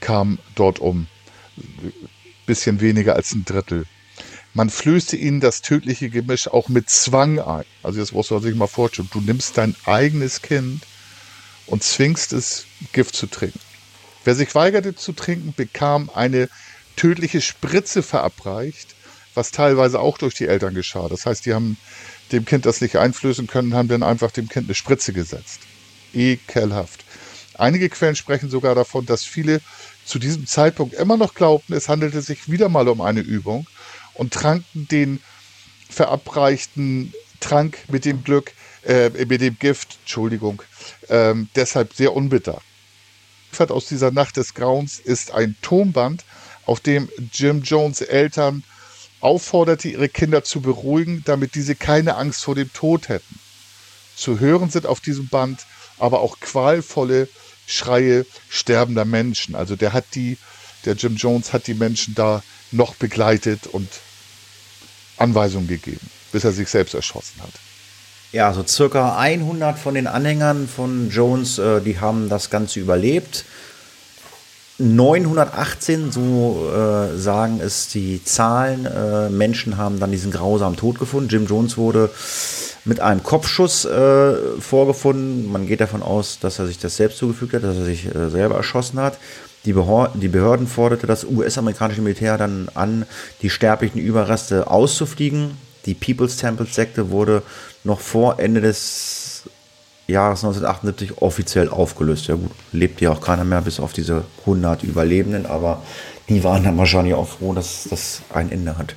kamen 0.00 0.38
dort 0.54 0.80
um. 0.80 1.06
Bisschen 2.46 2.80
weniger 2.80 3.14
als 3.16 3.32
ein 3.32 3.44
Drittel. 3.44 3.86
Man 4.54 4.68
flößte 4.68 5.16
ihnen 5.16 5.40
das 5.40 5.62
tödliche 5.62 6.10
Gemisch 6.10 6.48
auch 6.48 6.68
mit 6.68 6.90
Zwang 6.90 7.38
ein. 7.38 7.64
Also 7.82 8.00
jetzt 8.00 8.12
muss 8.12 8.30
man 8.30 8.42
sich 8.42 8.54
mal 8.54 8.66
vorstellen, 8.66 9.08
du 9.12 9.20
nimmst 9.20 9.56
dein 9.56 9.74
eigenes 9.86 10.42
Kind 10.42 10.82
und 11.66 11.82
zwingst 11.82 12.34
es, 12.34 12.66
Gift 12.92 13.16
zu 13.16 13.28
trinken. 13.28 13.60
Wer 14.24 14.34
sich 14.34 14.54
weigerte 14.54 14.94
zu 14.94 15.12
trinken, 15.12 15.54
bekam 15.56 16.10
eine 16.14 16.48
tödliche 16.96 17.40
Spritze 17.40 18.02
verabreicht, 18.02 18.94
was 19.34 19.50
teilweise 19.50 20.00
auch 20.00 20.18
durch 20.18 20.34
die 20.34 20.46
Eltern 20.46 20.74
geschah. 20.74 21.08
Das 21.08 21.26
heißt, 21.26 21.46
die 21.46 21.54
haben 21.54 21.76
dem 22.32 22.44
Kind 22.44 22.66
das 22.66 22.80
nicht 22.80 22.96
einflößen 22.96 23.46
können, 23.46 23.74
haben 23.74 23.88
dann 23.88 24.02
einfach 24.02 24.30
dem 24.30 24.48
Kind 24.48 24.66
eine 24.66 24.74
Spritze 24.74 25.12
gesetzt. 25.12 25.60
Ekelhaft. 26.14 27.04
Einige 27.54 27.88
Quellen 27.88 28.16
sprechen 28.16 28.50
sogar 28.50 28.74
davon, 28.74 29.06
dass 29.06 29.24
viele 29.24 29.60
zu 30.04 30.18
diesem 30.18 30.46
Zeitpunkt 30.46 30.94
immer 30.94 31.16
noch 31.16 31.34
glaubten, 31.34 31.74
es 31.74 31.88
handelte 31.88 32.22
sich 32.22 32.50
wieder 32.50 32.68
mal 32.68 32.88
um 32.88 33.00
eine 33.00 33.20
Übung 33.20 33.66
und 34.14 34.32
tranken 34.32 34.88
den 34.88 35.20
verabreichten 35.88 37.12
Trank 37.40 37.78
mit 37.88 38.04
dem 38.04 38.24
Glück, 38.24 38.52
äh, 38.84 39.10
mit 39.10 39.40
dem 39.40 39.58
Gift, 39.58 39.98
Entschuldigung, 40.00 40.62
ähm, 41.08 41.48
deshalb 41.54 41.92
sehr 41.94 42.14
unbitter. 42.14 42.60
Aus 43.68 43.86
dieser 43.86 44.10
Nacht 44.10 44.38
des 44.38 44.54
Grauens 44.54 44.98
ist 44.98 45.30
ein 45.32 45.56
Tonband, 45.60 46.24
auf 46.66 46.80
dem 46.80 47.08
Jim 47.32 47.62
Jones 47.62 48.00
Eltern 48.00 48.64
aufforderte, 49.20 49.88
ihre 49.88 50.08
Kinder 50.08 50.44
zu 50.44 50.60
beruhigen, 50.60 51.22
damit 51.24 51.54
diese 51.54 51.74
keine 51.74 52.16
Angst 52.16 52.44
vor 52.44 52.54
dem 52.54 52.72
Tod 52.72 53.08
hätten. 53.08 53.38
Zu 54.16 54.40
hören 54.40 54.70
sind 54.70 54.86
auf 54.86 55.00
diesem 55.00 55.28
Band 55.28 55.60
aber 55.98 56.20
auch 56.20 56.40
qualvolle 56.40 57.28
Schreie 57.66 58.26
sterbender 58.48 59.04
Menschen. 59.04 59.54
Also 59.54 59.76
der 59.76 59.92
hat 59.92 60.04
die, 60.14 60.36
der 60.84 60.94
Jim 60.94 61.16
Jones 61.16 61.52
hat 61.52 61.68
die 61.68 61.74
Menschen 61.74 62.14
da 62.14 62.42
noch 62.72 62.96
begleitet 62.96 63.68
und 63.68 63.88
Anweisungen 65.16 65.68
gegeben, 65.68 66.10
bis 66.32 66.42
er 66.44 66.52
sich 66.52 66.68
selbst 66.68 66.94
erschossen 66.94 67.40
hat. 67.40 67.52
Ja, 68.32 68.52
so 68.52 68.66
circa 68.66 69.16
100 69.16 69.78
von 69.78 69.94
den 69.94 70.06
Anhängern 70.06 70.66
von 70.66 71.10
Jones, 71.10 71.58
äh, 71.58 71.80
die 71.82 72.00
haben 72.00 72.28
das 72.28 72.50
Ganze 72.50 72.80
überlebt. 72.80 73.44
918, 74.78 76.10
so 76.10 76.70
äh, 76.72 77.16
sagen 77.16 77.60
es 77.62 77.88
die 77.88 78.24
Zahlen, 78.24 78.86
äh, 78.86 79.28
Menschen 79.28 79.76
haben 79.76 80.00
dann 80.00 80.10
diesen 80.10 80.32
grausamen 80.32 80.76
Tod 80.76 80.98
gefunden. 80.98 81.28
Jim 81.28 81.46
Jones 81.46 81.76
wurde 81.76 82.10
mit 82.84 83.00
einem 83.00 83.22
Kopfschuss 83.22 83.84
äh, 83.84 84.34
vorgefunden. 84.60 85.50
Man 85.52 85.66
geht 85.66 85.80
davon 85.80 86.02
aus, 86.02 86.38
dass 86.40 86.58
er 86.58 86.66
sich 86.66 86.78
das 86.78 86.96
selbst 86.96 87.18
zugefügt 87.18 87.54
hat, 87.54 87.64
dass 87.64 87.76
er 87.76 87.84
sich 87.84 88.12
äh, 88.12 88.30
selber 88.30 88.56
erschossen 88.56 88.98
hat. 88.98 89.18
Die, 89.64 89.74
die 90.14 90.28
Behörden 90.28 90.66
forderte 90.66 91.06
das 91.06 91.24
US-amerikanische 91.24 92.02
Militär 92.02 92.36
dann 92.36 92.68
an, 92.74 93.06
die 93.42 93.50
sterblichen 93.50 94.00
Überreste 94.00 94.68
auszufliegen. 94.68 95.56
Die 95.86 95.94
People's 95.94 96.36
Temple 96.36 96.66
Sekte 96.66 97.10
wurde 97.10 97.42
noch 97.84 98.00
vor 98.00 98.40
Ende 98.40 98.60
des 98.60 99.21
Jahres 100.12 100.44
1978 100.44 101.20
offiziell 101.20 101.68
aufgelöst. 101.68 102.28
Ja 102.28 102.36
gut, 102.36 102.50
lebt 102.72 103.00
ja 103.00 103.10
auch 103.10 103.20
keiner 103.20 103.44
mehr, 103.44 103.62
bis 103.62 103.80
auf 103.80 103.92
diese 103.92 104.24
100 104.40 104.82
Überlebenden, 104.82 105.46
aber 105.46 105.82
die 106.28 106.44
waren 106.44 106.64
dann 106.64 106.78
wahrscheinlich 106.78 107.14
auch 107.14 107.28
froh, 107.28 107.52
dass 107.52 107.88
das 107.90 108.22
ein 108.32 108.50
Ende 108.50 108.78
hat. 108.78 108.94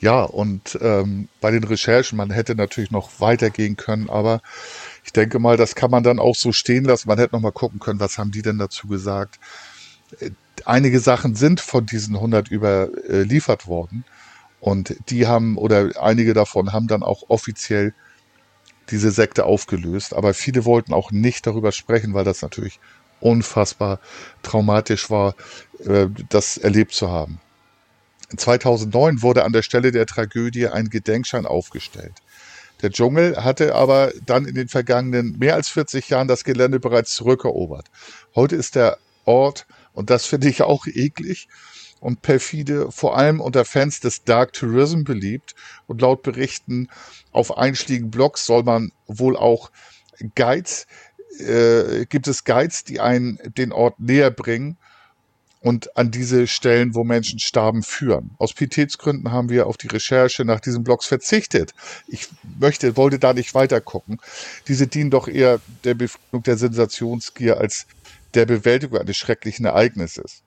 Ja, 0.00 0.22
und 0.22 0.78
ähm, 0.80 1.28
bei 1.40 1.52
den 1.52 1.62
Recherchen, 1.62 2.16
man 2.16 2.30
hätte 2.30 2.56
natürlich 2.56 2.90
noch 2.90 3.20
weitergehen 3.20 3.76
können, 3.76 4.10
aber 4.10 4.40
ich 5.04 5.12
denke 5.12 5.38
mal, 5.38 5.56
das 5.56 5.76
kann 5.76 5.92
man 5.92 6.02
dann 6.02 6.18
auch 6.18 6.34
so 6.34 6.50
stehen 6.50 6.84
lassen. 6.84 7.08
Man 7.08 7.18
hätte 7.18 7.36
noch 7.36 7.40
mal 7.40 7.52
gucken 7.52 7.78
können, 7.78 8.00
was 8.00 8.18
haben 8.18 8.32
die 8.32 8.42
denn 8.42 8.58
dazu 8.58 8.88
gesagt. 8.88 9.38
Äh, 10.18 10.30
einige 10.64 10.98
Sachen 10.98 11.36
sind 11.36 11.60
von 11.60 11.86
diesen 11.86 12.16
100 12.16 12.50
überliefert 12.50 13.66
worden 13.68 14.04
und 14.60 14.96
die 15.08 15.26
haben, 15.26 15.56
oder 15.56 15.90
einige 16.00 16.34
davon 16.34 16.72
haben 16.72 16.88
dann 16.88 17.02
auch 17.02 17.24
offiziell 17.28 17.94
diese 18.92 19.10
Sekte 19.10 19.44
aufgelöst, 19.44 20.14
aber 20.14 20.34
viele 20.34 20.64
wollten 20.64 20.92
auch 20.92 21.10
nicht 21.10 21.46
darüber 21.46 21.72
sprechen, 21.72 22.14
weil 22.14 22.24
das 22.24 22.42
natürlich 22.42 22.78
unfassbar 23.20 23.98
traumatisch 24.42 25.10
war, 25.10 25.34
äh, 25.84 26.06
das 26.28 26.58
erlebt 26.58 26.92
zu 26.92 27.10
haben. 27.10 27.40
2009 28.36 29.22
wurde 29.22 29.44
an 29.44 29.52
der 29.52 29.62
Stelle 29.62 29.92
der 29.92 30.06
Tragödie 30.06 30.68
ein 30.68 30.88
Gedenkschein 30.90 31.46
aufgestellt. 31.46 32.14
Der 32.80 32.90
Dschungel 32.90 33.44
hatte 33.44 33.74
aber 33.74 34.12
dann 34.26 34.44
in 34.44 34.54
den 34.54 34.68
vergangenen 34.68 35.38
mehr 35.38 35.54
als 35.54 35.68
40 35.68 36.08
Jahren 36.08 36.28
das 36.28 36.44
Gelände 36.44 36.80
bereits 36.80 37.14
zurückerobert. 37.14 37.86
Heute 38.34 38.56
ist 38.56 38.74
der 38.74 38.98
Ort, 39.24 39.66
und 39.92 40.10
das 40.10 40.26
finde 40.26 40.48
ich 40.48 40.62
auch 40.62 40.86
eklig 40.86 41.48
und 42.02 42.20
perfide, 42.20 42.90
vor 42.90 43.16
allem 43.16 43.40
unter 43.40 43.64
Fans 43.64 44.00
des 44.00 44.24
Dark 44.24 44.52
Tourism 44.52 45.04
beliebt. 45.04 45.54
Und 45.86 46.00
laut 46.00 46.22
Berichten 46.22 46.88
auf 47.30 47.56
einschlägigen 47.56 48.10
Blogs 48.10 48.44
soll 48.44 48.64
man 48.64 48.90
wohl 49.06 49.36
auch 49.36 49.70
Guides, 50.34 50.88
äh, 51.38 52.04
gibt 52.06 52.26
es 52.26 52.44
Guides, 52.44 52.82
die 52.82 52.98
einen 52.98 53.38
den 53.56 53.72
Ort 53.72 54.00
näher 54.00 54.32
bringen 54.32 54.76
und 55.60 55.96
an 55.96 56.10
diese 56.10 56.48
Stellen, 56.48 56.96
wo 56.96 57.04
Menschen 57.04 57.38
starben, 57.38 57.84
führen. 57.84 58.32
Aus 58.38 58.52
Pietätsgründen 58.52 59.30
haben 59.30 59.48
wir 59.48 59.68
auf 59.68 59.76
die 59.76 59.86
Recherche 59.86 60.44
nach 60.44 60.58
diesen 60.58 60.82
Blogs 60.82 61.06
verzichtet. 61.06 61.72
Ich 62.08 62.26
möchte, 62.58 62.96
wollte 62.96 63.20
da 63.20 63.32
nicht 63.32 63.54
weiter 63.54 63.80
gucken. 63.80 64.18
Diese 64.66 64.88
dienen 64.88 65.10
doch 65.10 65.28
eher 65.28 65.60
der 65.84 65.94
Befriedigung 65.94 66.42
der 66.42 66.56
Sensationsgier 66.56 67.58
als 67.58 67.86
der 68.34 68.46
Bewältigung 68.46 68.98
eines 68.98 69.16
schrecklichen 69.16 69.66
Ereignisses. 69.66 70.42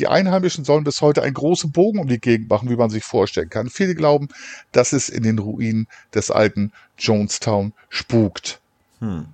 Die 0.00 0.08
Einheimischen 0.08 0.64
sollen 0.64 0.82
bis 0.82 1.02
heute 1.02 1.22
einen 1.22 1.34
großen 1.34 1.72
Bogen 1.72 1.98
um 1.98 2.08
die 2.08 2.18
Gegend 2.18 2.48
machen, 2.48 2.70
wie 2.70 2.76
man 2.76 2.88
sich 2.88 3.04
vorstellen 3.04 3.50
kann. 3.50 3.68
Viele 3.68 3.94
glauben, 3.94 4.28
dass 4.72 4.94
es 4.94 5.10
in 5.10 5.22
den 5.22 5.38
Ruinen 5.38 5.88
des 6.14 6.30
alten 6.30 6.72
Jonestown 6.98 7.74
spukt. 7.90 8.60
Hm. 9.00 9.26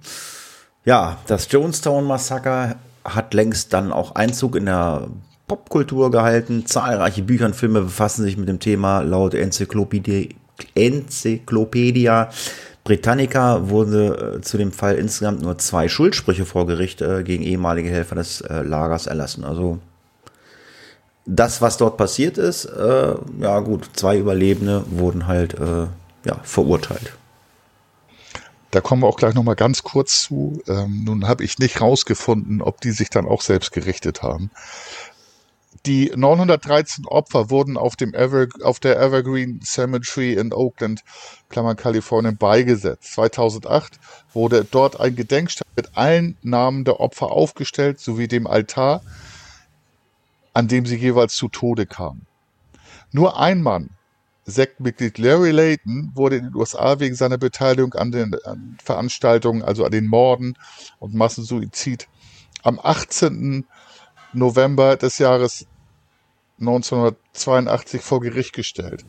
Ja, 0.85 1.19
das 1.29 1.51
Jonestown-Massaker 1.53 2.75
hat 3.05 3.33
längst 3.33 3.73
dann 3.73 3.93
auch 3.93 4.17
Einzug 4.17 4.57
in 4.57 4.67
der 4.67 5.07
Popkultur 5.47 6.11
gehalten. 6.11 6.67
Zahlreiche 6.67 7.23
Bücher 7.23 7.47
und 7.47 7.55
Filme 7.55 7.83
befassen 7.83 8.25
sich 8.25 8.37
mit 8.37 8.49
dem 8.49 8.59
Thema. 8.59 9.03
Laut 9.03 9.35
Enzyklopädie, 9.35 10.35
Enzyklopädia 10.75 12.31
Britannica 12.83 13.69
wurde 13.69 14.37
äh, 14.37 14.41
zu 14.43 14.59
dem 14.59 14.71
Fall 14.73 14.95
insgesamt 14.95 15.43
nur 15.43 15.59
zwei 15.59 15.89
Schuldsprüche 15.89 16.45
vor 16.45 16.67
Gericht 16.67 17.03
äh, 17.03 17.25
gegen 17.25 17.43
ehemalige 17.43 17.89
Helfer 17.89 18.15
des 18.17 18.41
äh, 18.41 18.63
Lagers 18.63 19.07
erlassen. 19.09 19.45
Also 19.45 19.81
das, 21.27 21.61
was 21.61 21.77
dort 21.77 21.97
passiert 21.97 22.39
ist, 22.39 22.65
äh, 22.67 23.15
ja 23.41 23.61
gut, 23.61 23.91
zwei 23.95 24.17
Überlebende 24.17 24.85
wurden 24.89 25.27
halt 25.27 25.55
äh, 25.55 25.87
ja, 26.25 26.41
verurteilt. 26.43 27.13
Da 28.71 28.81
kommen 28.81 29.03
wir 29.03 29.09
auch 29.09 29.17
gleich 29.17 29.35
nochmal 29.35 29.57
ganz 29.57 29.83
kurz 29.83 30.23
zu. 30.23 30.63
Ähm, 30.69 31.05
nun 31.05 31.27
habe 31.29 31.45
ich 31.45 31.59
nicht 31.59 31.81
rausgefunden, 31.81 32.63
ob 32.63 32.81
die 32.81 32.91
sich 32.91 33.11
dann 33.11 33.27
auch 33.27 33.41
selbst 33.41 33.73
gerichtet 33.73 34.23
haben. 34.23 34.51
Die 35.87 36.13
913 36.15 37.07
Opfer 37.07 37.49
wurden 37.49 37.77
auf, 37.77 37.95
dem 37.95 38.13
Ever, 38.13 38.49
auf 38.63 38.81
der 38.81 39.01
Evergreen 39.01 39.61
Cemetery 39.63 40.33
in 40.33 40.53
Oakland, 40.53 41.03
Klammern 41.49 41.77
Kalifornien, 41.77 42.37
beigesetzt. 42.37 43.15
2008 43.15 44.01
wurde 44.33 44.67
dort 44.69 44.99
ein 44.99 45.15
Gedenkstein 45.15 45.69
mit 45.77 45.97
allen 45.97 46.37
Namen 46.43 46.85
der 46.85 46.99
Opfer 46.99 47.31
aufgestellt, 47.31 48.01
sowie 48.01 48.27
dem 48.27 48.49
Altar, 48.49 49.03
an 50.57 50.69
dem 50.69 50.87
sie 50.87 50.97
jeweils 50.97 51.35
zu 51.35 51.49
Tode 51.49 51.85
kamen. 51.85 52.25
Nur 53.13 53.39
ein 53.39 53.61
Mann, 53.61 53.91
Sektmitglied 54.47 55.19
Larry 55.19 55.51
Layton, 55.51 56.13
wurde 56.15 56.37
in 56.37 56.45
den 56.45 56.55
USA 56.55 56.99
wegen 56.99 57.15
seiner 57.15 57.37
Beteiligung 57.37 57.93
an 57.93 58.11
den 58.11 58.35
an 58.43 58.79
Veranstaltungen, 58.83 59.63
also 59.63 59.85
an 59.85 59.93
den 59.93 60.07
Morden 60.07 60.57
und 60.99 61.13
Massensuizid, 61.13 62.09
am 62.63 62.81
18. 62.83 63.67
November 64.33 64.97
des 64.97 65.19
Jahres 65.19 65.67
1982 66.59 68.01
vor 68.01 68.23
Gericht 68.23 68.55
gestellt. 68.55 69.05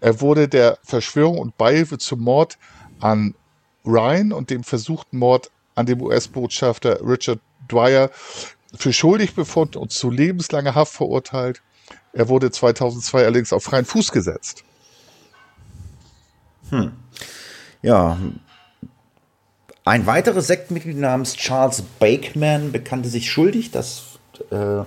Er 0.00 0.20
wurde 0.20 0.48
der 0.48 0.78
Verschwörung 0.82 1.38
und 1.38 1.56
Beihilfe 1.56 1.98
zum 1.98 2.22
Mord 2.22 2.58
an 2.98 3.36
Ryan 3.86 4.32
und 4.32 4.50
dem 4.50 4.64
versuchten 4.64 5.18
Mord 5.18 5.52
an 5.76 5.86
dem 5.86 6.02
US-Botschafter 6.02 6.98
Richard 7.06 7.38
Dwyer 7.68 8.10
für 8.76 8.92
schuldig 8.92 9.34
befunden 9.34 9.78
und 9.78 9.92
zu 9.92 10.10
lebenslanger 10.10 10.74
Haft 10.74 10.92
verurteilt. 10.92 11.62
Er 12.12 12.28
wurde 12.28 12.50
2002 12.50 13.24
allerdings 13.24 13.52
auf 13.52 13.64
freien 13.64 13.84
Fuß 13.84 14.12
gesetzt. 14.12 14.64
Hm. 16.70 16.92
Ja. 17.82 18.18
Ein 19.84 20.06
weiteres 20.06 20.46
Sektmitglied 20.46 20.98
namens 20.98 21.34
Charles 21.34 21.82
Bakeman 21.98 22.72
bekannte 22.72 23.08
sich 23.08 23.30
schuldig. 23.30 23.70
Das 23.70 24.18
äh, 24.50 24.82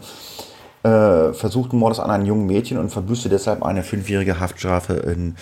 äh, 0.83 1.33
versuchten 1.33 1.77
Mordes 1.77 1.99
an 1.99 2.09
einem 2.09 2.25
jungen 2.25 2.47
Mädchen 2.47 2.77
und 2.77 2.89
verbüßte 2.89 3.29
deshalb 3.29 3.63
eine 3.63 3.83
fünfjährige 3.83 4.39
Haftstrafe 4.39 4.93
in 4.93 5.35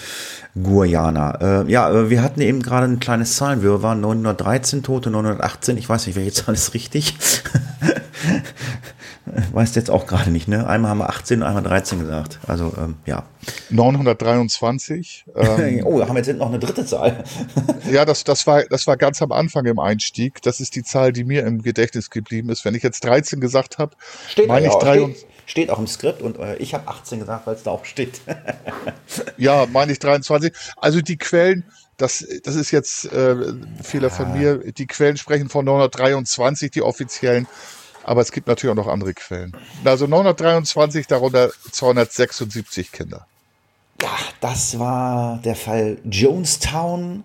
Guyana. 0.61 1.63
Äh, 1.63 1.71
ja, 1.71 1.89
äh, 1.89 2.09
wir 2.09 2.21
hatten 2.21 2.41
eben 2.41 2.61
gerade 2.61 2.87
ein 2.87 2.99
kleines 2.99 3.35
Zahlenwirrwarr, 3.35 3.95
913 3.95 4.83
Tote, 4.83 5.09
918, 5.09 5.77
ich 5.77 5.87
weiß 5.87 6.07
nicht, 6.07 6.15
welche 6.15 6.33
Zahl 6.33 6.55
ist 6.55 6.73
richtig. 6.73 7.15
Weißt 9.53 9.75
jetzt 9.75 9.89
auch 9.89 10.07
gerade 10.07 10.31
nicht, 10.31 10.47
ne? 10.47 10.67
Einmal 10.67 10.91
haben 10.91 10.97
wir 10.99 11.09
18 11.09 11.41
und 11.41 11.47
einmal 11.47 11.63
13 11.63 11.99
gesagt. 11.99 12.39
Also, 12.47 12.73
ähm, 12.77 12.95
ja. 13.05 13.23
923. 13.69 15.25
Ähm, 15.35 15.81
oh, 15.85 15.99
da 15.99 16.07
haben 16.07 16.15
wir 16.15 16.23
jetzt 16.23 16.35
noch 16.37 16.47
eine 16.47 16.59
dritte 16.59 16.85
Zahl. 16.85 17.23
ja, 17.91 18.05
das, 18.05 18.23
das, 18.23 18.47
war, 18.47 18.63
das 18.63 18.87
war 18.87 18.97
ganz 18.97 19.21
am 19.21 19.31
Anfang 19.31 19.65
im 19.65 19.79
Einstieg. 19.79 20.41
Das 20.41 20.59
ist 20.59 20.75
die 20.75 20.83
Zahl, 20.83 21.13
die 21.13 21.23
mir 21.23 21.45
im 21.45 21.61
Gedächtnis 21.61 22.09
geblieben 22.09 22.49
ist. 22.49 22.65
Wenn 22.65 22.75
ich 22.75 22.83
jetzt 22.83 23.03
13 23.03 23.39
gesagt 23.39 23.77
habe, 23.77 23.95
meine 24.47 24.67
ich 24.67 24.73
23. 24.73 25.25
Steht 25.45 25.71
auch 25.71 25.79
im 25.79 25.87
Skript 25.87 26.21
und 26.21 26.37
äh, 26.37 26.57
ich 26.57 26.75
habe 26.75 26.87
18 26.87 27.19
gesagt, 27.19 27.47
weil 27.47 27.55
es 27.55 27.63
da 27.63 27.71
auch 27.71 27.83
steht. 27.83 28.21
ja, 29.37 29.65
meine 29.71 29.91
ich 29.91 29.99
23. 29.99 30.53
Also 30.77 31.01
die 31.01 31.17
Quellen, 31.17 31.65
das, 31.99 32.25
das 32.43 32.55
ist 32.55 32.71
jetzt 32.71 33.05
äh, 33.11 33.35
Fehler 33.83 34.07
ja. 34.07 34.13
von 34.13 34.33
mir. 34.33 34.71
Die 34.71 34.87
Quellen 34.87 35.17
sprechen 35.17 35.49
von 35.49 35.65
923, 35.65 36.71
die 36.71 36.81
offiziellen. 36.81 37.47
Aber 38.03 38.21
es 38.21 38.31
gibt 38.31 38.47
natürlich 38.47 38.71
auch 38.71 38.83
noch 38.83 38.91
andere 38.91 39.13
Quellen. 39.13 39.55
Also 39.83 40.07
923, 40.07 41.05
darunter 41.07 41.51
276 41.71 42.91
Kinder. 42.91 43.27
Ja, 44.01 44.09
das 44.39 44.79
war 44.79 45.39
der 45.43 45.55
Fall 45.55 45.97
Jonestown. 46.05 47.23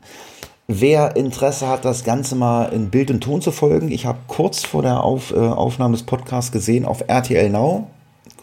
Wer 0.66 1.14
Interesse 1.16 1.68
hat, 1.68 1.85
das 1.85 2.05
Ganze 2.05 2.35
mal 2.35 2.66
in 2.72 2.91
Bild 2.91 3.11
und 3.11 3.20
Ton 3.20 3.43
zu 3.43 3.53
folgen, 3.53 3.93
ich 3.93 4.07
habe 4.07 4.18
kurz 4.29 4.64
vor 4.64 4.83
der 4.83 5.05
Auf, 5.05 5.31
äh, 5.31 5.37
Aufnahme 5.37 5.97
des 5.97 6.05
Podcasts 6.05 6.53
gesehen 6.53 6.85
auf 6.85 7.05
RTL 7.07 7.51
Now 7.51 7.91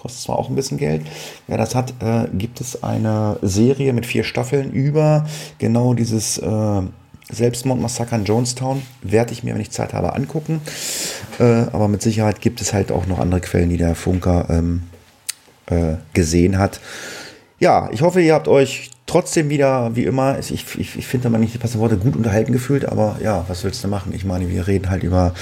kostet 0.02 0.22
zwar 0.22 0.40
auch 0.40 0.50
ein 0.50 0.56
bisschen 0.56 0.78
Geld. 0.78 1.04
Wer 1.48 1.58
das 1.58 1.76
hat, 1.76 1.94
äh, 2.02 2.28
gibt 2.34 2.60
es 2.60 2.84
eine 2.84 3.38
Serie 3.42 3.94
mit 3.94 4.06
vier 4.06 4.24
Staffeln 4.24 4.72
über 4.72 5.26
genau 5.60 5.94
dieses 5.94 6.38
äh, 6.40 6.82
Selbstmordmassaker 7.32 8.16
in 8.16 8.26
Jonestown. 8.26 8.82
Werde 9.02 9.34
ich 9.34 9.44
mir, 9.44 9.54
wenn 9.54 9.62
ich 9.62 9.72
Zeit 9.72 9.94
habe, 9.94 10.16
angucken. 10.16 10.62
Äh, 11.40 11.44
aber 11.72 11.88
mit 11.88 12.02
Sicherheit 12.02 12.42
gibt 12.42 12.62
es 12.62 12.74
halt 12.74 12.92
auch 12.92 13.06
noch 13.06 13.20
andere 13.20 13.42
Quellen, 13.42 13.70
die 13.70 13.78
der 13.78 13.96
Funker 13.96 14.48
ähm, 14.50 14.84
äh, 15.68 15.96
gesehen 16.14 16.58
hat. 16.58 16.82
Ja, 17.60 17.90
ich 17.92 18.02
hoffe, 18.02 18.22
ihr 18.22 18.34
habt 18.34 18.48
euch 18.48 18.90
trotzdem 19.06 19.50
wieder, 19.50 19.96
wie 19.96 20.06
immer, 20.06 20.40
ich, 20.40 20.52
ich, 20.52 20.78
ich 20.78 21.06
finde 21.06 21.28
immer 21.28 21.38
nicht 21.38 21.54
die 21.54 21.58
passenden 21.58 21.82
Worte, 21.82 21.98
gut 21.98 22.16
unterhalten 22.16 22.54
gefühlt, 22.54 22.86
aber 22.86 23.18
ja, 23.22 23.46
was 23.48 23.64
willst 23.64 23.84
du 23.84 23.88
machen? 23.88 24.14
Ich 24.16 24.26
meine, 24.26 24.50
wir 24.50 24.68
reden 24.68 24.90
halt 24.90 25.04
über 25.04 25.34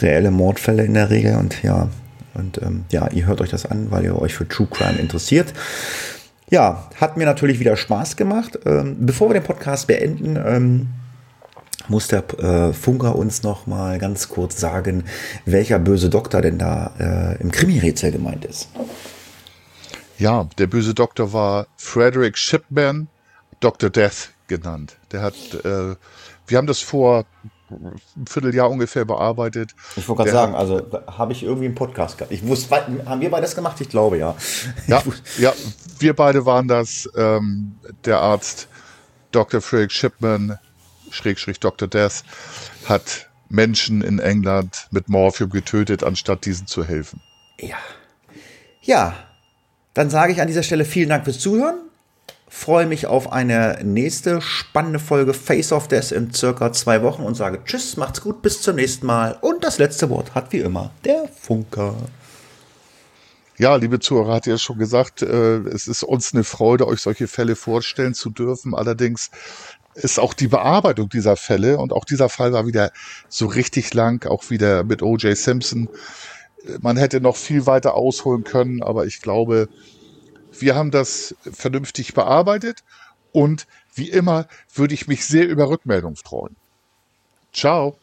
reelle 0.00 0.30
Mordfälle 0.30 0.84
in 0.84 0.94
der 0.94 1.10
Regel 1.10 1.36
und 1.36 1.62
ja, 1.62 1.88
und 2.34 2.60
ähm, 2.62 2.84
ja, 2.90 3.08
ihr 3.10 3.26
hört 3.26 3.40
euch 3.40 3.50
das 3.50 3.66
an, 3.66 3.90
weil 3.90 4.04
ihr 4.04 4.20
euch 4.20 4.34
für 4.34 4.48
True 4.48 4.68
Crime 4.70 4.98
interessiert. 4.98 5.52
Ja, 6.50 6.90
hat 7.00 7.16
mir 7.16 7.24
natürlich 7.24 7.60
wieder 7.60 7.76
Spaß 7.76 8.16
gemacht. 8.16 8.58
Ähm, 8.66 8.96
bevor 9.00 9.30
wir 9.30 9.34
den 9.34 9.42
Podcast 9.42 9.86
beenden, 9.86 10.36
ähm, 10.36 10.88
muss 11.88 12.08
der 12.08 12.24
äh, 12.38 12.72
Funker 12.72 13.16
uns 13.16 13.42
noch 13.42 13.66
mal 13.66 13.98
ganz 13.98 14.28
kurz 14.28 14.60
sagen, 14.60 15.04
welcher 15.44 15.78
böse 15.78 16.10
Doktor 16.10 16.42
denn 16.42 16.58
da 16.58 16.92
äh, 16.98 17.40
im 17.42 17.50
Krimi-Rätsel 17.50 18.12
gemeint 18.12 18.44
ist. 18.44 18.68
Ja, 20.18 20.48
der 20.58 20.66
böse 20.66 20.94
Doktor 20.94 21.32
war 21.32 21.66
Frederick 21.76 22.38
Shipman, 22.38 23.08
Dr. 23.60 23.90
Death 23.90 24.30
genannt. 24.46 24.96
Der 25.10 25.22
hat, 25.22 25.34
äh, 25.64 25.96
wir 26.46 26.58
haben 26.58 26.66
das 26.66 26.80
vor 26.80 27.24
ein 27.72 28.26
Vierteljahr 28.26 28.70
ungefähr 28.70 29.04
bearbeitet. 29.04 29.74
Ich 29.96 30.08
wollte 30.08 30.24
gerade 30.24 30.32
sagen, 30.32 30.54
also 30.54 30.86
habe 31.06 31.32
ich 31.32 31.42
irgendwie 31.42 31.66
einen 31.66 31.74
Podcast 31.74 32.18
gehabt. 32.18 32.32
Ich 32.32 32.46
wusste, 32.46 32.74
haben 33.06 33.20
wir 33.20 33.30
beide 33.30 33.42
das 33.42 33.54
gemacht? 33.54 33.80
Ich 33.80 33.88
glaube 33.88 34.18
ja. 34.18 34.34
Ja, 34.86 35.02
ja 35.38 35.52
wir 35.98 36.14
beide 36.14 36.46
waren 36.46 36.68
das. 36.68 37.08
Ähm, 37.16 37.76
der 38.04 38.20
Arzt 38.20 38.68
Dr. 39.30 39.60
Frederick 39.60 39.92
Shipman, 39.92 40.58
Schrägstrich 41.10 41.60
Dr. 41.60 41.88
Death, 41.88 42.22
hat 42.86 43.28
Menschen 43.48 44.02
in 44.02 44.18
England 44.18 44.88
mit 44.90 45.08
Morphium 45.08 45.50
getötet, 45.50 46.02
anstatt 46.04 46.44
diesen 46.44 46.66
zu 46.66 46.84
helfen. 46.84 47.20
Ja. 47.58 47.76
Ja, 48.80 49.14
dann 49.94 50.10
sage 50.10 50.32
ich 50.32 50.40
an 50.40 50.48
dieser 50.48 50.62
Stelle 50.62 50.84
vielen 50.84 51.08
Dank 51.08 51.24
fürs 51.24 51.38
Zuhören 51.38 51.76
freue 52.52 52.86
mich 52.86 53.06
auf 53.06 53.32
eine 53.32 53.80
nächste 53.82 54.42
spannende 54.42 54.98
Folge 54.98 55.32
Face 55.32 55.72
of 55.72 55.88
Death 55.88 56.12
in 56.12 56.32
circa 56.32 56.70
zwei 56.72 57.02
Wochen 57.02 57.22
und 57.22 57.34
sage 57.34 57.60
Tschüss, 57.64 57.96
macht's 57.96 58.20
gut, 58.20 58.42
bis 58.42 58.60
zum 58.60 58.76
nächsten 58.76 59.06
Mal. 59.06 59.38
Und 59.40 59.64
das 59.64 59.78
letzte 59.78 60.10
Wort 60.10 60.34
hat 60.34 60.52
wie 60.52 60.58
immer 60.58 60.92
der 61.04 61.28
Funker. 61.40 61.96
Ja, 63.56 63.74
liebe 63.76 64.00
Zuhörer, 64.00 64.34
hat 64.34 64.46
ja 64.46 64.58
schon 64.58 64.78
gesagt, 64.78 65.22
äh, 65.22 65.56
es 65.68 65.88
ist 65.88 66.02
uns 66.02 66.34
eine 66.34 66.44
Freude, 66.44 66.86
euch 66.86 67.00
solche 67.00 67.26
Fälle 67.26 67.56
vorstellen 67.56 68.14
zu 68.14 68.28
dürfen. 68.28 68.74
Allerdings 68.74 69.30
ist 69.94 70.20
auch 70.20 70.34
die 70.34 70.48
Bearbeitung 70.48 71.08
dieser 71.08 71.36
Fälle 71.36 71.78
und 71.78 71.92
auch 71.92 72.04
dieser 72.04 72.28
Fall 72.28 72.52
war 72.52 72.66
wieder 72.66 72.92
so 73.28 73.46
richtig 73.46 73.92
lang, 73.94 74.26
auch 74.26 74.50
wieder 74.50 74.84
mit 74.84 75.02
O.J. 75.02 75.36
Simpson. 75.36 75.88
Man 76.80 76.96
hätte 76.96 77.20
noch 77.20 77.36
viel 77.36 77.66
weiter 77.66 77.94
ausholen 77.94 78.44
können, 78.44 78.82
aber 78.82 79.06
ich 79.06 79.20
glaube, 79.20 79.68
wir 80.58 80.74
haben 80.74 80.90
das 80.90 81.34
vernünftig 81.50 82.14
bearbeitet 82.14 82.82
und 83.32 83.66
wie 83.94 84.10
immer 84.10 84.46
würde 84.74 84.94
ich 84.94 85.06
mich 85.06 85.26
sehr 85.26 85.48
über 85.48 85.68
Rückmeldung 85.68 86.16
freuen. 86.16 86.56
Ciao. 87.52 87.98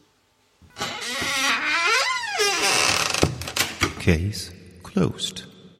Case 4.00 4.52
closed. 4.82 5.49